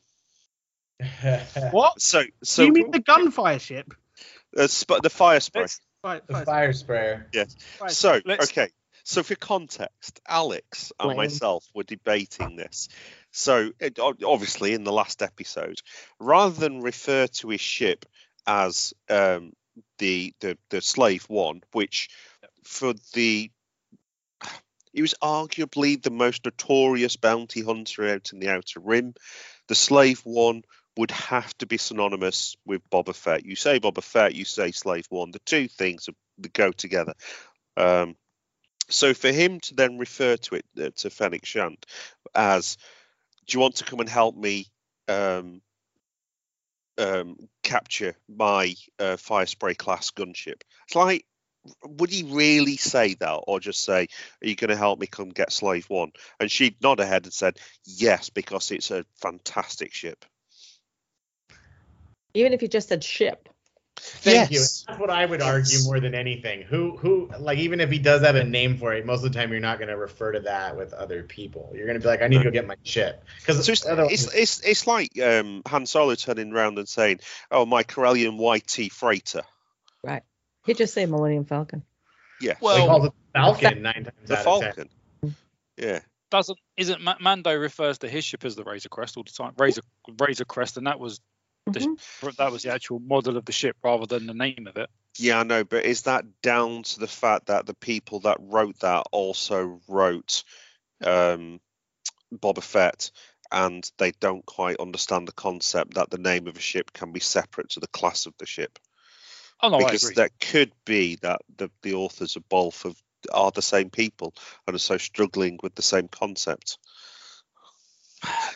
[1.72, 2.02] What?
[2.02, 2.24] So,
[2.56, 3.94] Do you mean the gunfire ship?
[4.58, 5.62] uh, sp- the Firespray.
[5.62, 7.30] Let's- Right, the fire- fire sprayer.
[7.78, 8.70] fire- So, let's- okay.
[9.04, 11.18] So, for context, Alex and Blame.
[11.18, 12.88] myself were debating this.
[13.32, 15.82] So, it, obviously, in the last episode,
[16.20, 18.06] rather than refer to his ship
[18.48, 19.54] as um,
[20.00, 22.10] the, the the Slave One, which
[22.64, 23.52] for the
[24.92, 29.14] he was arguably the most notorious bounty hunter out in the Outer Rim.
[29.68, 30.64] The Slave One
[30.98, 33.46] would have to be synonymous with Boba Fett.
[33.46, 35.32] You say Boba Fett, you say Slave One.
[35.32, 36.10] The two things
[36.54, 37.14] go together.
[37.78, 38.16] Um,
[38.90, 41.78] so for him to then refer to it uh, to Fennec Shand
[42.34, 42.78] as,
[43.50, 44.68] "Do you want to come and help me
[45.08, 45.62] um,
[47.00, 51.26] um, capture my uh, Firespray class gunship?" It's like,
[51.84, 54.08] would he really say that, or just say,
[54.44, 57.26] "Are you going to help me come get Slave One?" And she'd nod her head
[57.26, 60.26] and said, "Yes, because it's a fantastic ship."
[62.36, 63.50] Even if you just said ship.
[64.00, 64.60] Thank you.
[64.60, 65.86] That's what I would argue Yes.
[65.86, 66.64] more than anything.
[66.64, 69.38] Who who like even if he does have a name for it, most of the
[69.40, 71.72] time you're not going to refer to that with other people.
[71.76, 73.86] You're going to be like, I need to go get my ship because So it's,
[73.86, 77.20] it's, it's, it's like um, Han Solo turning around and saying,
[77.52, 79.44] "Oh, my Corellian YT freighter."
[80.04, 80.24] Right.
[80.66, 81.84] He'd just say Millennium Falcon.
[82.42, 84.74] Yeah, well, Well, calls it Falcon nine times the out of ten.
[84.74, 84.90] Falcon.
[85.78, 86.00] Yeah,
[86.32, 89.54] doesn't isn't Ma- Mando refers to his ship as the Razor Crest all the time.
[89.58, 89.82] Razor
[90.20, 91.20] Razor Crest, and that was
[91.74, 92.36] The- Mhm.
[92.38, 94.90] that was the actual model of the ship rather than the name of it.
[95.18, 98.80] yeah, I know, but is that down to the fact that the people that wrote
[98.80, 100.44] that also wrote
[101.04, 101.60] um,
[102.34, 103.12] Boba Fett,
[103.52, 107.20] and they don't quite understand the concept that the name of a ship can be
[107.20, 108.80] separate to the class of the ship?
[109.62, 113.02] Oh no, I because that could be that the, the authors of both of
[113.34, 114.34] are the same people
[114.66, 116.78] and are so struggling with the same concept.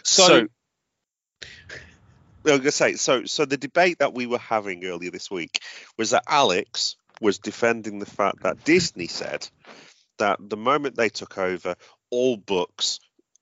[0.04, 0.48] So- so
[2.46, 3.26] I was gonna say so.
[3.26, 5.62] So the debate that we were having earlier this week
[5.98, 9.48] was that Alex was defending the fact that Disney said
[10.20, 11.76] that the moment they took over,
[12.10, 13.00] all books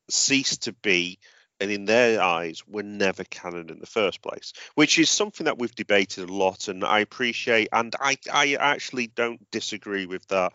[0.10, 1.19] ceased to be
[1.60, 5.60] and in their eyes were never canon in the first place, which is something that
[5.60, 10.53] we've debated a lot, and I appreciate, and I I actually don't disagree with that.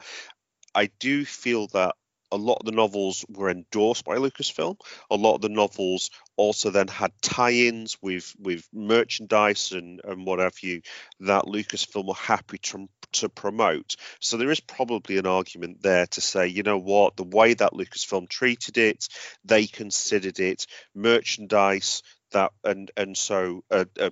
[0.74, 1.94] I do feel that
[2.32, 4.76] a lot of the novels were endorsed by Lucasfilm.
[5.10, 10.38] A lot of the novels also then had tie-ins with with merchandise and and what
[10.38, 10.82] have you
[11.20, 13.96] that Lucasfilm were happy to to promote.
[14.20, 17.72] So there is probably an argument there to say, you know what, the way that
[17.72, 19.08] Lucasfilm treated it,
[19.44, 24.10] they considered it merchandise that and and so uh, uh,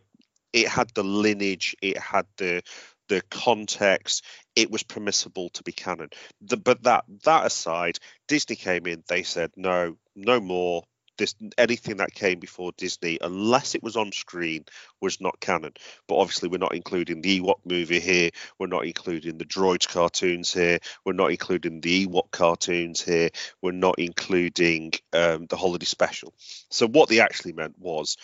[0.53, 2.63] it had the lineage, it had the
[3.09, 4.25] the context,
[4.57, 6.11] it was permissible to be canon.
[6.41, 7.99] The, but that that aside,
[8.29, 9.05] Disney came in.
[9.09, 10.85] They said no, no more.
[11.17, 14.65] This anything that came before Disney, unless it was on screen,
[15.01, 15.73] was not canon.
[16.09, 18.31] But obviously, we're not including the Ewok movie here.
[18.59, 20.81] We're not including the Droids cartoons here.
[21.05, 23.31] We're not including the Ewok cartoons here.
[23.63, 26.35] We're not including um, the holiday special.
[26.71, 28.17] So what they actually meant was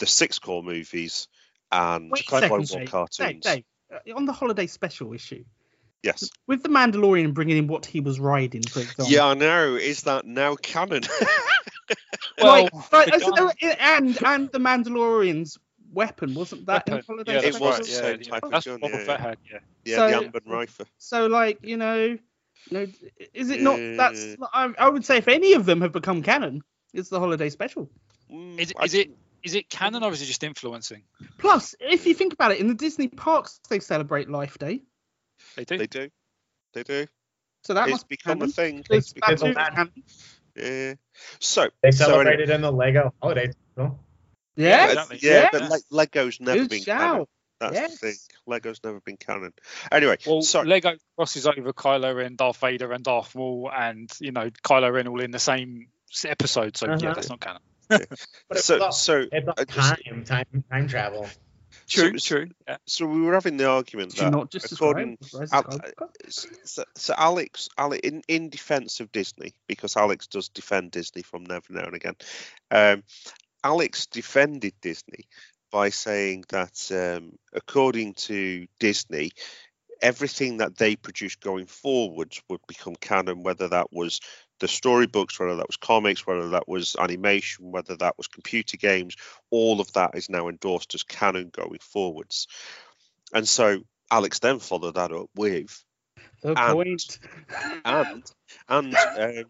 [0.00, 1.28] the six core movies
[1.70, 3.16] and Wait second, Wars cartoons.
[3.16, 3.64] Dave, Dave,
[4.16, 5.44] on the holiday special issue,
[6.02, 6.30] Yes.
[6.46, 9.06] with the Mandalorian bringing in what he was riding, for example.
[9.06, 9.76] Yeah, I know.
[9.76, 11.02] Is that now canon?
[12.40, 15.58] Well, like, like, the so there- and and the Mandalorian's
[15.92, 17.06] weapon wasn't that in Weapon.
[17.06, 17.66] holiday Yeah, It special?
[17.66, 17.88] was right.
[17.88, 18.30] Yeah, same yeah.
[18.30, 19.38] type of That's gun, what Boba yeah, Fett had.
[19.50, 19.58] Yeah.
[19.84, 20.86] yeah, So- the Amban Rifle.
[20.98, 22.18] So like you know, you
[22.70, 22.86] know,
[23.34, 23.76] is it not?
[23.96, 26.62] That's I, I would say if any of them have become canon,
[26.94, 27.90] it's the holiday special.
[28.32, 29.10] Mm, Is, I is it
[29.44, 31.02] is it canon or is it just influencing?
[31.38, 34.82] Plus, if you think about it, in the Disney parks they celebrate Life Day,
[35.56, 35.78] They do.
[35.78, 36.08] They do.
[36.74, 37.06] They do.
[37.64, 38.48] so that it's must be become canon.
[38.48, 38.76] a thing.
[38.78, 39.74] Because It's become because of Batuu is that.
[39.74, 39.92] canon.
[40.56, 40.94] Yeah.
[41.40, 43.50] So They so anyway, celebrated in the Lego holiday.
[43.74, 43.98] special.
[44.56, 45.18] Yeah, exactly.
[45.22, 45.48] yeah, Yeah.
[45.52, 46.98] but Le- Lego's never Good been shout.
[46.98, 47.26] canon.
[47.60, 47.90] That's Yes.
[47.92, 48.16] the thing.
[48.46, 49.52] Lego's never been canon.
[49.92, 50.66] Anyway, Well, sorry.
[50.66, 55.06] Lego crosses over Kylo Ren, Darth Vader, and Darth Maul, and you know Kylo Ren
[55.08, 55.86] all in the same
[56.24, 56.76] episode.
[56.76, 57.12] So yeah, Uh-huh.
[57.14, 57.62] that's not canon.
[58.48, 61.28] But it's so all, so it's all uh, just- time, time, time travel.
[61.88, 62.50] True, So- true.
[62.68, 62.76] Yeah.
[62.86, 65.18] so we were having the argument that not just according
[65.52, 65.80] Al-
[66.28, 71.44] so, so Alex, Alex in, in defense of Disney, because Alex does defend Disney from
[71.44, 72.14] now now and again.
[72.70, 73.02] Um,
[73.64, 75.24] Alex defended Disney
[75.70, 79.32] by saying that, um, according to Disney,
[80.00, 84.20] everything that they produced going forwards would become canon, whether that was
[84.62, 89.16] the storybooks, whether that was comics, whether that was animation, whether that was computer games,
[89.50, 92.46] all of that is now endorsed as canon going forwards.
[93.34, 95.84] And so Alex then followed that up with
[96.42, 97.18] The and- point.
[97.84, 98.22] and
[98.68, 99.44] and um,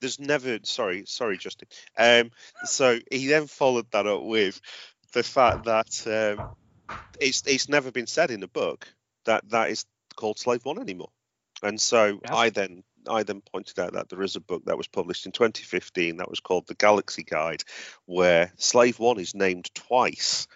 [0.00, 2.30] there's never sorry sorry Justin um
[2.64, 4.60] so he then followed that up with
[5.12, 6.40] the fact that um
[7.20, 8.88] it's it's never been said in the book
[9.24, 9.84] that that is
[10.16, 11.10] called slave one anymore
[11.62, 12.34] and so Yeah.
[12.34, 15.32] I then I then pointed out that there is a book that was published in
[15.32, 17.62] 2015 that was called the Galaxy Guide
[18.06, 20.46] where slave one is named twice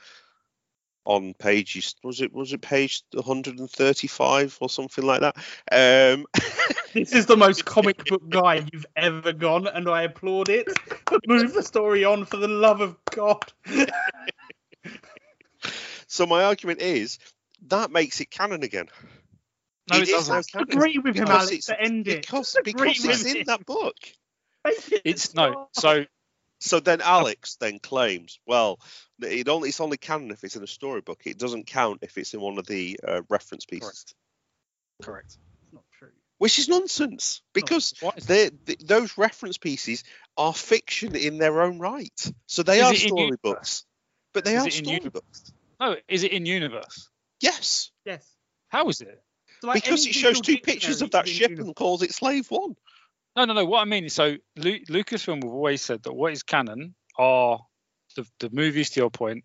[1.05, 5.36] on pages was it was it page 135 or something like that
[5.73, 6.27] um
[6.93, 10.69] This is the most comic book guy you've ever gone, and I applaud it.
[11.06, 13.51] But move the story on for the love of God.
[16.06, 17.19] So my argument is
[17.69, 18.89] that makes it canon again.
[19.91, 20.35] No, It it, is doesn't.
[20.55, 22.23] now canon Agree with him, because Alex, to end it.
[22.23, 23.45] because because it's in him.
[23.47, 23.97] that book.
[25.05, 25.69] It's no.
[25.73, 26.07] So
[26.61, 28.79] So then Alex then claims, well,
[29.21, 31.23] it only it's only canon if it's in a storybook.
[31.27, 34.15] It doesn't count if it's in one of the uh, reference pieces,
[35.03, 35.33] correct.
[35.33, 35.39] Correct.
[35.65, 36.11] It's not true.
[36.39, 40.05] which is nonsense because What is they th those reference pieces
[40.37, 42.33] are fiction in their own right.
[42.47, 43.85] So they Is are storybooks,
[44.33, 45.53] but they Is are it uni- storybooks.
[45.81, 45.97] no?
[46.07, 47.09] Is it in universe?
[47.41, 48.25] Yes, Yes.
[48.69, 49.21] How is it?
[49.62, 51.66] So, like, because it shows two pictures of that ship universe.
[51.68, 52.74] and calls it Slave One.
[53.36, 53.64] No, no, no.
[53.64, 57.60] What I mean is, so Lu- Lucasfilm have always said that what is canon are
[58.16, 59.44] the, the movies, to your point,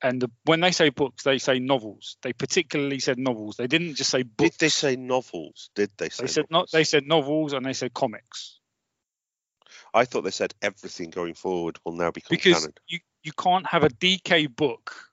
[0.00, 2.18] and the, when they say books, they say novels.
[2.22, 3.56] They particularly said novels.
[3.56, 4.56] They didn't just say Did books.
[4.58, 5.70] they say novels?
[5.74, 6.22] Did they say?
[6.22, 6.58] They said not.
[6.58, 6.70] novels?
[6.70, 8.60] They said novels and they said comics
[9.92, 12.74] I thought they said everything going forward will now become because canon.
[12.86, 15.07] you you can't have a DK book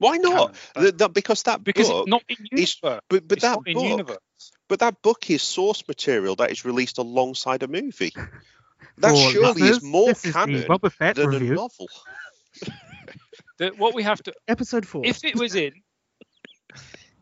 [0.00, 0.54] Why not?
[0.74, 0.86] canon.
[0.86, 3.68] The- the- because that because book, it's not in is- but, but it's that not
[3.68, 4.52] in book, universe.
[4.68, 8.12] but that book is source material that is released alongside a movie.
[8.98, 11.88] That For surely is more this is canon than review, a novel.
[13.58, 15.02] The, what we have to, episode four.
[15.04, 15.72] if it was in,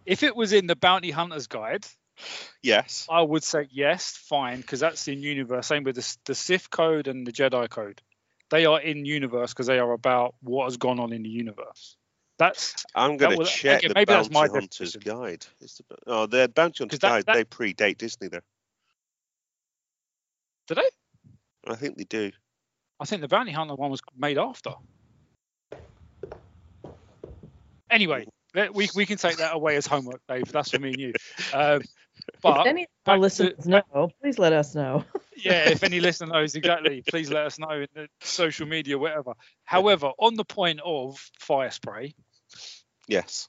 [0.07, 1.85] if it was in the Bounty Hunter's Guide,
[2.63, 3.07] Yes.
[3.11, 5.67] I would say yes, fine, because that's in universe.
[5.67, 8.01] Same with the, S- the Sith code and the Jedi code.
[8.51, 11.97] They are in universe because they are about what has gone on in the universe.
[12.39, 15.21] That's I'm going to was- check okay, the maybe that's Bounty my Hunter's definition.
[15.23, 15.47] Guide.
[15.61, 18.41] Is the, oh, the Bounty Hunter's 'Cause Guide, that- that- they predate Disney, though.
[20.69, 21.71] did they?
[21.73, 22.31] I think they do.
[23.01, 24.71] I think the bounty hunter one was made after.
[27.91, 28.27] Anyway,
[28.75, 30.51] we we can take that away as homework, Dave.
[30.53, 31.13] That's for me and you.
[31.55, 31.81] Um,
[32.35, 35.05] if but any of back our to- listeners know, please let us know.
[35.37, 39.33] yeah, if any listener knows exactly, please let us know in the social media, whatever.
[39.65, 42.15] However, on the point of Firespray,
[43.09, 43.49] Yes.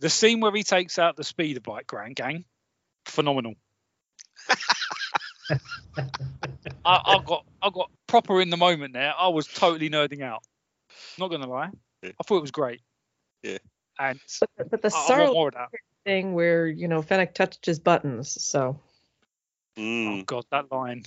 [0.00, 2.44] the scene where he takes out the speeder bike grand gang,
[3.04, 3.54] phenomenal.
[6.84, 9.12] I, I got I got proper in the moment there.
[9.16, 10.42] I was totally nerding out.
[11.18, 11.70] Not gonna lie,
[12.02, 12.12] Yeah.
[12.18, 12.80] I thought it was great.
[13.42, 13.58] Yeah.
[13.98, 15.68] and But, but the I, I want Sarl more of that.
[16.04, 18.80] thing where you know Fennec touched his buttons, so
[19.78, 20.26] Oh Mm.
[20.26, 21.04] god, that line.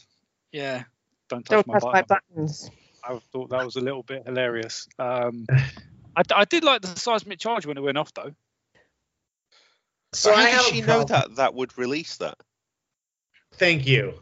[0.51, 0.83] Yeah,
[1.29, 2.69] don't touch don't my touch my buttons.
[3.03, 4.87] I thought that was a little bit hilarious.
[4.97, 5.45] Um,
[6.15, 8.33] I, I did like the seismic charge when it went off though.
[10.13, 12.35] So But how I did she know that that would release that?
[13.55, 14.13] Thank you.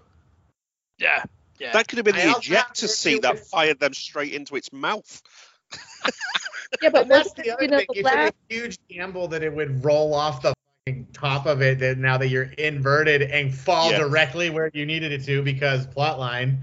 [0.99, 1.23] Yeah,
[1.59, 1.73] yeah.
[1.73, 4.71] That could have been I the ejector seat that with- fired them straight into its
[4.71, 5.21] mouth.
[6.81, 7.87] Yeah, but that's the it, other you know thing.
[7.89, 10.53] the It's a huge gamble that it would roll off the
[11.13, 13.99] top of it that now that you're inverted and fall Yeah.
[13.99, 16.59] directly where you needed it to because plotline.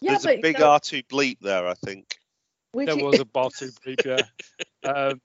[0.00, 2.18] yeah, There's but a big you know, R2 bleep there, I think.
[2.72, 4.88] Would there you, was a bar two bleep, yeah.
[4.90, 5.20] Um,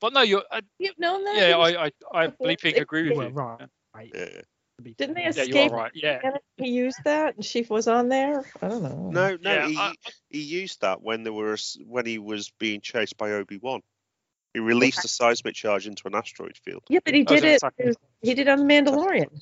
[0.00, 0.42] but no, you're.
[0.50, 1.36] I, you've known that?
[1.36, 3.34] yeah, I, I, I before bleeping agree with you.
[3.34, 3.60] right.
[3.94, 4.10] right.
[4.14, 4.40] Yeah.
[4.96, 5.36] Didn't they escape?
[5.54, 5.70] Yeah, escape?
[5.70, 5.92] you are right.
[5.94, 6.30] Yeah.
[6.56, 8.44] He used that, and she was on there.
[8.62, 9.10] I don't know.
[9.12, 9.94] No, no, Yeah, he, I-
[10.30, 13.80] he used that when there was when he was being chased by Obi Wan.
[14.54, 16.82] He released a seismic charge into an asteroid field.
[16.88, 17.60] Yeah, but he did it.
[17.60, 19.40] gonna say- it was- He did it on the Mandalorian.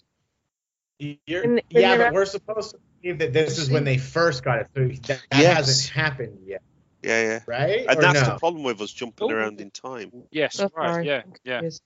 [0.99, 3.97] You're, In- in yeah, your- but we're supposed to believe that this is when they
[3.97, 4.69] first got it.
[4.75, 5.57] So that, that Yes.
[5.57, 6.63] hasn't happened yet,
[7.03, 7.41] Yeah, yeah.
[7.47, 7.87] right?
[7.89, 8.33] And Or that's no?
[8.35, 9.35] the problem with us jumping Oh.
[9.35, 10.11] around in time.
[10.31, 10.55] Yes.
[10.57, 10.73] So right.
[10.91, 11.23] far, Yeah.
[11.45, 11.61] Yeah.
[11.63, 11.81] Yes.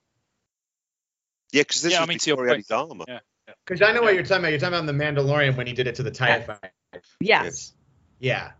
[1.51, 3.05] Yeah, because this Yeah, I mean, before he had his armor.
[3.07, 3.19] Yeah.
[3.65, 4.49] Because I know what you're talking about.
[4.51, 6.45] You're talking about the Mandalorian when he did it to the TIE Yes.
[6.47, 6.71] fighter.
[7.19, 7.73] Yes.
[8.19, 8.51] Yeah.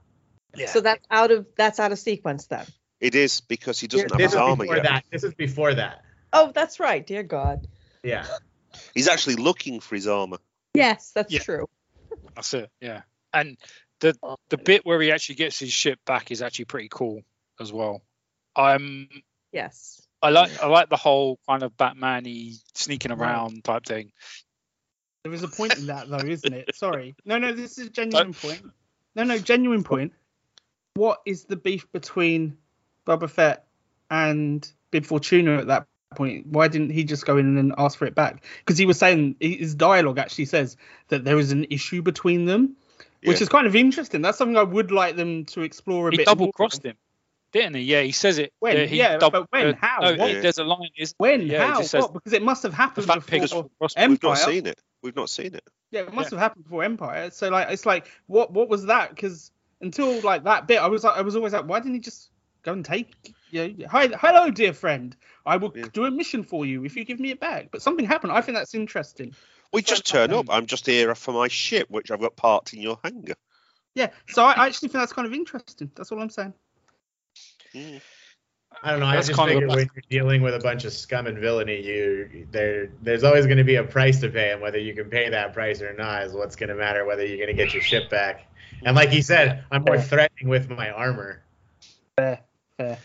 [0.55, 0.67] Yeah.
[0.67, 2.65] So that's out of that's out of sequence then.
[2.99, 4.83] It is because he doesn't have This his is armor before yet.
[4.85, 5.05] that.
[5.11, 6.03] This is before that.
[6.31, 7.05] Oh, that's right.
[7.05, 7.67] Dear God.
[8.03, 8.27] Yeah.
[8.93, 10.37] He's actually looking for his armor.
[10.73, 11.39] Yes, that's Yeah.
[11.39, 11.69] true.
[12.35, 12.69] That's it.
[12.81, 13.01] Yeah.
[13.33, 13.57] And
[14.03, 17.21] the oh, the bit where he actually gets his ship back is actually pretty cool
[17.59, 18.01] as well.
[18.55, 19.07] I'm
[19.51, 20.01] Yes.
[20.21, 24.11] I like I like the whole kind of Batman-y sneaking around type thing.
[25.23, 26.75] There is a point in that, though, isn't it?
[26.75, 27.15] Sorry.
[27.23, 28.61] No, no, this is a genuine point.
[29.15, 30.11] No, no, genuine point.
[30.95, 32.57] What is the beef between
[33.07, 33.65] Boba Fett
[34.11, 36.47] and Bib Fortuna at that point?
[36.47, 38.43] Why didn't he just go in and ask for it back?
[38.59, 40.77] Because he was saying his dialogue actually says
[41.07, 42.75] that there is an issue between them,
[43.25, 44.21] which is kind of interesting.
[44.21, 46.25] That's something I would like them to explore a He bit.
[46.25, 46.95] Double crossed him,
[47.51, 47.81] didn't he?
[47.83, 48.53] Yeah, he says it.
[48.59, 48.77] When?
[48.77, 49.67] uh, he Yeah, but when?
[49.67, 49.99] uh, How?
[50.01, 50.41] No, What?
[50.41, 50.89] there's a line.
[50.97, 51.41] Is When?
[51.41, 51.77] Yeah, How?
[51.79, 52.13] just says- what?
[52.13, 54.07] Because it must have happened fat before Empire.
[54.09, 54.79] We've not seen it.
[55.01, 55.63] We've not seen it.
[55.91, 57.29] Yeah, it must have happened before Empire.
[57.31, 59.09] So like, it's like, what what was that?
[59.09, 59.51] Because
[59.81, 62.29] until like that bit, I was like, I was always like, why didn't he just
[62.63, 63.11] go and take?
[63.51, 65.15] You know, hi, hello, dear friend.
[65.45, 65.85] I will Yeah.
[65.91, 67.67] do a mission for you if you give me it back.
[67.71, 68.31] But something happened.
[68.31, 69.35] I think that's interesting.
[69.73, 70.45] We just turn up.
[70.49, 73.33] I'm just here for my ship, which I've got parked in your hangar.
[73.95, 74.11] Yeah.
[74.29, 75.91] So I, I actually think that's kind of interesting.
[75.95, 76.53] That's all I'm saying.
[77.73, 78.01] Mm.
[78.81, 79.05] I don't know.
[79.05, 81.37] I That's just kind of figure when you're dealing with a bunch of scum and
[81.37, 84.93] villainy, you there there's always going to be a price to pay, and whether you
[84.93, 87.05] can pay that price or not is what's going to matter.
[87.05, 88.47] Whether you're going to get your ship back.
[88.83, 91.41] And like he said, I'm more threatening with my armor.
[92.17, 92.41] Fair,
[92.77, 92.97] fair.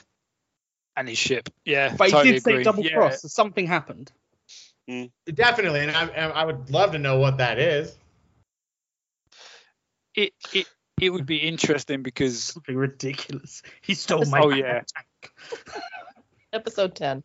[0.97, 1.49] and his ship.
[1.65, 2.65] Yeah, But totally he did say agree.
[2.65, 3.23] double yeah, cross.
[3.23, 4.11] So something happened.
[5.35, 7.95] Definitely, and I, I would love to know what that is.
[10.15, 10.67] It it
[11.01, 13.63] it would be interesting because Something ridiculous.
[13.83, 14.41] He stole my.
[14.41, 15.33] oh yeah, tank.
[16.53, 17.23] Episode ten.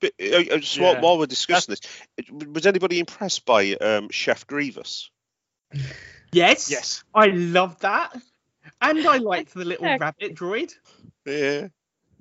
[0.00, 0.92] But uh, uh, just Yeah.
[0.92, 5.10] while, while we're discussing this, was anybody impressed by um, Chef Grievous?
[6.30, 6.70] Yes.
[6.70, 8.14] yes, I love that.
[8.80, 10.72] And I liked the little rabbit droid.
[11.24, 11.68] Yeah.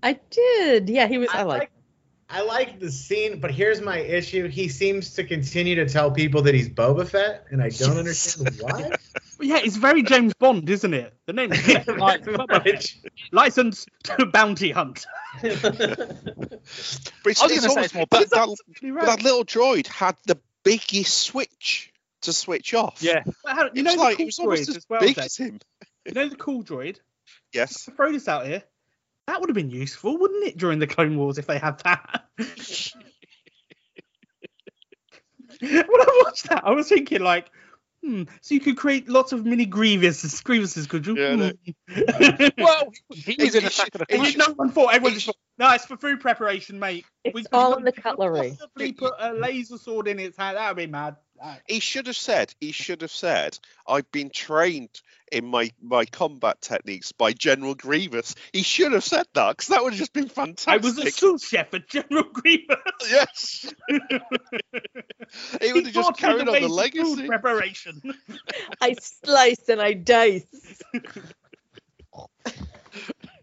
[0.01, 0.89] I did.
[0.89, 1.29] Yeah, he was.
[1.31, 1.71] I, like.
[2.29, 4.47] I like the scene, but here's my issue.
[4.49, 8.57] He seems to continue to tell people that he's Boba Fett, and I don't understand
[8.59, 8.71] why.
[8.81, 8.91] Well,
[9.47, 11.13] yeah, it's very James Bond, isn't it?
[11.25, 11.51] The name
[11.97, 12.25] Like,
[13.31, 15.05] license to bounty hunt.
[15.41, 19.05] But it's, I was it's gonna say almost- more but that, right.
[19.05, 21.93] that little droid had the biggest switch
[22.23, 23.01] to switch off.
[23.01, 23.23] yeah.
[23.45, 24.99] How- you was know like the it cool was almost droid as as well.
[24.99, 25.25] big Dave?
[25.25, 25.59] as him.
[26.05, 26.97] You know the cool droid.
[27.53, 27.85] Yes.
[27.85, 28.63] To throw this out here,
[29.27, 32.25] that would have been useful, wouldn't it, during the Clone Wars if they had that?
[35.59, 37.49] when I watched that, I was thinking like,
[38.03, 41.17] hmm, so you could create lots of mini Grievuses, Grievuses, could you?
[41.17, 41.51] Yeah, I know.
[41.89, 42.47] Hmm.
[42.63, 44.37] Well, he was in It- Attack of the it- Clones.
[44.37, 47.05] no one thought everyone just thought, no, it's for food preparation, mate.
[47.23, 48.55] It's We- we all in the cutlery.
[48.57, 50.57] Possibly put a laser sword in its hand.
[50.57, 51.17] That would be mad.
[51.67, 52.53] He should have said.
[52.59, 53.57] He should have said.
[53.87, 55.01] I've been trained
[55.31, 58.35] in my my combat techniques by General Grievous.
[58.53, 60.73] He should have said that because that would have just been fantastic.
[60.73, 62.77] I was a sous chef at General Grievous.
[63.09, 63.73] yes.
[65.61, 67.27] he would have just taught me carried on the legacy.
[67.27, 68.01] preparation.
[68.81, 70.45] I slice and I dice.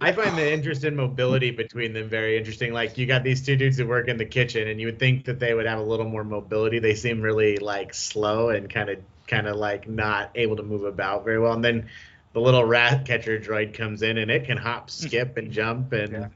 [0.00, 2.72] I find the interest in mobility between them very interesting.
[2.72, 5.24] Like you got these two dudes who work in the kitchen, and you would think
[5.26, 6.78] that they would have a little more mobility.
[6.78, 10.84] They seem really like slow and kind of kind of like not able to move
[10.84, 11.52] about very well.
[11.52, 11.88] And then
[12.32, 15.92] the little rat catcher droid comes in, and it can hop, skip, and jump.
[15.92, 16.28] And Yeah.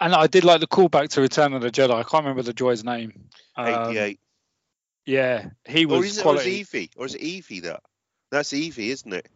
[0.00, 1.90] And I did like the callback to Return of the Jedi.
[1.92, 3.28] I can't remember the droid's name.
[3.56, 4.20] Um, 88.
[5.06, 6.50] yeah, he Or was is, it, or is quality.
[6.50, 6.90] it Evie?
[6.96, 7.82] Or is it Evie that?
[8.30, 9.28] That's Evie, isn't it?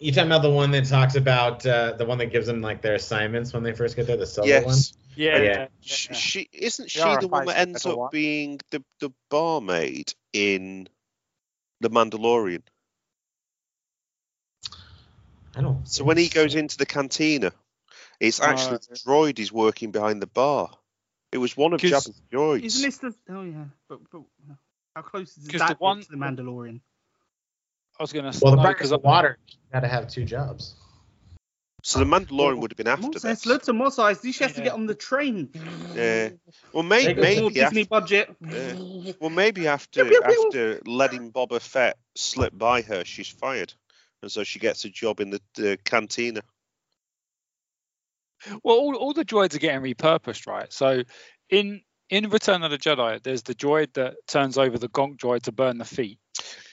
[0.00, 2.80] You talking about the one that talks about uh, the one that gives them like
[2.80, 4.64] their assignments when they first get there, the solo one.
[4.64, 4.92] yes.
[5.16, 5.42] Yeah, Yeah.
[5.42, 5.68] yeah.
[5.82, 6.12] Yeah.
[6.14, 8.08] She isn't she the one that ends up one.
[8.10, 10.88] being the the barmaid in
[11.80, 12.62] the Mandalorian?
[15.54, 15.74] I don't.
[15.74, 15.80] Know.
[15.84, 17.52] So when he goes into the cantina,
[18.20, 20.70] it's Oh, actually the droid is working behind the bar.
[21.32, 22.64] It was one of Jabba's droids.
[22.64, 23.14] Isn't this the?
[23.28, 24.22] Oh yeah, but, but
[24.96, 26.80] how close is that the one- to the Mandalorian?
[28.00, 28.32] I was gonna.
[28.40, 29.36] well, the no, practice 'cause of water,
[29.70, 30.74] got to have two jobs.
[31.82, 33.44] So the Mandalorian would have been after Mos this.
[33.44, 34.32] Loads of Mos Eisley.
[34.32, 35.50] She has to get on the train.
[35.94, 36.30] Yeah.
[36.72, 38.34] Well, They maybe go More maybe Disney budget.
[38.40, 39.12] Yeah.
[39.20, 43.74] well maybe after after letting Boba Fett slip by her, she's fired,
[44.22, 46.40] and so she gets a job in the, the cantina.
[48.64, 50.72] Well, all, all the droids are getting repurposed, right?
[50.72, 51.02] So,
[51.50, 55.42] in in Return of the Jedi, there's the droid that turns over the Gonk droid
[55.42, 56.18] to burn the feet.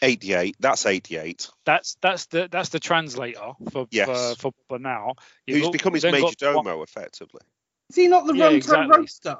[0.02, 0.56] 88.
[0.60, 1.49] That's 88.
[1.65, 4.07] That's that's the that's the translator for Yes.
[4.35, 5.15] for, for, for now.
[5.45, 7.41] You've Who's become his major got one- domo, effectively.
[7.89, 8.98] Is he not the Yeah, Roto exactly.
[8.98, 9.38] roaster?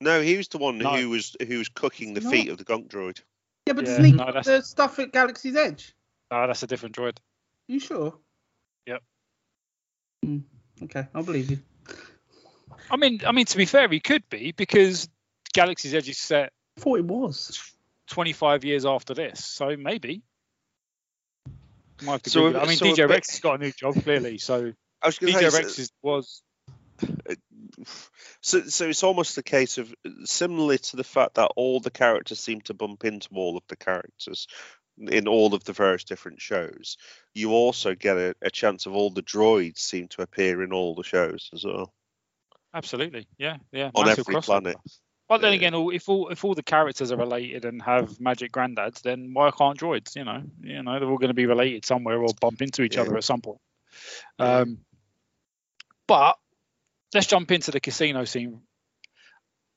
[0.00, 0.96] No, he was the one No.
[0.96, 2.30] who was who was cooking the No.
[2.30, 3.20] feet of the Gonk droid.
[3.66, 5.94] Yeah, but Yeah, doesn't he no, the stuff at Galaxy's Edge?
[6.30, 7.16] Oh, that's a different droid.
[7.68, 8.18] you sure?
[8.86, 9.02] Yep.
[10.22, 10.38] Hmm,
[10.82, 11.58] okay, I'll believe you.
[12.90, 15.08] I mean, I mean to be fair, he could be because
[15.54, 17.73] Galaxy's Edge is set I thought it was.
[18.08, 20.22] 25 years after this, so maybe.
[22.02, 24.72] Might So I mean, so DJ Rex has got a new job clearly, so
[25.04, 26.42] DJ say, Rex is, was
[28.40, 29.94] so, so it's almost a case of
[30.24, 33.76] similarly to the fact that all the characters seem to bump into all of the
[33.76, 34.46] characters
[34.98, 36.96] in all of the various different shows.
[37.34, 40.94] You also get a, a chance of all the droids seem to appear in all
[40.94, 41.92] the shows as well
[42.74, 44.76] absolutely, yeah, yeah, on massive every planet.
[45.28, 49.00] But then again, if all if all the characters are related and have magic granddads,
[49.00, 50.14] then why can't droids?
[50.16, 52.96] You know, you know, they're all going to be related somewhere or bump into each
[52.96, 53.02] Yeah.
[53.02, 53.60] other at some point.
[54.38, 54.78] Um,
[56.06, 56.36] but
[57.14, 58.60] let's jump into the casino scene.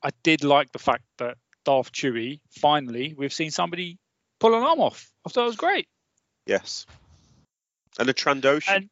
[0.02, 3.98] I did like the fact that Darth Chewie finally we've seen somebody
[4.40, 5.10] pull an arm off.
[5.26, 5.88] I thought it was great.
[6.46, 6.84] Yes,
[7.98, 8.76] and a Trandoshan.
[8.76, 8.90] And-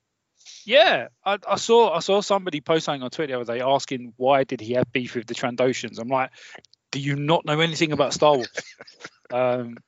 [0.66, 4.12] Yeah, I, I saw I saw somebody post something on Twitter the other day asking
[4.16, 5.98] why did he have beef with the Trandoshans.
[5.98, 6.30] I'm like,
[6.90, 8.48] do you not know anything about Star Wars?
[9.32, 9.78] um,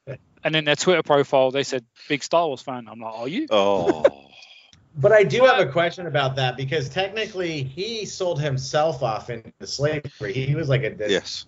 [0.44, 2.86] and in their Twitter profile they said big Star Wars fan.
[2.88, 3.46] I'm like, are you?
[3.50, 4.04] oh,
[4.96, 9.52] But I do have a question about that because technically he sold himself off into
[9.64, 10.32] slavery.
[10.32, 11.46] He was like a yes,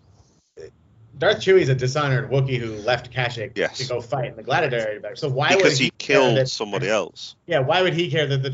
[1.18, 3.78] Darth Chewie's a dishonored Wookiee who left Kashyyyk Yes.
[3.78, 5.16] to go fight in the Gladiator.
[5.16, 7.34] So why because would he he care killed that- somebody else.
[7.46, 8.50] Yeah, why would he care that the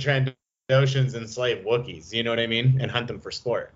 [0.68, 2.12] Trandoshans enslave Wookiees?
[2.12, 2.78] You know what I mean?
[2.80, 3.72] And hunt them for sport.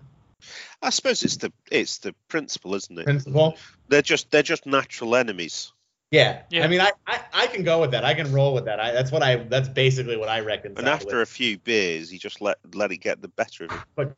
[0.81, 3.05] I suppose it's the it's the principle, isn't it?
[3.05, 3.57] Principle.
[3.87, 5.71] They're just they're just natural enemies.
[6.09, 6.41] Yeah.
[6.49, 6.65] Yeah.
[6.65, 8.03] I mean, I, I I can go with that.
[8.03, 8.79] I can roll with that.
[8.79, 9.37] I, that's what I.
[9.37, 10.73] That's basically what I reckon.
[10.77, 11.29] And after with.
[11.29, 13.79] a few beers, he just let let it get the better of him.
[13.95, 14.15] But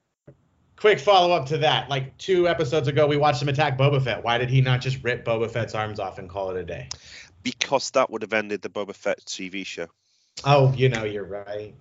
[0.77, 4.23] quick follow up to that, like two episodes ago, we watched him attack Boba Fett.
[4.23, 6.89] Why did he not just rip Boba Fett's arms off and call it a day?
[7.43, 9.87] Because that would have ended the Boba Fett TV show.
[10.45, 11.75] Oh, you know, you're right.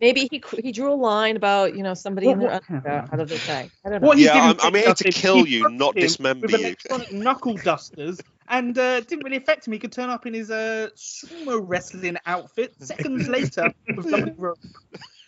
[0.00, 3.08] Maybe he he drew a line about you know somebody in What- their what- underwear
[3.12, 3.70] out of the tank.
[3.84, 4.08] I don't know.
[4.08, 6.66] What Yeah, I'm- I'm here to kill you, not dismember with you.
[6.66, 9.72] electronic knuckle dusters, and uh, it didn't really affect him.
[9.72, 14.58] He could turn up in his uh, sumo wrestling outfit seconds later with double rope.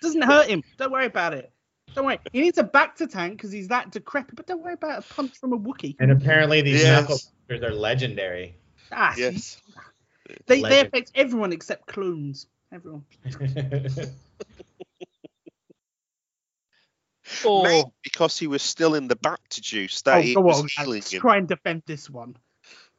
[0.02, 0.62] Doesn't hurt him.
[0.76, 1.52] Don't worry about it.
[1.94, 2.18] Don't worry.
[2.32, 4.34] He needs a bacta tank because he's that decrepit.
[4.34, 5.94] But don't worry about a punch from a Wookiee.
[6.01, 7.01] And apparently these Yes.
[7.02, 8.56] knuckle punchers are legendary.
[8.90, 9.60] Ah, Yes.
[10.46, 12.46] they they affect everyone except clones.
[12.74, 13.05] Everyone.
[17.44, 20.40] Or Maybe because he was still in the back to juice that oh, he go
[20.42, 20.68] was on.
[20.76, 21.20] healing Alex, him.
[21.20, 22.36] Try and defend this one.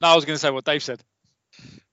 [0.02, 1.00] no, I was going to say what Dave said.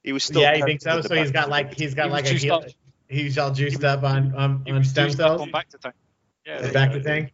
[0.02, 0.40] He was still.
[0.40, 0.96] yeah, he thinks so?
[0.96, 2.64] to the So he's back got like he's got He was like a heal.
[3.09, 5.40] He's all juiced up on on, He on stem juiced up cells.
[5.42, 5.94] on bacta tank.
[6.46, 7.04] Yeah, The back to go.
[7.04, 7.30] thing.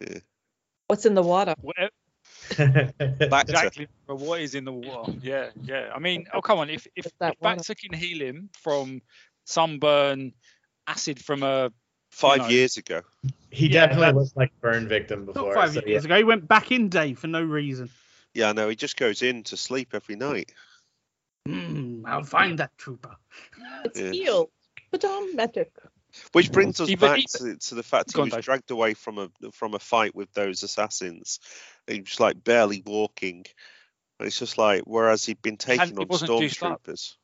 [0.00, 0.18] Yeah.
[0.86, 1.54] What's in the water?
[1.60, 1.90] Whatever,
[3.28, 3.88] Back exactly.
[4.06, 5.12] But what is in the water?
[5.20, 5.90] Yeah, yeah.
[5.94, 6.70] I mean, oh come on.
[6.70, 9.02] If if, that if bacta can heal him from
[9.46, 10.32] sunburn,
[10.86, 11.72] acid from a
[12.10, 12.48] five know.
[12.48, 13.00] years ago.
[13.50, 15.54] he Yeah, definitely that's- looked like burn victim Not before.
[15.54, 16.06] five so years yeah.
[16.08, 16.16] ago.
[16.18, 17.88] He went back in day for no reason.
[18.34, 20.52] Yeah, no, he just goes in to sleep every night.
[21.46, 23.16] Hmm, I'll find that trooper.
[23.84, 24.10] It's Yeah.
[24.10, 24.50] healed.
[24.90, 25.70] But um, magic.
[26.32, 28.44] Which brings us back to, to the fact Go he was Dave.
[28.44, 31.40] dragged away from a from a fight with those assassins.
[31.86, 33.44] He was like barely walking.
[34.20, 36.82] It's just like whereas he'd been taking he on wasn't juiced up.
[36.84, 37.16] stormtroopers,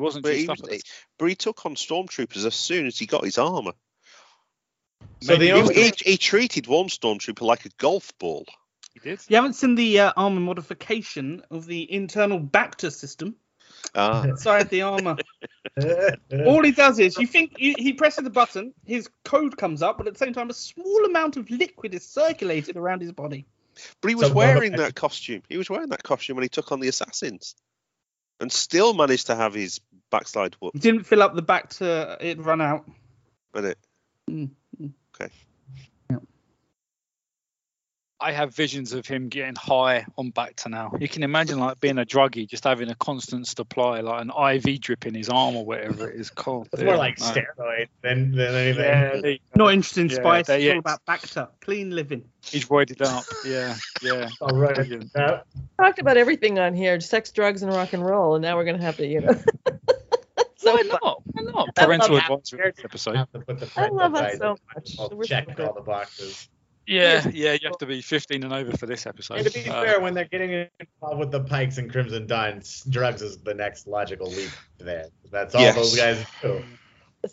[0.00, 0.82] he wasn't but he, was, he-
[1.18, 3.72] but he took on stormtroopers as soon as he got his armor.
[5.20, 8.46] So the He, only he, he treated one stormtrooper like a golf ball.
[8.94, 9.20] He did.
[9.28, 13.36] You haven't seen the uh, armor modification of the internal Bacta system
[13.94, 15.18] Ah, inside the armor.
[16.46, 19.98] All he does is, you think you, he presses the button, his code comes up,
[19.98, 23.44] but at the same time, a small amount of liquid is circulated around his body.
[24.00, 25.42] but he was So wearing that costume.
[25.50, 27.54] He was wearing that costume when he took on the assassins,
[28.40, 29.80] and still managed to have his
[30.10, 30.72] backslide whoop.
[30.74, 32.88] He didn't fill up the bacta it run out.
[33.52, 33.78] But it,
[34.30, 35.32] okay.
[36.10, 36.16] Yeah.
[38.22, 40.92] I have visions of him getting high on bacta now.
[41.00, 44.80] You can imagine like being a druggie, just having a constant supply, like an IV
[44.82, 46.68] drip in his arm or whatever it is called.
[46.72, 47.26] It's more like No.
[47.26, 48.84] steroid than, than anything.
[48.84, 49.36] Yeah, there.
[49.56, 50.72] Not interested in Yeah, spice, there- it's yeah.
[50.74, 51.48] all about Bacta.
[51.62, 52.22] Clean living.
[52.44, 53.24] he's roided up.
[53.44, 54.28] Yeah, yeah.
[54.42, 54.74] All right.
[54.74, 55.16] Brilliant.
[55.16, 55.40] Uh,
[55.78, 58.82] Talked about everything on here: sex, drugs, and rock and roll, and now we're gonna
[58.82, 59.34] have to, you know.
[60.60, 60.88] so Why fun.
[61.02, 61.22] not?
[61.32, 61.66] Why?
[61.76, 63.16] I Parental love advisory episode.
[63.16, 64.96] have to put the I love parental us so much.
[65.12, 66.48] I'll We're so all the boxes.
[66.86, 67.52] Yeah, yeah.
[67.52, 69.38] You have to be 15 and over for this episode.
[69.38, 70.50] And to be Uh, fair, when they're getting
[70.80, 75.06] involved with the Pikes and Crimson Dawn, drugs is the next logical leap there.
[75.30, 75.76] That's all Yes.
[75.76, 76.64] those guys do.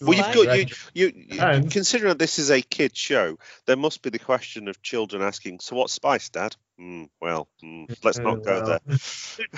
[0.01, 3.77] Well, you've got you, you, you And- considering that this is a kid show, there
[3.77, 8.19] must be the question of children asking, "So what spice, Dad?" Mm, well, mm, let's
[8.19, 8.79] not go Well.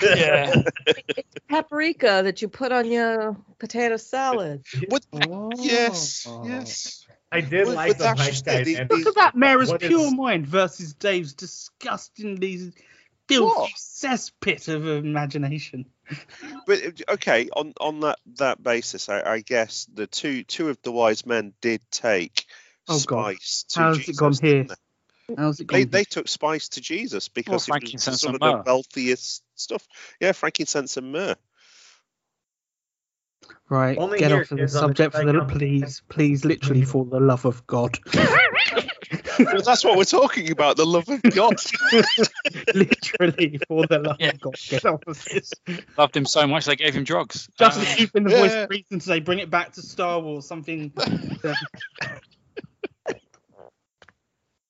[0.01, 0.18] there.
[0.18, 0.64] yeah.
[1.49, 4.64] paprika that you put on your potato salad.
[4.88, 5.06] What?
[5.14, 5.51] Oh.
[5.57, 7.06] Yes, yes.
[7.31, 8.68] I did Well, like but the that's Pikes just guys.
[8.68, 8.80] it.
[8.80, 12.72] and Look at that Mara's pure is- mind versus Dave's disgustingly
[13.30, 13.72] filthy What?
[13.72, 15.85] cesspit of imagination.
[16.65, 20.91] But okay, on on that that basis, I, I guess the two two of the
[20.91, 22.45] wise men did take
[22.88, 23.35] Oh, God.
[23.35, 24.10] spice to How's Jesus.
[24.10, 24.64] it gone here?
[25.27, 25.89] didn't How's it They, gone?
[25.91, 29.88] they took spice to Jesus because it was some and of the wealthiest stuff.
[30.19, 31.35] Yeah, frankincense and myrrh.
[33.69, 36.81] right, Only get off of the kids, on the subject for the please, please, literally
[36.84, 37.99] for the love of God.
[39.40, 41.56] well, that's what we're talking about, the love of God.
[42.74, 44.30] literally for the love Yeah.
[44.30, 45.52] of God, get off of this.
[45.98, 47.49] Loved him so much they gave him drugs.
[47.57, 48.64] Just Um, to keep in the voice yeah.
[48.64, 50.91] of reason to say, bring it back to Star Wars, something.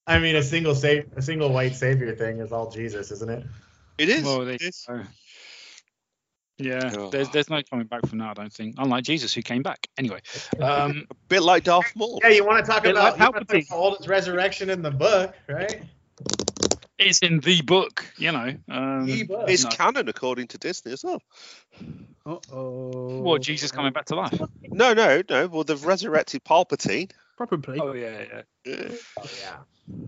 [0.08, 3.44] I mean, a single sa- a single white savior thing is all Jesus, isn't it?
[4.00, 4.24] It is.
[4.24, 4.88] Well, there it you is.
[6.60, 6.70] Go.
[6.70, 7.10] Yeah, Oh.
[7.10, 8.76] there's there's no coming back from that, I don't think.
[8.78, 9.88] Unlike Jesus, who came back.
[9.98, 10.22] Anyway,
[10.60, 12.20] um, A bit like Darth Maul.
[12.24, 13.68] Yeah, you want to talk about like you wanna talk Palpatine.
[13.68, 15.82] about oldest resurrection in the book, right?
[16.98, 18.54] it's in the book, you know.
[18.70, 19.50] Um, The book.
[19.50, 19.70] It's no.
[19.70, 21.22] canon according to Disney as well.
[22.26, 23.22] Uh oh.
[23.22, 24.38] What Jesus coming back to life?
[24.64, 25.48] No, no, no.
[25.48, 27.12] Well, they've resurrected Palpatine.
[27.38, 27.80] Probably.
[27.80, 28.42] Oh yeah, yeah.
[28.66, 28.92] Yeah.
[29.18, 30.08] Oh yeah.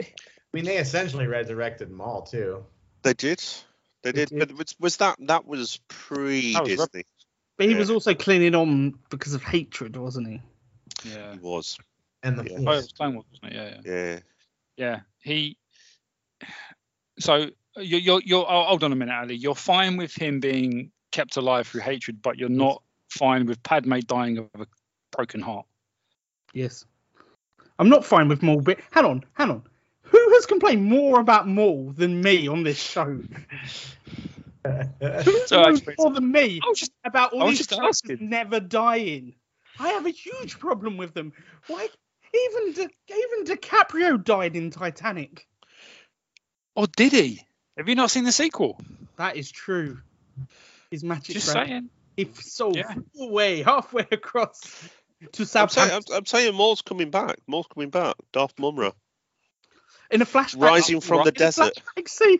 [0.00, 0.04] I
[0.52, 2.64] mean, they essentially resurrected Maul too.
[3.02, 3.42] They did.
[4.06, 4.38] They They did.
[4.38, 4.48] did.
[4.48, 7.04] But was, was that that was pre That was Disney?
[7.56, 7.78] But he Yeah.
[7.78, 10.40] was also clinging on because of hatred, wasn't he?
[11.04, 11.32] Yeah.
[11.32, 11.76] He was.
[12.22, 12.58] And the Yeah.
[12.58, 13.56] Oh, it was Clone Wars, wasn't it?
[13.56, 13.92] Yeah, yeah.
[13.92, 14.20] Yeah.
[14.76, 15.00] Yeah.
[15.20, 15.58] He.
[17.18, 19.34] So you're, you're, you're oh, hold on a minute, Ali.
[19.34, 23.98] You're fine with him being kept alive through hatred, but you're not fine with Padme
[24.00, 24.66] dying of a
[25.10, 25.66] broken heart.
[26.52, 26.84] Yes.
[27.78, 29.62] I'm not fine with Maul, but hang on, hang on.
[30.06, 33.04] Who has complained more about Maul than me on this show?
[34.64, 39.34] Who So more than me I was just about all these just characters never dying?
[39.78, 41.32] I have a huge problem with them.
[41.68, 41.88] Why?
[42.34, 45.46] Even Di- even DiCaprio died in Titanic.
[46.74, 47.42] Or did he?
[47.76, 48.80] Have you not seen the sequel?
[49.16, 49.98] That is true.
[50.90, 51.90] His magic Just rat- saying.
[52.16, 52.94] He so Yeah.
[53.14, 54.60] flew away halfway across
[55.32, 57.36] to I'm saying, Southampton I'm, I'm saying Maul's coming back.
[57.46, 58.16] Maul's coming back.
[58.32, 58.90] Darth Mumm-Ra.
[60.10, 60.60] In a flashback.
[60.60, 61.80] Rising from the desert.
[62.06, 62.38] scene.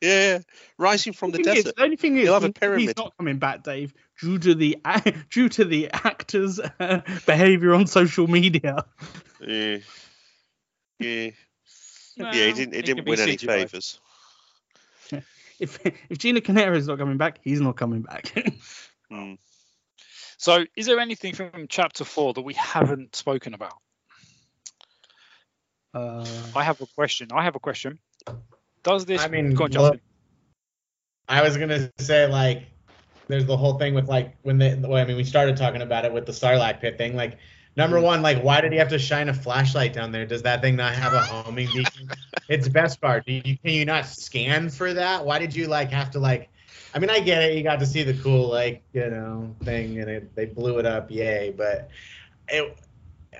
[0.00, 0.40] Yeah.
[0.78, 1.76] Rising from the thing is- desert.
[1.76, 4.78] the only thing is, He'll have a he's not coming back, Dave, due to the
[5.30, 8.84] due to the actor's uh, behavior on social media.
[9.40, 9.78] Yeah.
[10.98, 11.30] Yeah.
[12.18, 12.72] Well, yeah, he didn't.
[12.72, 13.46] He it didn't could be win any CGI.
[13.46, 14.00] favors.
[15.58, 15.78] If
[16.10, 18.32] if Gina Carano is not coming back, he's not coming back.
[19.08, 19.34] Hmm.
[20.36, 23.74] So, is there anything from chapter four that we haven't spoken about?
[25.96, 27.28] Uh, I have a question.
[27.32, 27.98] I have a question.
[28.82, 29.22] Does this?
[29.22, 30.00] I mean, go on, Justin.
[31.26, 32.64] I was gonna say like,
[33.28, 34.74] there's the whole thing with like when they.
[34.74, 37.16] Well, I mean, we started talking about it with the Sarlacc pit thing.
[37.16, 37.38] Like,
[37.76, 40.26] number one, like, why did he have to shine a flashlight down there?
[40.26, 42.10] Does that thing not have a homing beacon?
[42.50, 43.24] it's Beskar.
[43.24, 45.24] Do you, can you not scan for that?
[45.24, 46.50] Why did you like have to like?
[46.94, 47.56] I mean, I get it.
[47.56, 50.84] You got to see the cool like you know thing, and it, they blew it
[50.84, 51.10] up.
[51.10, 51.54] Yay!
[51.56, 51.88] But
[52.48, 52.76] it.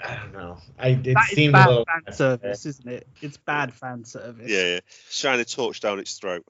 [0.04, 0.58] I don't know.
[0.78, 3.06] I it that is seemed a bad little fan service, isn't it?
[3.22, 4.48] It's bad fan service.
[4.48, 4.80] Yeah, yeah.
[5.10, 6.44] Shine a torch down its throat.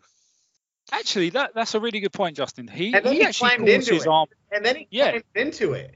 [0.93, 2.69] Actually, that that's a really good point, Justin.
[2.69, 4.09] He And then he he actually climbed into his it.
[4.09, 4.29] arm.
[4.53, 5.11] And then he Yeah.
[5.11, 5.95] climbed into it.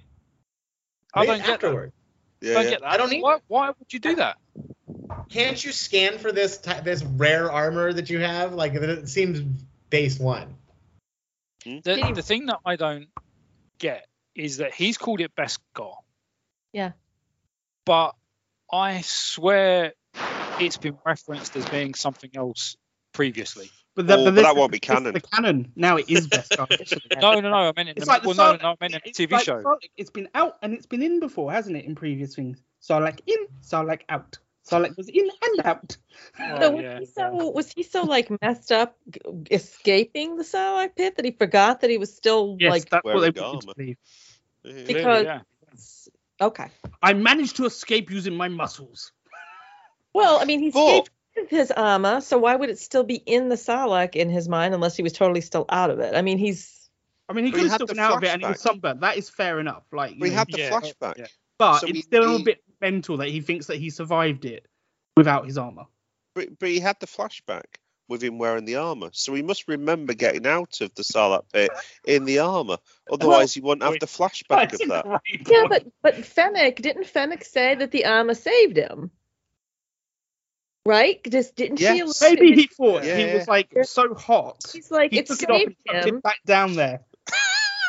[1.14, 1.52] I don't get that.
[1.54, 1.92] afterward.
[2.40, 2.70] Yeah, Don't yeah.
[2.70, 2.90] get that.
[2.90, 3.22] I don't either.
[3.22, 4.38] Why, why would you do that?
[5.28, 8.54] Can't you scan for this ty- this rare armor that you have?
[8.54, 9.40] Like it seems
[9.90, 10.54] base one.
[11.64, 11.78] Hmm?
[11.84, 13.08] The, the thing that I don't
[13.78, 15.94] get is that he's called it Beskar.
[16.72, 16.92] Yeah.
[17.90, 18.14] But
[18.72, 19.94] I swear
[20.60, 22.76] it's been referenced as being something else
[23.12, 23.68] previously.
[23.96, 25.12] But, that, Oh, but but this that is- won't be canon.
[25.12, 26.70] The canon now it is Beskar.
[26.70, 27.02] officially.
[27.20, 27.56] No, no, no.
[27.56, 29.08] I meant in It's the, like the well, no, Sarlacc- no, I meant in the
[29.10, 29.60] it's TV like show.
[29.60, 29.78] Sarlacc.
[29.96, 31.84] It's been out and it's been in before, hasn't it?
[31.84, 32.62] In previous things.
[32.80, 34.38] Sarlacc in, Sarlacc out.
[34.70, 35.96] Sarlacc was in and out.
[36.38, 40.44] Oh, So was yeah, he so was he so like messed up g- escaping the
[40.44, 43.54] Sarlacc pit that he forgot that he was still Yes, like that's what they want
[43.54, 43.96] you to believe.
[44.86, 45.40] Because- yeah.
[46.40, 46.68] Okay.
[47.02, 49.12] I managed to escape using my muscles.
[50.12, 50.88] Well, I mean, he Full.
[50.88, 54.48] escaped with his armor, so why would it still be in the Sarlacc in his
[54.48, 56.16] mind unless he was totally still out of it?
[56.16, 56.90] I mean, he's
[57.28, 58.56] I mean, he But could have still the been out of it and he was
[58.56, 58.60] flashback.
[58.60, 59.00] sunburnt.
[59.02, 59.84] That is fair enough.
[59.92, 60.70] Like, We know, had the Yeah.
[60.70, 61.18] flashback.
[61.18, 61.26] Yeah.
[61.58, 64.44] but so it's he- still a he- bit mental that he thinks that he survived
[64.46, 64.66] it
[65.16, 65.84] without his armor.
[66.34, 67.76] But, but he had the flashback
[68.10, 69.08] with him wearing the armor.
[69.12, 71.70] So he must remember getting out of the Sarlacc pit
[72.04, 72.76] in the armor.
[73.10, 75.20] Otherwise, he wouldn't have the flashback of that.
[75.48, 79.10] yeah, but but Fennec didn't Fennec say that the armor saved him?
[80.84, 81.20] Right?
[81.30, 81.84] Just didn't she?
[81.84, 82.20] Yes.
[82.20, 83.34] allude- maybe he thought Yeah, he yeah.
[83.36, 84.62] was like so hot.
[84.72, 86.20] He's like He it took it off saved and chucked him.
[86.20, 87.00] back down there.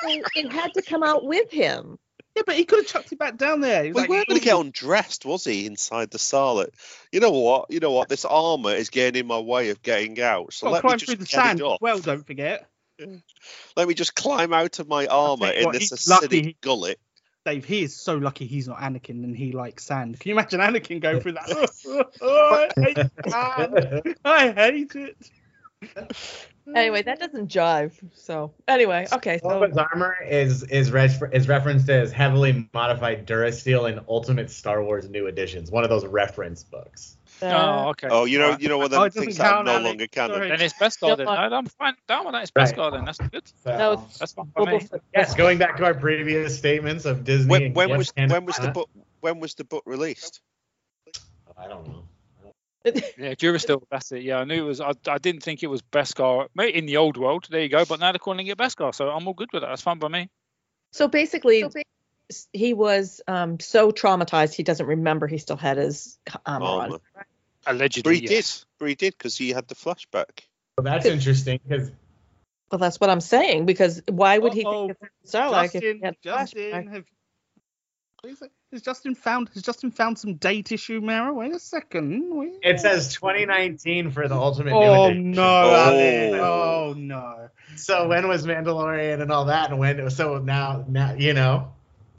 [0.04, 1.98] and It had to come out with him.
[2.36, 3.84] Yeah, but he could have chucked it back down there.
[3.84, 6.70] He was We like, weren't going to get undressed, was he, inside the Sarlacc?
[7.12, 7.70] You know what?
[7.70, 8.08] You know what?
[8.08, 10.54] This armor is getting in my way of getting out.
[10.54, 11.82] So Well, let me just through the get sand it off.
[11.82, 12.00] well.
[12.00, 12.70] Don't forget,
[13.76, 16.58] Let me just climb out of my armor in what, this he's lucky acidic he-
[16.62, 17.00] gullet.
[17.44, 17.66] Dave.
[17.66, 20.20] He is so lucky he's not Anakin and he likes sand.
[20.20, 21.50] Can you imagine Anakin going through that?
[22.22, 22.98] oh, I hate
[23.28, 24.16] sand.
[24.24, 25.18] I hate it.
[26.76, 27.92] Anyway, that doesn't jive.
[28.14, 29.40] So anyway, okay.
[29.42, 34.84] So Boba's armor is is re- is referenced as heavily modified Durasteel in Ultimate Star
[34.84, 37.18] Wars New Editions, one of those reference books.
[37.42, 38.08] uh, Oh, okay.
[38.12, 38.92] Oh, you know, you know what?
[38.94, 39.86] Oh, Them it doesn't things are count, no Alex.
[39.86, 40.36] longer canon.
[40.38, 40.50] Sorry.
[40.50, 41.26] Then it's Beskar then.
[41.26, 41.96] No, I'm fine.
[42.08, 42.44] Down with that.
[42.44, 42.68] It's Right.
[42.76, 43.06] Beskar then.
[43.06, 43.44] That's good.
[43.64, 44.88] So, No, That's fine for me.
[45.16, 47.50] Yes, going back to our previous statements of Disney.
[47.50, 48.90] When, and when was Hanna- when was the book
[49.22, 50.42] when was the book released?
[51.58, 52.04] I don't know.
[52.84, 53.84] Yeah, Durasteel.
[53.92, 54.24] That's it.
[54.24, 54.82] Yeah, I knew it was.
[54.82, 56.48] I, I didn't think it was Beskar.
[56.56, 57.48] Maybe in the old world.
[57.50, 57.86] There you go.
[57.86, 59.68] But now they're calling it Beskar, so I'm all good with that.
[59.70, 60.30] That's fine by me.
[60.92, 61.64] So basically,
[62.30, 66.82] s- he was um, so traumatized he doesn't remember he still had his armor on.
[66.84, 67.00] Armor.
[67.68, 68.66] Allegedly, But he yes.
[68.80, 70.42] But he did because he had the flashback.
[70.78, 71.92] Well, that's interesting because
[72.72, 74.88] Well, that's what I'm saying because why would he Uh-oh.
[74.88, 76.74] think it's Starlight if Justin, he had Justin, flashback?
[76.74, 77.06] have, what is it?
[78.72, 81.34] Has Justin found has Justin found some date issue, Mara?
[81.34, 82.36] Wait a second.
[82.36, 82.54] Wait.
[82.62, 85.42] it says 2019 for the Ultimate Oh New no!
[85.44, 86.40] Oh.
[86.42, 87.50] Oh no!
[87.76, 90.10] So when was Mandalorian and all that, and when?
[90.12, 91.74] So now, now you know.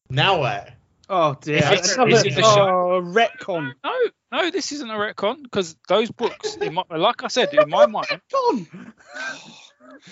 [0.09, 0.69] Now what?
[1.09, 1.57] Oh dear!
[1.73, 2.95] Is it- Another- is it the show?
[2.97, 3.71] oh, retcon.
[3.83, 3.93] No,
[4.31, 7.85] no, this isn't a retcon because those books, in my, like I said, in my
[7.85, 8.93] mind, Retcon.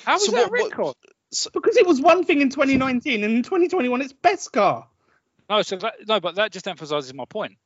[0.05, 0.93] how is So that what- retcon?
[1.53, 4.85] Because it was one thing in 2019, and in 2021 it's Beskar.
[5.51, 7.57] No, so that, no, but that just emphasizes my point.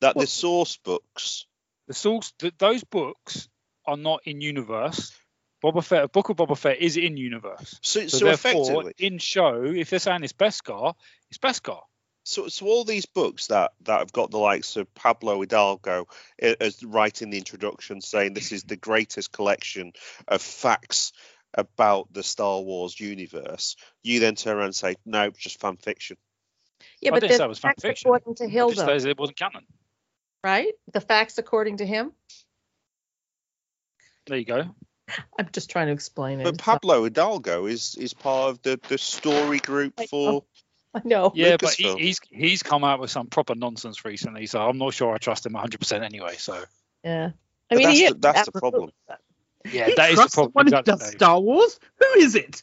[0.00, 1.44] That the source books.
[1.88, 3.48] The source, th- those books
[3.84, 5.12] are not in universe.
[5.60, 7.80] Boba Fett, a book of Boba Fett is in universe.
[7.82, 10.94] So, So, so, therefore, effectively, in show, if they're saying it's Beskar,
[11.30, 11.80] it's Beskar.
[12.22, 16.06] so so all these books that that have got the likes of Pablo Hidalgo
[16.40, 19.94] eh, as writing the introduction, saying this is the greatest collection
[20.28, 21.12] of facts
[21.54, 23.74] about the Star Wars universe.
[24.04, 26.18] You then turn around and say, no, it's just fan fiction.
[27.00, 28.08] Yeah, I but didn't the say it was fan facts fiction.
[28.08, 29.64] according to It just Hidalgo, says it wasn't canon.
[30.44, 30.72] right?
[30.92, 32.12] The facts according to him.
[34.26, 34.64] There you go.
[35.38, 36.44] I'm just trying to explain it.
[36.44, 40.44] But Pablo Hidalgo is is part of the the story group for.
[40.94, 41.32] I know.
[41.34, 44.94] Yeah, but he, he's he's come out with some proper nonsense recently, so I'm not
[44.94, 46.36] sure I trust him 100 percent anyway.
[46.36, 46.62] So
[47.04, 47.30] Yeah.
[47.70, 48.92] I But mean, that's he the- that's the absolutely-
[49.70, 50.52] yeah, You that is the trust problem.
[50.52, 51.18] someone who Exactly, does Dave.
[51.18, 51.80] Star Wars?
[51.98, 52.62] Who is it?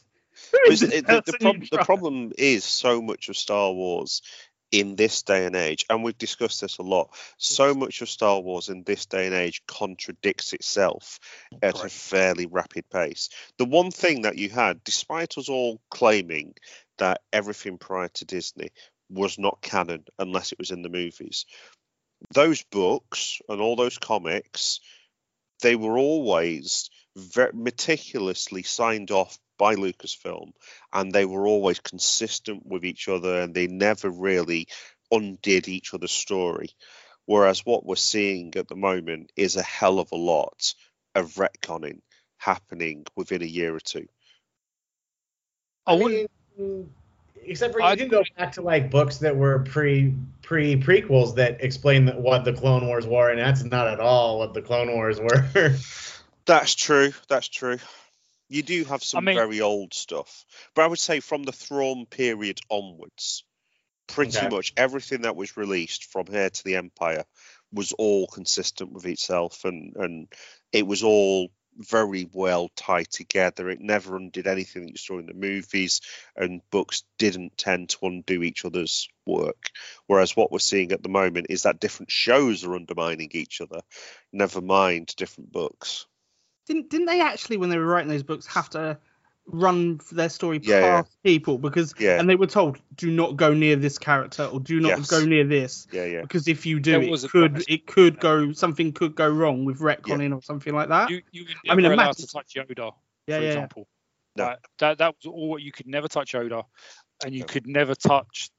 [0.92, 4.22] It- the, the, prob- the problem is so much of Star Wars
[4.72, 8.40] in this day and age, and we've discussed this a lot, so much of Star
[8.40, 11.20] Wars in this day and age contradicts itself
[11.62, 13.28] at a fairly rapid pace.
[13.58, 16.54] The one thing that you had, despite us all claiming
[16.98, 18.70] that everything prior to Disney
[19.08, 21.46] was not canon unless it was in the movies,
[22.34, 24.80] those books and all those comics,
[25.62, 30.52] they were always very meticulously signed off by Lucasfilm
[30.92, 34.68] and they were always consistent with each other and they never really
[35.10, 36.70] undid each other's story.
[37.26, 40.74] Whereas what we're seeing at the moment is a hell of a lot
[41.14, 42.00] of retconning
[42.38, 44.06] happening within a year or two.
[45.86, 46.30] I wouldn't.
[46.58, 46.90] mean,
[47.44, 51.36] except for you I- can go back to like books that were pre pre prequels
[51.36, 54.62] that explain that what the Clone Wars were, and that's not at all what the
[54.62, 55.74] Clone Wars were.
[56.46, 57.12] That's true.
[57.28, 57.78] That's true.
[58.48, 60.44] You do have some mean- very old stuff,
[60.74, 63.44] but I would say from the Thrawn period onwards,
[64.06, 64.48] pretty Okay.
[64.48, 67.24] much everything that was released from here to the Empire
[67.72, 70.28] was all consistent with itself, and and
[70.72, 73.68] it was all very well tied together.
[73.68, 76.00] It never undid anything that you saw in the movies,
[76.34, 79.70] and books didn't tend to undo each other's work.
[80.06, 83.82] Whereas what we're seeing at the moment is that different shows are undermining each other.
[84.32, 86.06] Never mind different books.
[86.66, 88.98] Didn't didn't they actually, when they were writing those books, have to
[89.48, 91.02] run their story Yeah, yeah.
[91.02, 92.18] past people because Yeah.
[92.18, 95.06] and they were told do not go near this character or do not Yes.
[95.08, 96.22] go near this Yeah, yeah.
[96.22, 97.64] because if you do There it could promise.
[97.68, 101.10] it could go something could go wrong with retconning or something like that.
[101.10, 102.92] You, you were I mean, never a allowed massive- to touch Yoda,
[103.28, 103.48] yeah, for yeah.
[103.50, 103.88] example.
[104.34, 104.44] No.
[104.46, 105.58] Like, that that was all.
[105.60, 106.64] You could never touch Yoda,
[107.24, 107.46] and you No.
[107.46, 108.55] could never touch the.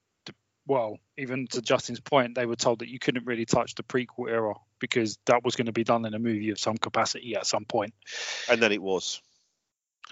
[0.67, 4.29] Well, even to Justin's point, they were told that you couldn't really touch the prequel
[4.29, 7.47] era because that was going to be done in a movie of some capacity at
[7.47, 7.93] some point.
[8.49, 9.21] And then it was.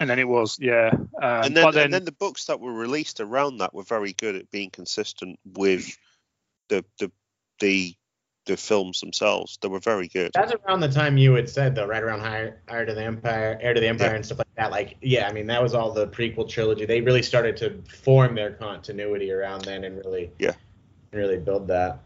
[0.00, 0.90] And then it was, yeah.
[0.92, 4.12] Um, and then, then, and then the books that were released around that were very
[4.12, 5.96] good at being consistent with
[6.68, 7.10] the the
[7.60, 7.94] the
[8.46, 9.58] the films themselves.
[9.60, 10.30] They were very good.
[10.34, 13.58] That's around the time you had said though, right around Heir, Heir to the Empire,
[13.60, 14.14] Heir to the Empire, Yeah.
[14.16, 14.70] and stuff like that.
[14.70, 16.86] Like, yeah, I mean, that was all the prequel trilogy.
[16.86, 20.54] They really started to form their continuity around then, and really, Yeah.
[21.12, 21.98] and really build that.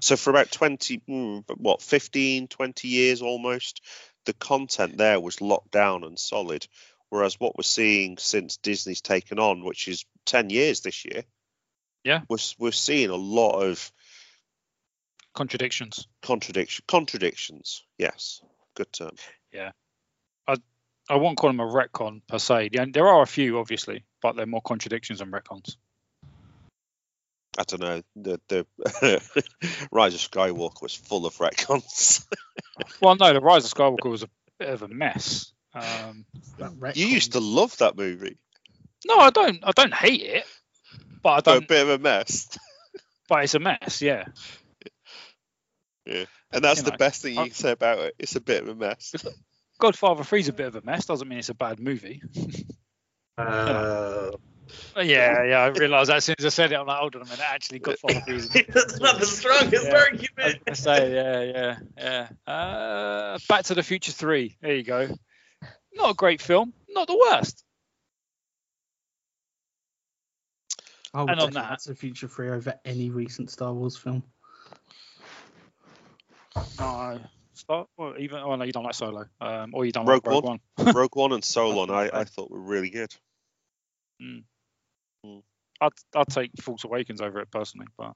[0.00, 3.82] So for about 20 mm, what 15 20 years almost
[4.26, 6.66] the content there was locked down and solid
[7.08, 11.24] whereas what we're seeing since Disney's taken on which is 10 years this year
[12.04, 12.20] Yeah.
[12.28, 13.90] we're, we're seeing a lot of
[15.38, 16.08] contradictions.
[16.22, 18.42] contradiction contradictions yes
[18.74, 19.12] good term
[19.52, 19.70] Yeah,
[20.46, 20.56] I
[21.08, 22.70] I won't call them a retcon per se.
[22.72, 25.76] Yeah, There are a few, obviously, but they're more contradictions than retcons.
[27.56, 28.66] I don't know the the
[29.92, 32.26] Rise of Skywalker was full of retcons
[33.00, 34.28] Well, no, the Rise of Skywalker was a
[34.58, 35.52] bit of a mess.
[35.74, 36.24] Um,
[36.94, 38.36] you used to love that movie
[39.06, 39.60] no, I don't.
[39.62, 40.44] I don't hate it,
[41.22, 41.64] but I don't.
[41.64, 42.48] A bit of a mess
[43.28, 44.00] But it's a mess.
[44.00, 44.24] Yeah.
[46.08, 48.40] And that's You the know, best thing you I- can say about it it's a
[48.40, 49.14] bit of a mess
[49.78, 51.06] Godfather 3 is a bit of a mess.
[51.06, 52.20] Doesn't mean it's a bad movie.
[53.38, 54.32] Uh,
[54.96, 55.60] yeah, yeah.
[55.60, 57.40] I realised that as soon as I said it, I'm like, hold on a minute.
[57.40, 58.48] Actually, Godfather 3 is.
[58.68, 59.90] that's not the strongest Yeah.
[59.90, 60.64] I was argument.
[60.66, 62.52] gonna say, yeah, yeah, yeah.
[62.52, 64.56] Uh, Back to the Future 3.
[64.60, 65.08] There you go.
[65.94, 66.74] Not a great film.
[66.88, 67.64] Not the worst.
[71.14, 73.72] I would And on take that- Back to the Future Free over any recent Star
[73.72, 74.22] Wars film.
[76.78, 77.20] No.
[77.54, 80.34] Start, well, even oh no, you don't like Solo, um, or you don't Rogue like
[80.34, 80.60] Rogue One.
[80.94, 83.12] Rogue One and Solon, I, I thought were really good.
[85.80, 88.12] I'd, I'd take Force Awakens over it personally, but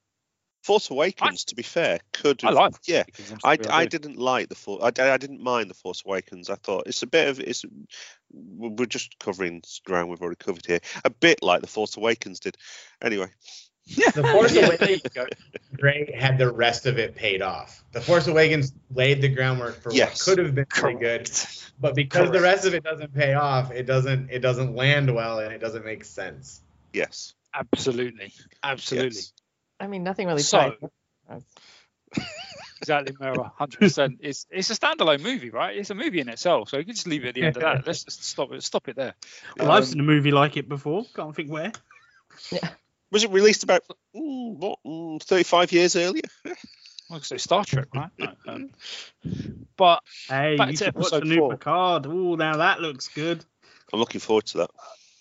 [0.63, 2.75] Force Awakens, to be fair, could I like.
[2.87, 3.03] yeah,
[3.43, 4.83] I, I didn't like the Force.
[4.83, 6.49] I, I didn't mind the Force Awakens.
[6.51, 7.65] I thought it's a bit of it's.
[8.31, 10.79] We're just covering ground we've already covered here.
[11.05, 12.57] A bit like the Force Awakens did.
[13.03, 13.29] Anyway,
[13.87, 15.27] The Force Yeah, Awakens there you go.
[15.77, 17.83] great had the rest of it paid off.
[17.93, 20.27] The Force Awakens laid the groundwork for Yes.
[20.27, 21.31] what could have been really good,
[21.81, 25.41] but because the rest of it doesn't pay off, it doesn't it doesn't land well
[25.41, 26.61] and it doesn't make sense.
[26.93, 28.33] yes, Absolutely,
[28.63, 29.33] absolutely, yes.
[29.81, 30.75] I mean, nothing really So-
[32.81, 34.19] exactly, Mara, hundred percent.
[34.21, 35.77] It's it's a standalone movie, right?
[35.77, 37.63] It's a movie in itself, so you can just leave it at the end of
[37.63, 37.87] that.
[37.87, 38.63] Let's just stop it.
[38.63, 39.15] Stop it there.
[39.59, 41.05] Well, I've Um, seen a movie like it before.
[41.15, 41.73] Can't think where.
[43.13, 43.83] Was it released about
[44.17, 46.23] mm, what mm, 35 years earlier?
[47.11, 48.11] Like I say, Star Trek, right?
[48.49, 48.71] Um,
[49.77, 51.51] but Hey, Back you to should watch the new four.
[51.51, 52.07] Picard.
[52.07, 53.45] Oh, now that looks good.
[53.93, 54.71] I'm looking forward to that.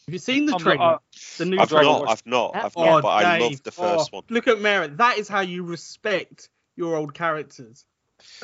[0.07, 0.83] Have you seen the I'm trailer?
[0.83, 0.97] uh,
[1.37, 3.71] the new I've Dragon not, I've not, I've Oh, not, but I Dave, loved the
[3.71, 4.23] first oh, one.
[4.29, 4.97] Look at Merritt.
[4.97, 7.85] That is how you respect your old characters.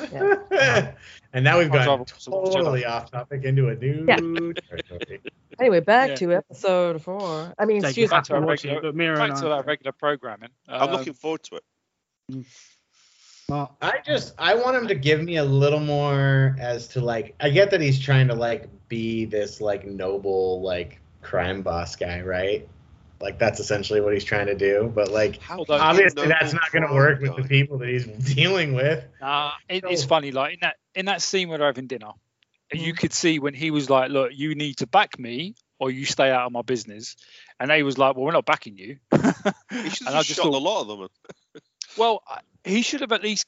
[0.00, 2.54] And now we've I'd gone watch the Last Jedi.
[2.54, 4.16] totally off topic into a new Yeah.
[4.16, 5.20] territory.
[5.60, 6.14] Anyway, back Yeah.
[6.16, 7.52] to episode four.
[7.58, 8.16] I mean, Take excuse it me.
[8.16, 10.50] back to our regular- Back to I- that regular programming.
[10.68, 12.44] I'm Um, looking forward to it.
[13.50, 13.70] Mark.
[13.80, 17.48] I just I want him to give me a little more as to like I
[17.48, 22.68] get that he's trying to like be this like noble like crime boss guy, right?
[23.20, 26.52] Like that's essentially what he's trying to do, but like How you obviously know that's
[26.52, 27.42] not going to crime work with guy?
[27.42, 28.04] the people that he's
[28.34, 29.02] dealing with.
[29.20, 30.30] Nah, it, it's funny.
[30.30, 32.10] Like in that in that scene where they're having dinner,
[32.72, 32.98] you Mm.
[32.98, 36.30] could see when he was like, "Look, you need to back me, or you stay
[36.30, 37.16] out of my business,"
[37.58, 38.98] and they was like, "Well, we're not backing you."
[39.70, 41.08] He should have just just shot thought- a lot of them.
[41.96, 43.46] well, I- he should have at least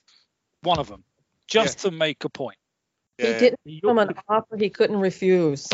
[0.62, 1.05] one of them,
[1.47, 2.56] just to make a point.
[3.18, 5.68] He didn't give him an offer he couldn't refuse.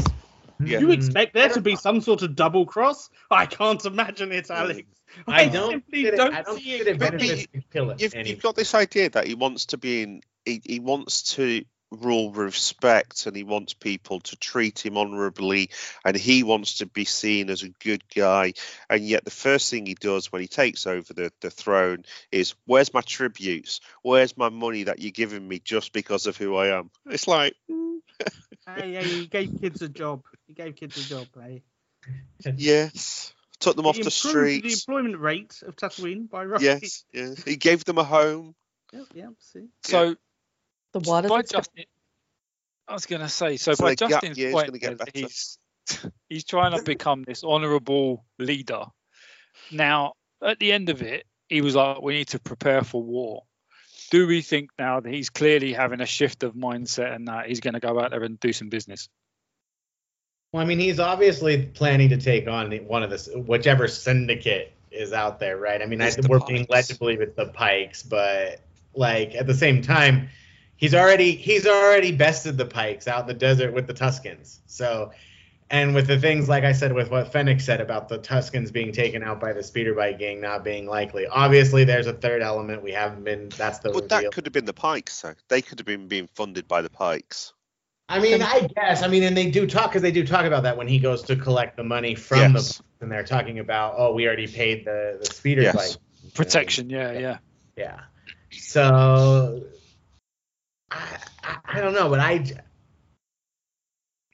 [0.59, 0.79] Yeah.
[0.81, 0.93] You mm-hmm.
[0.93, 3.11] expect there to be some sort of double cross?
[3.31, 4.83] I can't imagine it, Alex.
[5.27, 7.91] I don't simply think it- don't I don't see think it But benefits to kill
[7.91, 8.01] it.
[8.01, 8.31] You've, anyway.
[8.31, 10.21] you've got this idea that he wants to be in.
[10.45, 15.71] He, he wants to rule respect, and he wants people to treat him honourably,
[16.05, 18.55] and he wants to be seen as a good guy.
[18.91, 22.55] And yet, the first thing he does when he takes over the, the throne is,
[22.65, 23.81] "Where's my tributes?
[24.03, 27.55] Where's my money that you're giving me just because of who I am?" It's like,
[27.71, 27.99] mm,
[28.67, 30.23] Hey, hey, he gave kids a job.
[30.49, 31.63] He gave kids a job, hey.
[32.57, 36.67] yes, took them off the improved the employment rate of Tatooine by roughly.
[36.67, 38.55] Yes, yes, he gave them a home.
[38.93, 39.69] Yeah, yeah, see.
[39.83, 40.17] So
[41.03, 41.29] The water.
[41.29, 41.85] by Justin,
[42.89, 44.99] I was going to say, so, So by the Justin's year's point, gonna get is
[44.99, 45.11] better.
[45.15, 45.59] he's
[46.29, 48.85] he's trying to become this honourable leader.
[49.71, 53.43] Now, at the end of it, he was like, "We need to prepare for war."
[54.11, 57.61] Do we think now that he's clearly having a shift of mindset and that he's
[57.61, 59.09] going to go out there and do some business?
[60.53, 65.13] Well, I mean, he's obviously planning to take on one of the whichever syndicate is
[65.13, 65.83] out there, right?
[65.83, 68.61] I mean, I, It's the we're being led to believe it's the Pikes, but
[68.95, 70.29] like at the same time,
[70.77, 74.59] he's already he's already bested the Pikes out in the desert with the Tuskens.
[74.67, 75.13] So,
[75.71, 78.93] and with the things like I said with what Fennec said about the Tuskens being
[78.93, 81.27] taken out by the speeder bike gang not being likely.
[81.27, 83.49] Obviously, there's a third element we haven't been.
[83.51, 84.09] That's the But reveal.
[84.23, 85.35] that could have been the Pikes, though.
[85.49, 87.53] They could have been being funded by the Pikes.
[88.09, 89.03] I mean, I guess.
[89.03, 91.23] I mean, and they do talk because they do talk about that when he goes
[91.23, 92.77] to collect the money from Yes.
[92.79, 95.75] the and they're talking about, oh, we already paid the the speeder Yes.
[95.75, 97.39] bike you know, Protection, yeah, yeah.
[97.77, 98.01] Yeah.
[98.53, 99.65] So
[100.97, 102.45] I, I I don't know, but I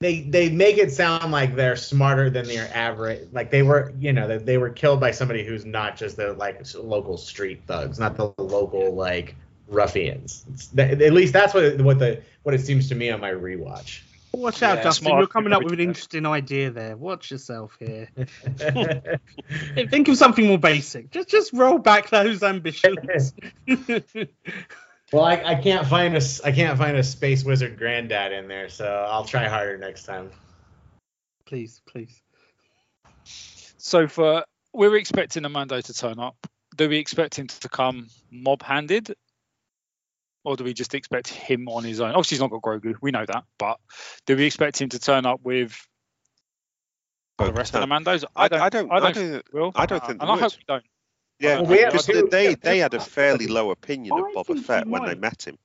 [0.03, 3.29] they they make it sound like they're smarter than their average.
[3.33, 6.33] Like they were, you know, that they were killed by somebody who's not just the
[6.35, 9.37] like local street thugs, not the local like
[9.69, 10.45] ruffians.
[10.77, 13.31] Th- at least that's what it, what the what it seems to me on my
[13.31, 14.03] rewatch.
[14.35, 15.07] Watch out, Yeah, Justin.
[15.07, 15.21] smart.
[15.21, 16.97] You're coming up with an interesting idea there.
[16.97, 18.09] Watch yourself here.
[19.91, 21.11] Think of something more basic.
[21.11, 23.35] Just just roll back those ambitions.
[25.13, 28.49] Well, I, I can't find a s- I can't find a space wizard granddad in
[28.49, 30.31] there, so I'll try harder next time.
[31.45, 32.23] please, please.
[33.77, 36.37] So for we're expecting Amando to turn up.
[36.77, 39.15] Do we expect him to come mob-handed,
[40.45, 42.11] or do we just expect him on his own?
[42.13, 42.95] Obviously, he's not got Grogu.
[43.03, 43.79] We know that, but
[44.25, 45.77] do we expect him to turn up with
[47.39, 48.25] the rest of uh, the Mandos?
[48.35, 48.61] I, don't.
[48.63, 48.91] I don't.
[48.91, 49.15] I I don't.
[49.15, 49.15] don't.
[49.33, 49.73] think we will.
[49.75, 50.85] I don't think and they I hope we don't.
[51.43, 54.35] Yeah, Well, we have because two- they they had a fairly low opinion of I
[54.35, 55.59] Boba Fett when they met him.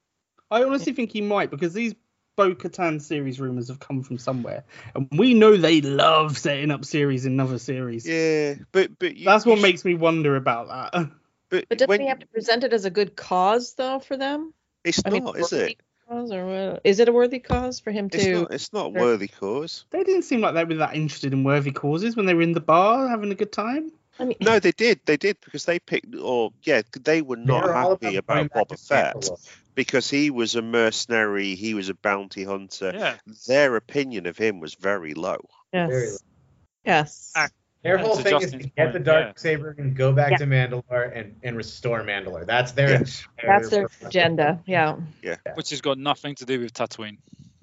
[0.50, 1.94] I honestly think he might because these
[2.36, 4.64] Bo Katan series rumors have come from somewhere,
[4.96, 8.08] and we know they love setting up series in other series.
[8.08, 11.10] Yeah, but but you, That's what sh- makes me wonder about that.
[11.50, 14.18] But, But doesn't when, he have to present it as a good cause though for
[14.18, 14.54] them?
[14.84, 15.78] it's I mean, not, is worthy it?
[16.10, 16.82] Cause or what?
[16.84, 18.34] Is it a worthy cause for him It's to?
[18.34, 18.54] not.
[18.54, 19.02] It's not Sure.
[19.02, 19.86] worthy cause.
[19.92, 22.52] They didn't seem like they were that interested in worthy causes when they were in
[22.52, 23.92] the bar having a good time.
[24.20, 25.00] I mean, No, they did.
[25.06, 26.16] They did because they picked.
[26.16, 29.30] Or yeah, they were not They're all happy going about back to Boba Fett
[29.76, 31.56] because he was a mercenary.
[31.56, 32.92] He was a bounty hunter.
[32.94, 33.16] Yeah.
[33.48, 35.48] Their opinion of him was very low.
[35.72, 36.24] Very yes,
[36.84, 37.34] yes.
[37.36, 37.50] Ah,
[37.84, 39.34] Their whole thing is Justin's to get the dark yeah.
[39.36, 40.38] saber and go back Yeah.
[40.38, 42.46] to Mandalore and, and restore Mandalore.
[42.46, 43.28] That's their Yes.
[43.42, 44.62] That's their agenda.
[44.66, 44.98] Yeah.
[45.22, 45.36] Yeah.
[45.54, 47.18] Which has got nothing to do with Tatooine.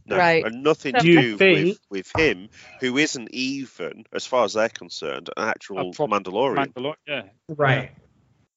[0.06, 0.44] No, Right.
[0.44, 2.48] And nothing Do to you do think- with, with him,
[2.80, 6.72] who isn't even, as far as they're concerned, an actual Mandalorian.
[6.72, 6.94] Mandalore.
[7.06, 7.22] Yeah.
[7.48, 7.92] Right.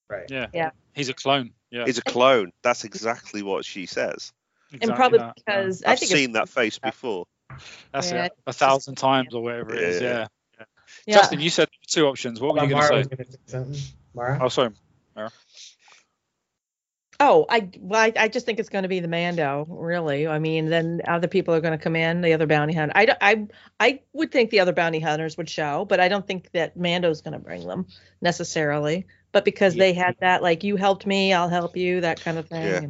[0.10, 0.26] Right.
[0.30, 0.48] Yeah.
[0.54, 0.72] Yeah.
[0.94, 1.52] He's a clone.
[1.72, 1.86] Yeah.
[1.86, 2.52] He's a clone.
[2.64, 4.34] That's exactly what she says.
[4.72, 5.36] exactly and probably that.
[5.36, 7.26] because I I've think seen that face before.
[7.94, 8.34] That's Yeah, it.
[8.46, 10.02] A thousand times or whatever it is.
[10.02, 10.28] Yeah.
[10.60, 10.66] Yeah.
[11.06, 11.16] yeah.
[11.16, 12.42] Justin, you said two options.
[12.42, 13.26] What were you going to say?
[13.52, 13.94] gonna say.
[14.14, 14.40] Mara?
[14.42, 14.72] Oh, sorry.
[17.20, 20.28] Oh, I, well, I I just think it's going to be the Mando, really.
[20.28, 22.94] I mean, then other people are going to come in, the other bounty hunter.
[22.96, 23.48] I, I,
[23.80, 27.22] I would think the other bounty hunters would show, but I don't think that Mando's
[27.22, 27.88] going to bring them
[28.22, 29.08] necessarily.
[29.32, 29.80] But because Yeah.
[29.80, 32.82] they had that, like, you helped me, I'll help you, that kind of thing.
[32.84, 32.88] Yeah.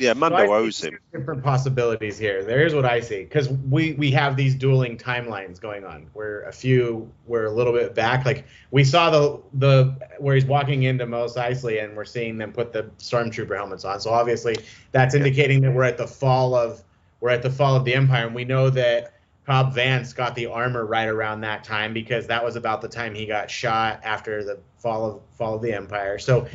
[0.00, 0.98] Yeah, So I Mando see owes him.
[1.12, 2.42] Different possibilities here.
[2.42, 6.08] There's what I see, because we we have these dueling timelines going on.
[6.14, 8.24] Where a few we're a little bit back.
[8.24, 12.52] Like we saw the the where he's walking into Mos Eisley, and we're seeing them
[12.52, 14.00] put the stormtrooper helmets on.
[14.00, 14.56] So obviously
[14.92, 16.82] that's indicating that we're at the fall of
[17.20, 19.14] we're at the fall of the Empire, and we know that
[19.44, 23.14] Cobb Vanth got the armor right around that time because that was about the time
[23.14, 26.18] he got shot after the fall of fall of the Empire.
[26.18, 26.48] So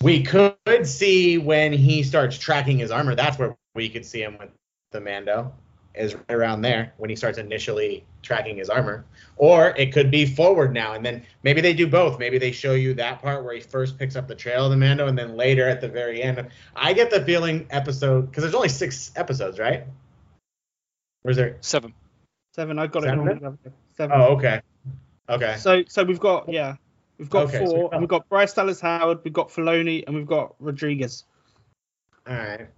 [0.00, 3.14] we could see when he starts tracking his armor.
[3.14, 4.50] That's where we could see him with
[4.92, 5.52] the Mando,
[5.94, 9.04] is right around there when he starts initially tracking his armor.
[9.36, 12.18] Or it could be forward now, and then maybe they do both.
[12.18, 14.76] Maybe they show you that part where he first picks up the trail of the
[14.76, 16.46] Mando, and then later at the very end.
[16.76, 19.84] I get the feeling episode because there's only six episodes, right?
[21.24, 21.56] Or is there?
[21.60, 21.92] Seven.
[22.54, 22.78] Seven.
[22.78, 23.28] I got Seven?
[23.28, 23.72] it.
[23.96, 24.20] Seven.
[24.20, 24.60] Oh, okay,
[25.28, 25.56] okay.
[25.58, 26.76] So so we've got yeah,
[27.18, 30.04] we've got Okay, so four, we've and we've got Bryce Dallas Howard, we've got Filoni,
[30.06, 31.24] and we've got Rodriguez.
[32.26, 32.68] All right.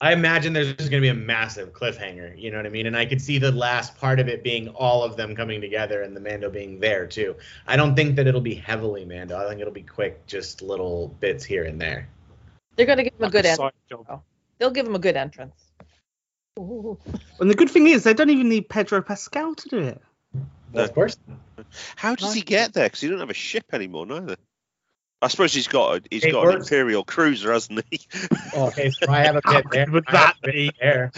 [0.00, 2.84] I imagine there's just going to be a massive cliffhanger, you know what I mean?
[2.84, 6.02] And I could see the last part of it being all of them coming together
[6.02, 7.34] and the Mando being there too.
[7.66, 9.38] I don't think that it'll be heavily Mando.
[9.38, 12.08] I think it'll be quick, just little bits here and there.
[12.76, 13.74] They're going to give him a good a entrance.
[13.88, 14.22] side job.
[14.58, 15.54] They'll give him a good entrance.
[16.58, 16.98] Ooh.
[17.40, 20.02] And the good thing is they don't even need Pedro Pascal to do it.
[20.76, 21.16] Well, of course.
[21.96, 22.86] How does he get there?
[22.86, 24.36] Because he doesn't have a ship anymore, neither.
[25.22, 26.66] I suppose he's got a, he's Hey, got an works.
[26.66, 28.00] imperial cruiser, hasn't he?
[28.54, 29.86] Oh, okay, so I have a How bit there.
[29.90, 31.12] would that a bit there.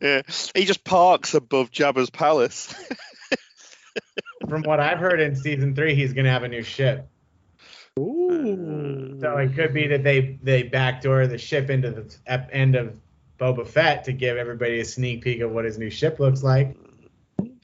[0.00, 0.22] yeah,
[0.54, 2.74] he just parks above Jabba's palace.
[4.48, 7.08] From what I've heard in season three, he's going to have a new ship.
[7.98, 9.16] Ooh.
[9.20, 12.96] So it could be that they they backdoor the ship into the end of
[13.38, 16.76] Boba Fett to give everybody a sneak peek of what his new ship looks like.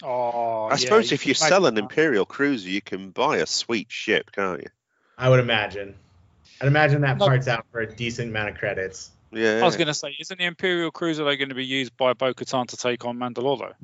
[0.03, 3.47] Oh, I yeah, suppose you if you sell an imperial cruiser, you can buy a
[3.47, 4.69] sweet ship, can't you?
[5.19, 5.95] I would imagine.
[6.61, 9.11] I'd imagine that part's out for a decent amount of credits.
[9.33, 9.61] Yeah.
[9.61, 12.13] I was going to say, isn't the Imperial cruiser they going to be used by
[12.15, 13.59] Bo-Katan to take on Mandalore?
[13.59, 13.75] though?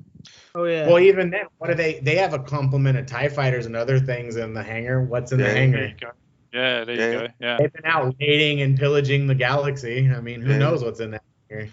[0.55, 0.87] Oh yeah.
[0.87, 2.01] Well, even then, what do they?
[2.01, 5.03] They have a complement of Tie fighters and other things in the hangar.
[5.03, 5.49] What's in Yeah.
[5.49, 5.87] the hangar?
[5.87, 6.09] you.
[6.53, 7.07] Yeah, there Yeah.
[7.07, 7.29] you go.
[7.39, 7.57] Yeah.
[7.61, 10.11] They've been out raiding and pillaging the galaxy.
[10.11, 10.59] I mean, who Yeah.
[10.59, 11.71] knows what's in that hangar?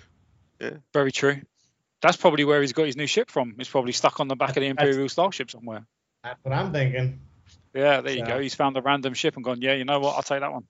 [0.93, 1.41] Very true.
[2.03, 3.55] That's probably where he's got his new ship from.
[3.57, 5.85] It's probably stuck on the back of the That's- Imperial starship somewhere.
[6.23, 7.19] That's what I'm thinking.
[7.73, 8.39] Yeah, there you go.
[8.39, 10.15] He's found a random ship and gone, yeah, you know what?
[10.15, 10.65] I'll take that one.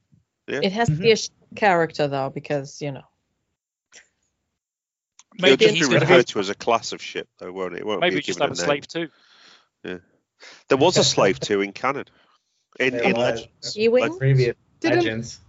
[0.47, 1.01] It has to Mm-hmm.
[1.03, 3.03] be a sh- character though, because you know.
[5.35, 7.51] It'll Maybe just he's be going referred to to as a class of ship, though,
[7.51, 7.79] won't it?
[7.79, 8.65] it won't maybe be just given have a name.
[8.67, 9.09] slave too.
[9.83, 9.97] Yeah,
[10.69, 12.05] there was a slave too in canon.
[12.79, 13.15] In, in.
[13.15, 13.77] Legends.
[13.77, 14.17] E-wing.
[14.17, 15.39] Previous Didn't- legends.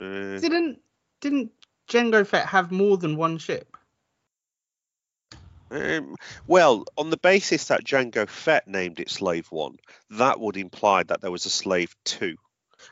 [0.00, 0.80] Didn't
[1.20, 1.52] didn't
[1.88, 3.71] Jango Fett have more than one ship?
[5.72, 6.16] Um,
[6.46, 9.78] well, on the basis that Jango Fett named it Slave One,
[10.10, 12.36] that would imply that there was a Slave Two.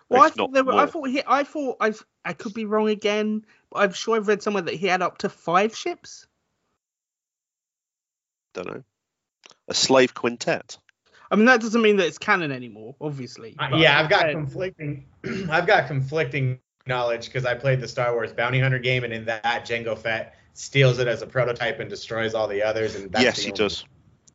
[0.09, 2.55] Well, I if thought not there were, I thought he, I thought I've I could
[2.55, 5.77] be wrong again, but I'm sure I've read somewhere that he had up to five
[5.77, 6.27] ships.
[8.55, 8.83] Don't know.
[9.69, 10.79] A slave quintet.
[11.31, 13.57] I mean, that doesn't mean that it's canon anymore, obviously.
[13.59, 15.05] Uh, yeah, I've got conflicting.
[15.51, 19.27] I've got conflicting knowledge because I played the Star Wars Bounty Hunter game, and in
[19.27, 22.95] that, Jango Fett steals it as a prototype and destroys all the others.
[22.95, 23.85] And that's yes, he does.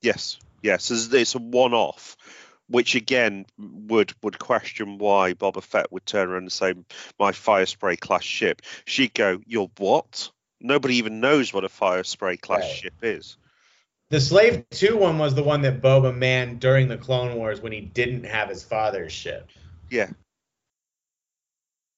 [0.02, 0.92] Yes, yes.
[0.92, 2.18] It's, it's a one-off,
[2.68, 6.74] which again would would question why Boba Fett would turn around and say,
[7.20, 10.32] "My Firespray class ship." She'd go, "You're what?"
[10.62, 12.72] Nobody even knows what a Firespray class Right.
[12.72, 13.38] ship is.
[14.10, 17.72] The Slave Two one was the one that Boba manned during the Clone Wars when
[17.72, 19.50] he didn't have his father's ship.
[19.90, 20.10] Yeah.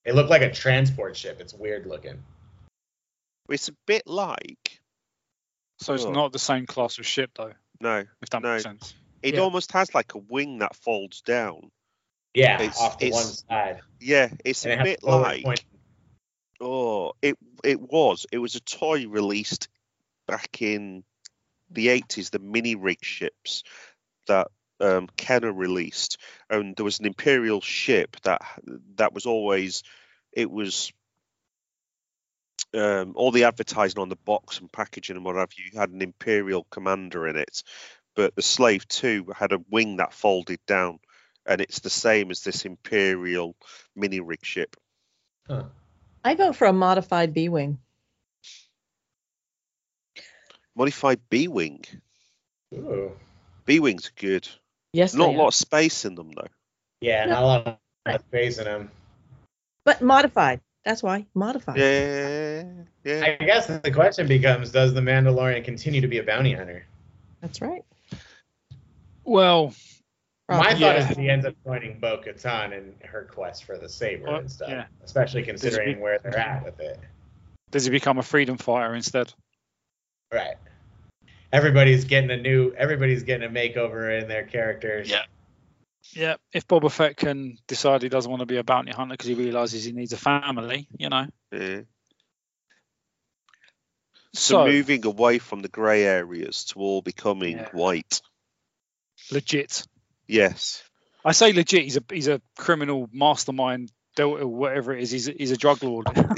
[0.05, 1.41] It looked like a transport ship.
[1.41, 2.23] It's weird looking.
[3.49, 4.79] It's a bit like
[5.79, 6.11] So it's Oh.
[6.11, 8.53] not the same class of ship, though, no, if that No.
[8.53, 8.95] makes sense.
[9.21, 9.41] it Yeah.
[9.41, 11.71] almost has like a wing that folds down.
[12.33, 13.81] Yeah, It's- off to it's- one side.
[13.99, 15.63] Yeah, it's And a has bit like point.
[16.59, 19.69] oh, it it was it was a toy released
[20.27, 21.03] back in
[21.69, 23.63] the eighties, the mini rig ships
[24.27, 24.47] that
[24.79, 26.17] um, Kenner released,
[26.49, 28.41] and there was an Imperial ship that
[28.95, 29.81] that was always
[30.31, 30.91] it was
[32.73, 36.01] um, all the advertising on the box and packaging and what have you had an
[36.01, 37.63] Imperial commander in it,
[38.15, 40.99] but the Slave Two had a wing that folded down,
[41.45, 43.55] and it's the same as this Imperial
[43.95, 44.75] mini rig ship.
[45.47, 45.63] Huh.
[46.23, 47.79] I vote for a modified B wing.
[50.75, 51.83] Modified B wing.
[53.65, 54.47] B wings are good.
[54.93, 55.39] Yes, Not they a are.
[55.39, 56.47] lot of space in them though.
[57.01, 58.91] Yeah, not a lot of space in them.
[59.83, 60.61] but modified.
[60.87, 61.75] That's why modified.
[61.77, 62.63] Yeah,
[63.03, 63.35] yeah.
[63.41, 66.85] I guess the question becomes: Does the Mandalorian continue to be a bounty hunter?
[67.41, 67.83] That's right.
[69.25, 69.73] Well,
[70.47, 70.79] My Probably.
[70.79, 74.27] thought is that he ends up joining Bo Katan in her quest for the saber
[74.27, 74.85] Well, and stuff, yeah.
[75.03, 76.97] especially considering where they're at with it.
[77.69, 79.33] Does he become a freedom fighter instead?
[80.33, 80.55] Right.
[81.51, 82.71] Everybody's getting a new.
[82.77, 85.09] Everybody's getting a makeover in their characters.
[85.09, 85.23] Yeah.
[86.13, 86.35] Yeah.
[86.53, 89.33] If Boba Fett can decide he doesn't want to be a bounty hunter because he
[89.35, 91.27] realizes he needs a family, you know.
[91.51, 91.81] Yeah.
[94.33, 97.69] So So, moving away from the grey areas to all becoming Yeah.
[97.71, 98.21] white.
[99.31, 99.83] legit.
[100.27, 100.83] Yes.
[101.25, 101.83] I say legit.
[101.83, 103.91] He's a he's a criminal mastermind.
[104.17, 106.07] Delta, whatever it is, he's a, he's a drug lord.
[106.15, 106.37] I don't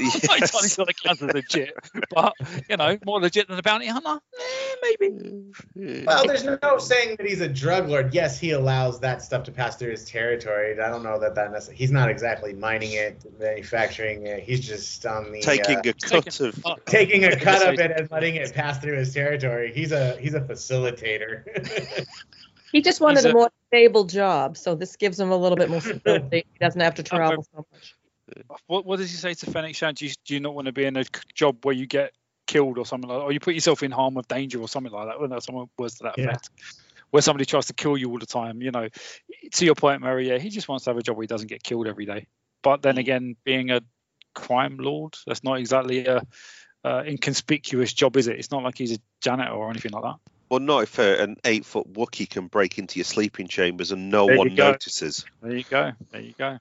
[1.02, 1.22] Yes.
[1.22, 1.74] legit,
[2.10, 2.34] but
[2.68, 4.20] you know, more legit than a bounty hunter.
[4.38, 6.04] Eh, maybe.
[6.04, 8.12] Well, there's no saying that he's a drug lord.
[8.12, 10.78] Yes, he allows that stuff to pass through his territory.
[10.78, 11.78] I don't know that that necessarily.
[11.78, 14.42] He's not exactly mining it, manufacturing it.
[14.42, 17.78] He's just on the Taking uh, a cut taking- of uh, taking a cut of
[17.80, 19.72] it and letting it pass through his territory.
[19.74, 22.06] He's a he's a facilitator.
[22.72, 25.70] He just wanted a, a- more stable job, so this gives him a little bit
[25.70, 26.44] more stability.
[26.52, 27.94] He doesn't have to travel so much.
[28.66, 29.96] What what does he say to Fennec Shand?
[29.96, 32.12] Do you, do you not want to be in a job where you get
[32.46, 34.92] killed or something like that, or you put yourself in harm of danger or something
[34.92, 35.18] like that?
[35.18, 36.26] Well, no, someone words to that Yeah.
[36.26, 36.50] effect.
[37.10, 38.88] Where somebody tries to kill you all the time, you know.
[39.54, 41.48] To your point, Mary, yeah, he just wants to have a job where he doesn't
[41.48, 42.28] get killed every day.
[42.62, 43.80] But then again, being a
[44.32, 46.22] crime lord, that's not exactly a
[46.84, 48.38] uh, inconspicuous job, is it?
[48.38, 50.16] It's not like he's a janitor or anything like that.
[50.50, 54.10] Well, not if uh, an eight foot Wookiee can break into your sleeping chambers and
[54.10, 55.24] no There one notices.
[55.40, 55.92] There you go.
[56.10, 56.58] There you go.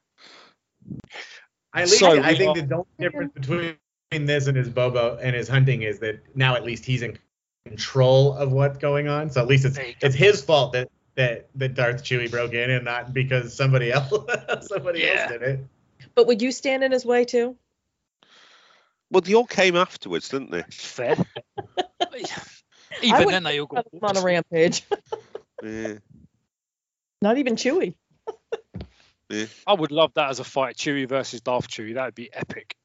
[1.73, 3.75] I, think, So I we think are- the only difference between
[4.11, 7.17] this and his Bobo and his hunting is that now at least he's in
[7.65, 9.29] control of what's going on.
[9.31, 10.07] So at least it's There you go.
[10.07, 14.13] it's his fault that that that Darth Chewie broke in and not because somebody else
[14.67, 15.21] somebody Yeah.
[15.21, 15.59] else did it.
[16.13, 17.55] But would you stand in his way too?
[19.11, 20.61] Well, they all came afterwards, didn't they?
[20.69, 21.15] Fair.
[23.01, 23.85] Even then, they all got.
[24.01, 24.83] On a rampage.
[25.61, 25.95] Yeah.
[27.21, 27.93] Not even Chewie.
[29.67, 31.95] I would love that as a fight, Chewie versus Darth Chewie.
[31.95, 32.75] That would be epic.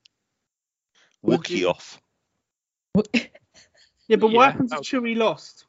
[1.23, 2.01] Would Wookiee you- off.
[4.07, 5.67] Yeah, but what Yeah, happens if that Chewie lost?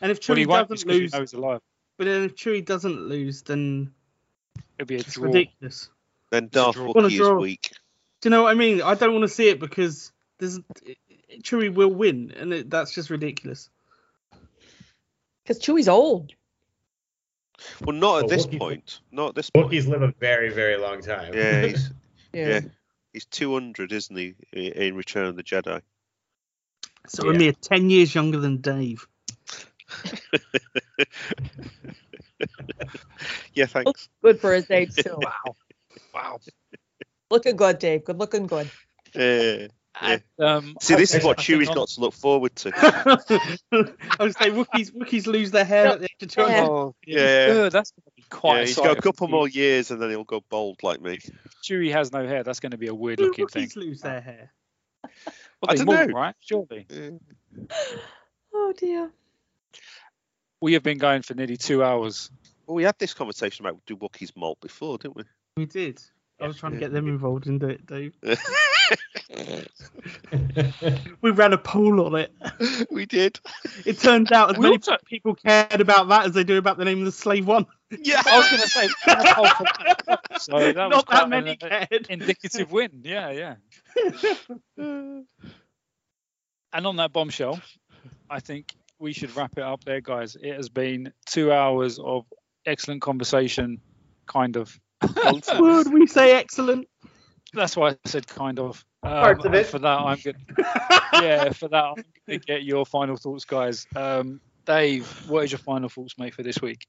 [0.00, 1.60] And if Well, he Chewie won't doesn't because he lose, knows alive.
[1.98, 3.92] but then if Chewie doesn't lose, then
[4.78, 5.24] It'd be a it's draw.
[5.26, 5.90] ridiculous.
[6.30, 6.92] Then Darth draw.
[7.04, 7.72] Is weak.
[8.22, 8.80] Do you know what I mean?
[8.80, 10.60] I don't want to see it because there's
[11.40, 13.70] Chewie will win, and it, that's just ridiculous.
[15.42, 16.32] Because Chewie's old.
[17.82, 19.00] Well, not at Well, this Wookiees- point.
[19.10, 19.70] Not at this point.
[19.70, 21.32] Wookiees live a very very long time.
[21.34, 21.90] Yeah, he's,
[22.32, 22.48] Yeah.
[22.48, 22.60] yeah,
[23.12, 25.80] he's 200, isn't he, in Return of the Jedi?
[27.08, 27.34] So Yeah.
[27.34, 29.06] a mere ten years younger than Dave.
[33.54, 34.08] Yeah, thanks.
[34.22, 35.16] Good for his age too.
[35.18, 35.54] Wow.
[36.14, 36.40] Wow.
[37.30, 38.04] looking good, Dave.
[38.04, 38.70] Good looking good.
[40.00, 40.18] Yeah.
[40.38, 40.46] Yeah.
[40.54, 42.72] Um, See, this is what think Chewie's on- got to look forward to.
[43.72, 46.52] I would say Wookiees, Wookiees lose their hair at the age of 200.
[46.54, 46.66] Yeah.
[46.66, 47.46] Oh, Yeah.
[47.54, 48.54] yeah, that's going to be quite.
[48.54, 51.00] yeah, a he's sight got a couple more years and then he'll go bald like
[51.02, 51.18] me.
[51.62, 52.42] Chewie has no hair.
[52.42, 53.66] That's going to be a weird Do looking thing.
[53.66, 54.52] Wookiees lose their hair?
[55.02, 56.06] Well, I dunno.
[56.06, 56.34] right?
[56.40, 56.86] Surely.
[56.88, 57.10] Yeah.
[58.54, 59.10] Oh dear.
[60.60, 62.30] We have been going for nearly two hours.
[62.66, 65.24] Well, we had this conversation about do Wookiees molt before, didn't we?
[65.56, 66.00] We did.
[66.40, 68.14] I was trying to get them involved in it, Dave.
[71.20, 72.32] We ran a poll on it.
[72.90, 73.38] we did.
[73.86, 76.76] It turned out as We many also- people cared about that as they do about
[76.78, 77.66] the name of the slave one.
[77.90, 78.22] Yeah.
[78.26, 78.88] I was going to say,
[80.40, 82.06] so that Not quite that many an, uh, cared.
[82.10, 83.02] indicative win.
[83.04, 83.54] Yeah, yeah.
[86.74, 87.60] And on that bombshell,
[88.30, 90.36] I think we should wrap it up there, guys.
[90.40, 92.24] It has been two hours of
[92.64, 93.82] excellent conversation,
[94.26, 94.80] kind of.
[95.02, 96.88] Would we say excellent?
[97.54, 98.84] That's why I said kind of.
[99.02, 99.66] Um, Parts of it.
[99.66, 100.36] For that, I'm good.
[101.22, 101.94] Yeah, for that, I'm
[102.26, 103.86] going to get your final thoughts, guys.
[103.94, 106.86] Um, Dave, what is your final thoughts, mate, for this week?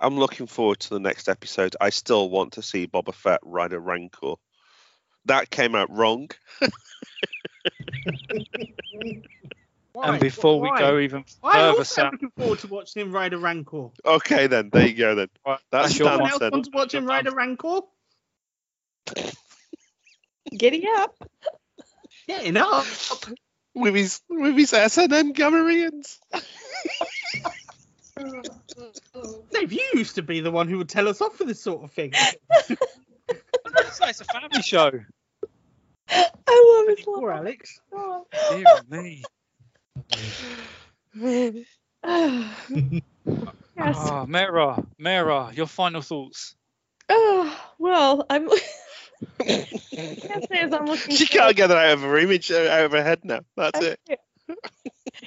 [0.00, 1.74] I'm looking forward to the next episode.
[1.80, 4.34] I still want to see Boba Fett ride a Rancor.
[5.24, 6.28] That came out wrong.
[9.92, 10.08] Why?
[10.08, 10.72] and before Why?
[10.72, 13.88] we go even further, I'm further looking forward to watching him ride a Rancor.
[14.04, 14.70] Okay, then.
[14.72, 15.28] There you go, then.
[15.46, 16.30] Right, That's that's your done, Someone one.
[16.32, 16.50] else then.
[16.52, 17.80] want to watch him ride a Rancor?
[20.56, 21.14] Giddy up.
[22.26, 22.86] Getting up.
[23.74, 26.18] With his, with his SNM Gamorreans.
[29.52, 31.84] Dave, you used to be the one who would tell us off for this sort
[31.84, 32.12] of thing.
[32.14, 34.90] It's it's a family show.
[36.08, 37.80] I love his Poor Alex.
[37.92, 38.22] laugh.
[38.50, 39.22] Dear me.
[43.76, 43.96] yes.
[43.96, 46.54] Ah, Mera, Mera, your final thoughts.
[47.08, 48.48] Oh, well, I'm.
[49.40, 51.14] Can't say as I'm looking.
[51.16, 53.40] She can't get that out of her image, uh, out of her head now.
[53.56, 54.00] That's it.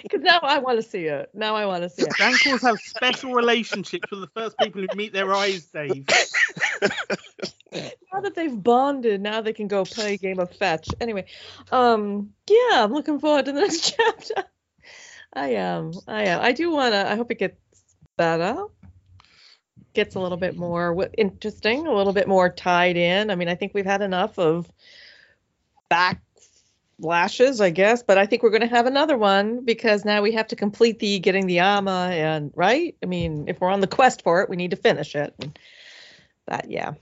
[0.01, 1.29] Because now I want to see it.
[1.33, 2.19] Now I want to see it.
[2.19, 6.07] Rancors have special relationships with the first people who meet their eyes, Dave.
[7.71, 10.89] now that they've bonded, now they can go play a game of fetch.
[10.99, 11.25] Anyway,
[11.71, 14.43] um, yeah, I'm looking forward to the next chapter.
[15.33, 15.91] I am.
[16.07, 16.41] I am.
[16.41, 17.11] I do want to.
[17.11, 17.57] I hope it gets
[18.17, 18.65] better.
[19.93, 23.29] Gets a little bit more interesting, a little bit more tied in.
[23.29, 24.67] I mean, I think we've had enough of
[25.91, 30.31] backlashes, I guess, but I think we're going to have another one because now we
[30.31, 32.95] have to complete the getting the armor and right.
[33.03, 35.35] I mean, if we're on the quest for it, we need to finish it.
[36.47, 36.93] That, yeah.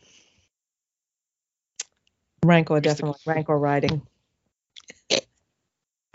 [2.43, 4.01] Rancor definitely Rancor riding.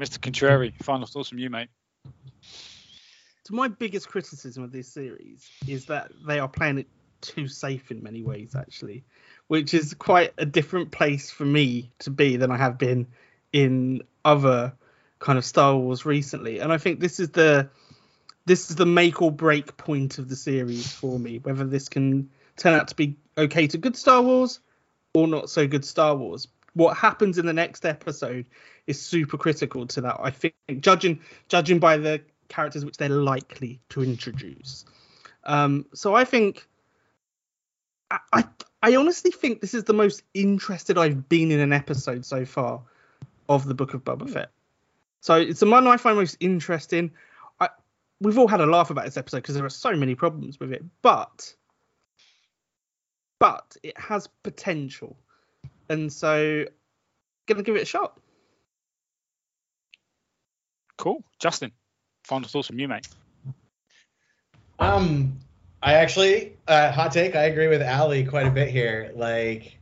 [0.00, 0.20] Mr.
[0.20, 1.68] Contrary, final thoughts from you, mate.
[3.46, 6.88] So my biggest criticism of this series is that they are playing it
[7.20, 9.04] too safe in many ways, actually,
[9.46, 13.06] which is quite a different place for me to be than I have been
[13.52, 14.72] in other
[15.20, 16.58] kind of Star Wars recently.
[16.58, 17.70] And I think this is the
[18.46, 22.28] this is the make or break point of the series for me, whether this can
[22.56, 24.58] turn out to be okay to good Star Wars
[25.14, 26.48] or not so good Star Wars.
[26.74, 28.46] What happens in the next episode
[28.88, 30.16] is super critical to that.
[30.18, 34.84] I think judging judging by the characters which they're likely to introduce.
[35.44, 36.66] Um, so I think
[38.10, 38.44] I, I
[38.82, 42.82] I honestly think this is the most interested I've been in an episode so far
[43.48, 44.50] of the Book of Boba Fett.
[45.20, 47.10] So it's the one I find most interesting.
[47.58, 47.68] I,
[48.20, 50.72] we've all had a laugh about this episode because there are so many problems with
[50.72, 51.54] it, but
[53.38, 55.16] but it has potential,
[55.88, 56.64] and so
[57.46, 58.20] gonna give it a shot.
[60.96, 61.24] Cool.
[61.38, 61.72] Justin,
[62.26, 63.08] final thoughts from you, mate.
[64.78, 65.38] Um,
[65.82, 67.36] I actually, uh, hot take.
[67.36, 69.12] I agree with Ali quite a bit here.
[69.14, 69.78] Like,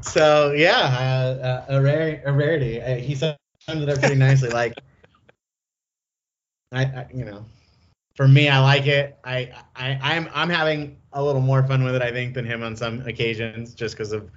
[0.00, 2.80] so yeah, uh, uh, a rare, a rarity.
[2.80, 3.36] Uh, he summed
[3.68, 4.50] it up pretty nicely.
[4.54, 4.74] Like,
[6.72, 7.44] I, I, you know,
[8.16, 9.16] for me, I like it.
[9.22, 12.64] I, I, I'm, I'm having a little more fun with it, I think, than him
[12.64, 14.28] on some occasions, just because of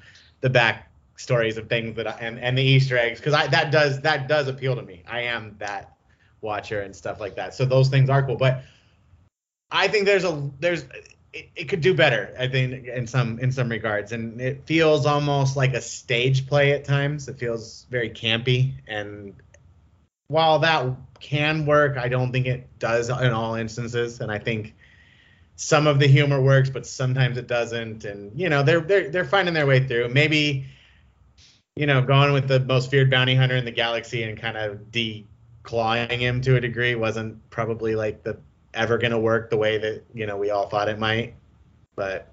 [0.42, 3.72] the back stories of things that I, and and the Easter eggs, because I that
[3.72, 5.04] does that does appeal to me.
[5.08, 5.97] I am that
[6.48, 7.54] watcher and stuff like that.
[7.54, 8.64] So those things are cool, but
[9.70, 10.84] I think there's a there's
[11.34, 12.34] it, it could do better.
[12.40, 16.72] I think in some in some regards, and it feels almost like a stage play
[16.72, 17.28] at times.
[17.28, 19.36] It feels very campy, and
[20.30, 24.20] while that can work, I don't think it does in all instances.
[24.22, 24.74] And I think
[25.56, 28.06] some of the humor works, but sometimes it doesn't.
[28.06, 30.10] And you know they're they're they're finding their way through.
[30.10, 30.66] Maybe
[31.76, 34.92] you know going with the most feared bounty hunter in the galaxy and kind of
[35.68, 38.38] declawing him to a degree wasn't probably like the
[38.74, 41.36] ever going to work the way that you know we all thought it might.
[41.96, 42.32] But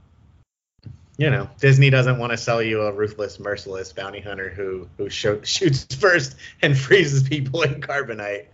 [1.16, 5.09] you know disney doesn't want to sell you a ruthless merciless bounty hunter who who
[5.09, 8.47] shoot, shoots first and freezes people in carbonite.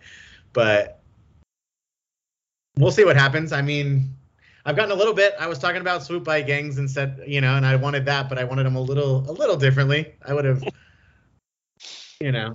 [0.53, 1.01] But
[2.77, 3.53] we'll see what happens.
[3.53, 4.17] I mean
[4.67, 7.41] i've gotten a little bit i was talking about swoop bike gangs and said you
[7.41, 10.13] know and i wanted that but i wanted them a little a little differently.
[10.23, 10.63] I would have
[12.21, 12.53] you know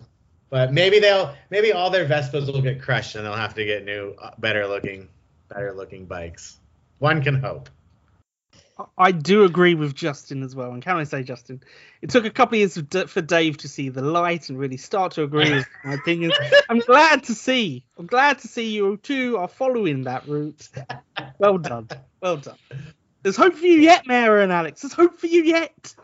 [0.56, 3.84] but maybe they'll maybe all their vespas will get crushed and they'll have to get
[3.84, 5.10] new uh, better looking
[5.50, 6.62] better looking bikes
[7.00, 7.70] one can hope
[8.98, 10.74] I do agree with Justin as well.
[10.74, 11.64] And can I say, Justin,
[12.02, 15.14] it took a couple of years for Dave to see the light and really start
[15.14, 16.34] to agree with my opinions.
[16.68, 17.86] I'm glad to see.
[17.98, 20.68] I'm glad to see you two are following that route.
[21.38, 21.88] Well done.
[22.22, 22.58] Well done.
[23.24, 24.82] There's hope for you yet, Mara and Alex.
[24.82, 25.96] There's hope for you yet.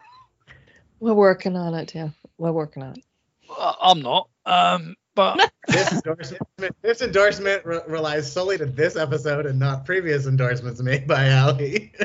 [1.01, 2.11] We're working on it, yeah.
[2.37, 3.03] We're working on it.
[3.49, 4.29] Uh, I'm not.
[4.45, 10.25] Um, but this endorsement, this endorsement re- relies solely to this episode and not previous
[10.25, 11.91] endorsements made by Ali.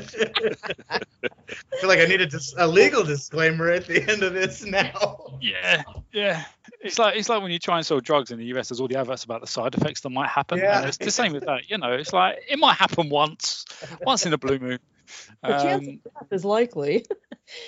[0.90, 0.98] I
[1.80, 5.38] feel like I need a, dis- a legal disclaimer at the end of this now.
[5.40, 5.82] yeah,
[6.12, 6.44] yeah.
[6.80, 8.68] It's like it's like when you try and sell drugs in the US.
[8.68, 10.58] There's all the adverts about the side effects that might happen.
[10.58, 10.80] Yeah.
[10.80, 11.70] And it's the same with that.
[11.70, 13.64] You know, it's like it might happen once,
[14.02, 14.78] once in a blue moon.
[15.42, 17.06] The chance Um, of death is likely.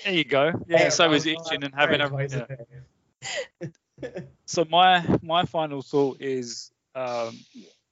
[0.04, 0.50] there you go.
[0.66, 0.78] Yeah.
[0.78, 2.08] Hey, so is well, itching and having a.
[2.08, 3.68] twice yeah.
[4.00, 4.24] day.
[4.46, 7.38] So my my final thought is, um,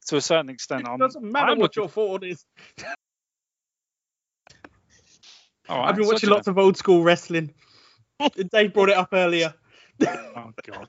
[0.07, 0.99] to a certain extent, It I'm.
[0.99, 2.45] doesn't matter I'm what looking- your thought is.
[5.69, 7.53] all right, I've been watching do lots of old school wrestling.
[8.53, 9.53] Dave brought it up earlier.
[10.07, 10.89] Oh god.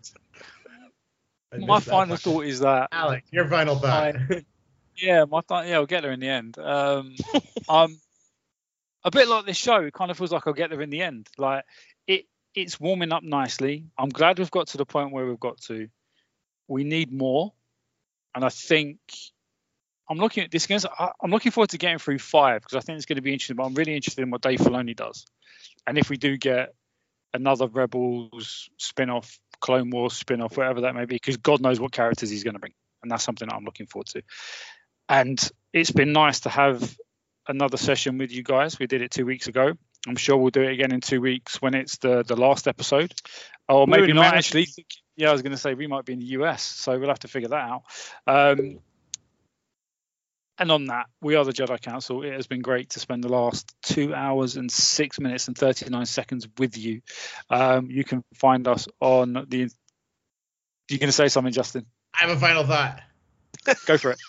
[1.60, 2.20] My final part.
[2.22, 4.16] thought is that Alex, your final thought.
[4.98, 6.58] Yeah, my th- yeah, I'll get there in the end.
[6.58, 7.16] Um,
[7.70, 7.96] I'm
[9.04, 9.78] a bit like this show.
[9.84, 11.28] It kind of feels like I'll get there in the end.
[11.38, 11.66] Like it,
[12.56, 13.86] it's warming up nicely.
[13.98, 15.90] I'm glad we've got to the point where we've got to.
[16.68, 17.54] We need more,
[18.36, 19.00] and I think
[20.10, 20.68] I'm looking at this.
[20.86, 23.34] I- I'm looking forward to getting through five because I think it's going to be
[23.34, 23.56] interesting.
[23.56, 25.26] But I'm really interested in what Dave Filoni does,
[25.86, 26.74] and if we do get
[27.34, 32.30] another Rebels spin-off, Clone Wars spin-off, whatever that may be, because God knows what characters
[32.30, 34.24] he's going to bring, and that's something that I'm looking forward to
[35.10, 36.98] and it's been nice to have
[37.48, 38.80] another session with you guys.
[38.80, 39.74] We did it two weeks ago.
[40.08, 43.14] I'm sure we'll do it again in two weeks when it's the the last episode,
[43.68, 44.38] or We're maybe not America.
[44.38, 44.68] actually.
[45.20, 47.18] Yeah, I was going to say we might be in the US, so we'll have
[47.22, 47.82] to figure that out.
[48.28, 48.78] Um,
[50.60, 52.24] and on that, we are the Jedi Council.
[52.24, 56.06] It has been great to spend the last two hours and six minutes and 39
[56.06, 57.02] seconds with you.
[57.50, 59.72] Um, you can find us on the.
[60.88, 61.88] You're going to say something, Justin?
[62.14, 63.02] I have a final thought.
[63.88, 64.20] Go for it.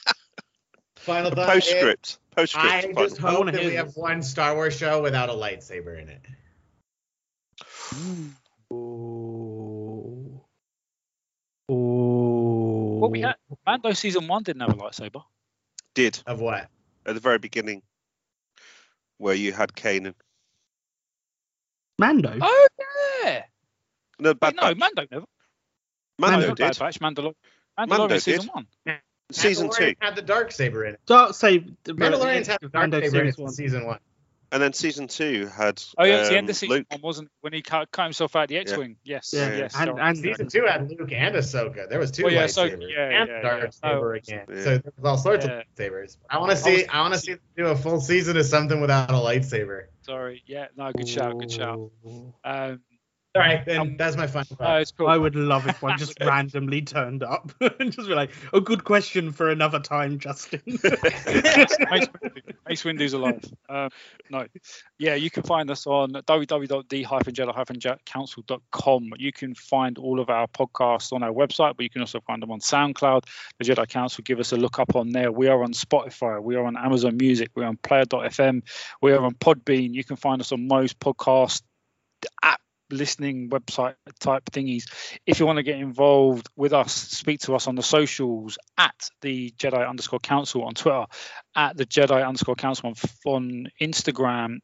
[0.96, 1.56] Final A thought.
[1.56, 2.94] is, Oh, postscript.
[2.94, 2.98] Postscript.
[2.98, 6.00] I just I hope wanna that we have one Star Wars show without a lightsaber
[6.00, 6.24] in it.
[8.72, 10.40] Ooh.
[11.70, 12.98] Ooh.
[13.00, 13.34] Well, we had
[13.66, 15.24] Mando season one didn't have a lightsaber.
[15.94, 16.68] Did Of what?
[17.06, 17.82] at the very beginning,
[19.16, 20.14] where you had Kanan.
[21.98, 22.38] Mando.
[22.40, 22.68] Oh
[23.24, 23.44] yeah.
[24.20, 25.26] No, Wait, no, Mando never.
[26.18, 26.62] Mando no, not did.
[26.64, 27.00] Bad Batch.
[27.00, 27.34] Mandalor-
[27.78, 28.54] Mandalorian Mando season did.
[28.54, 28.66] one.
[29.30, 31.00] Season two, had the dark saber in it.
[31.06, 31.70] Dark Saber.
[31.84, 33.52] Mandalorians had the dark Mando saber in series it in one.
[33.52, 33.98] season one.
[34.50, 35.82] and then season two had.
[35.98, 36.86] Oh yeah, it was the um, end of season Luke.
[36.90, 37.30] one, wasn't?
[37.42, 38.96] When he cut, cut himself out the X-wing.
[39.04, 39.32] Yes.
[39.34, 39.74] Yeah, Yes.
[39.76, 40.00] and, sorry.
[40.00, 41.88] and Season two had Luke and Ahsoka.
[41.90, 43.70] There was two Oh, yeah, lightsabers Ahsoka, yeah, and yeah, dark yeah.
[43.70, 44.18] saber Oh.
[44.26, 44.34] Yeah.
[44.44, 44.46] again.
[44.64, 45.52] So there was all sorts Yeah.
[45.60, 46.16] of lightsabers.
[46.30, 46.86] I want to see.
[46.86, 49.86] I want to see do a full season of something without a lightsaber.
[50.02, 50.42] Sorry.
[50.46, 50.68] Yeah.
[50.74, 50.90] No.
[50.92, 51.38] Good shout.
[51.38, 51.90] Good shout.
[52.44, 52.80] Um,
[53.38, 54.92] All right, then Um, that's my final no, thought.
[54.98, 55.06] cool.
[55.08, 58.82] I would love if one just randomly turned up and just be like, "A good
[58.84, 63.44] question for another time, Justin." Mace, Windu, Mace Windu's alive.
[63.68, 63.90] Um,
[64.30, 64.46] no,
[64.98, 69.10] yeah, you can find us on www.the-jedi-council.com.
[69.18, 72.42] You can find all of our podcasts on our website, but you can also find
[72.42, 73.24] them on SoundCloud.
[73.58, 75.30] The Jedi Council, give us a look up on there.
[75.32, 78.62] We are on Spotify, we are on Amazon Music, we're on Player.fm,
[79.00, 79.94] we are on Podbean.
[79.94, 81.62] You can find us on most podcast
[82.42, 82.60] app
[82.90, 84.84] listening website type thingies.
[85.26, 89.10] If you want to get involved with us, speak to us on the socials at
[89.22, 91.06] the Jedi underscore council on Twitter,
[91.54, 92.94] at the Jedi underscore council on,
[93.32, 94.58] on Instagram,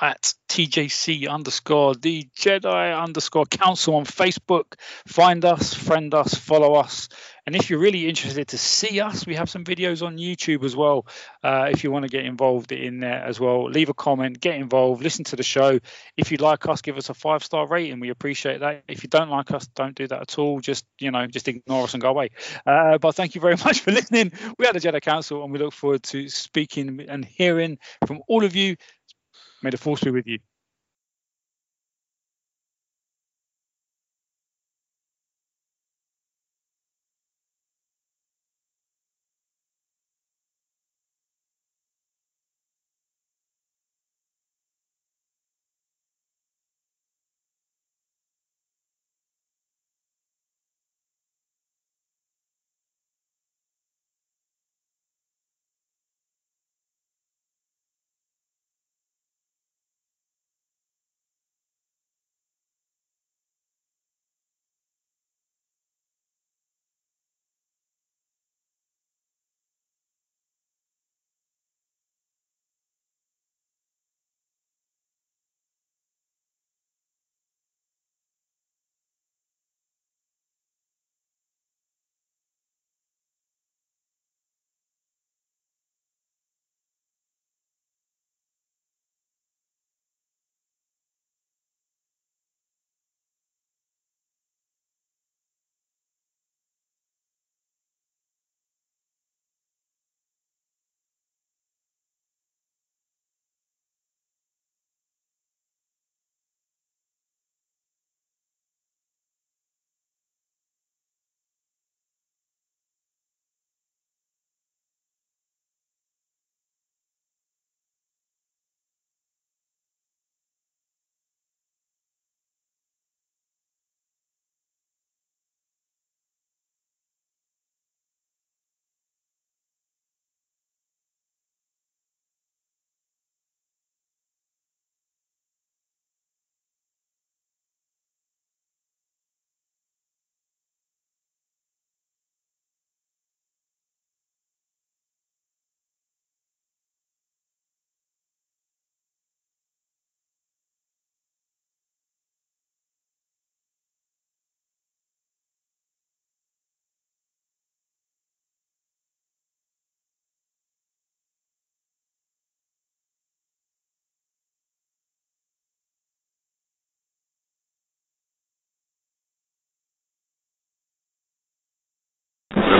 [0.00, 4.74] at TJC underscore the Jedi underscore council on Facebook.
[5.06, 7.08] Find us, friend us, follow us.
[7.48, 10.76] And if you're really interested to see us, we have some videos on YouTube as
[10.76, 11.06] well.
[11.42, 14.56] Uh, if you want to get involved in there as well, leave a comment, get
[14.56, 15.78] involved, listen to the show.
[16.14, 18.00] If you like us, give us a five star rating.
[18.00, 18.84] We appreciate that.
[18.86, 20.60] If you don't like us, don't do that at all.
[20.60, 22.32] Just you know, just ignore us and go away.
[22.66, 24.32] Uh, but thank you very much for listening.
[24.58, 28.44] We are the Jedi Council, and we look forward to speaking and hearing from all
[28.44, 28.76] of you.
[29.62, 30.38] May the force be with you.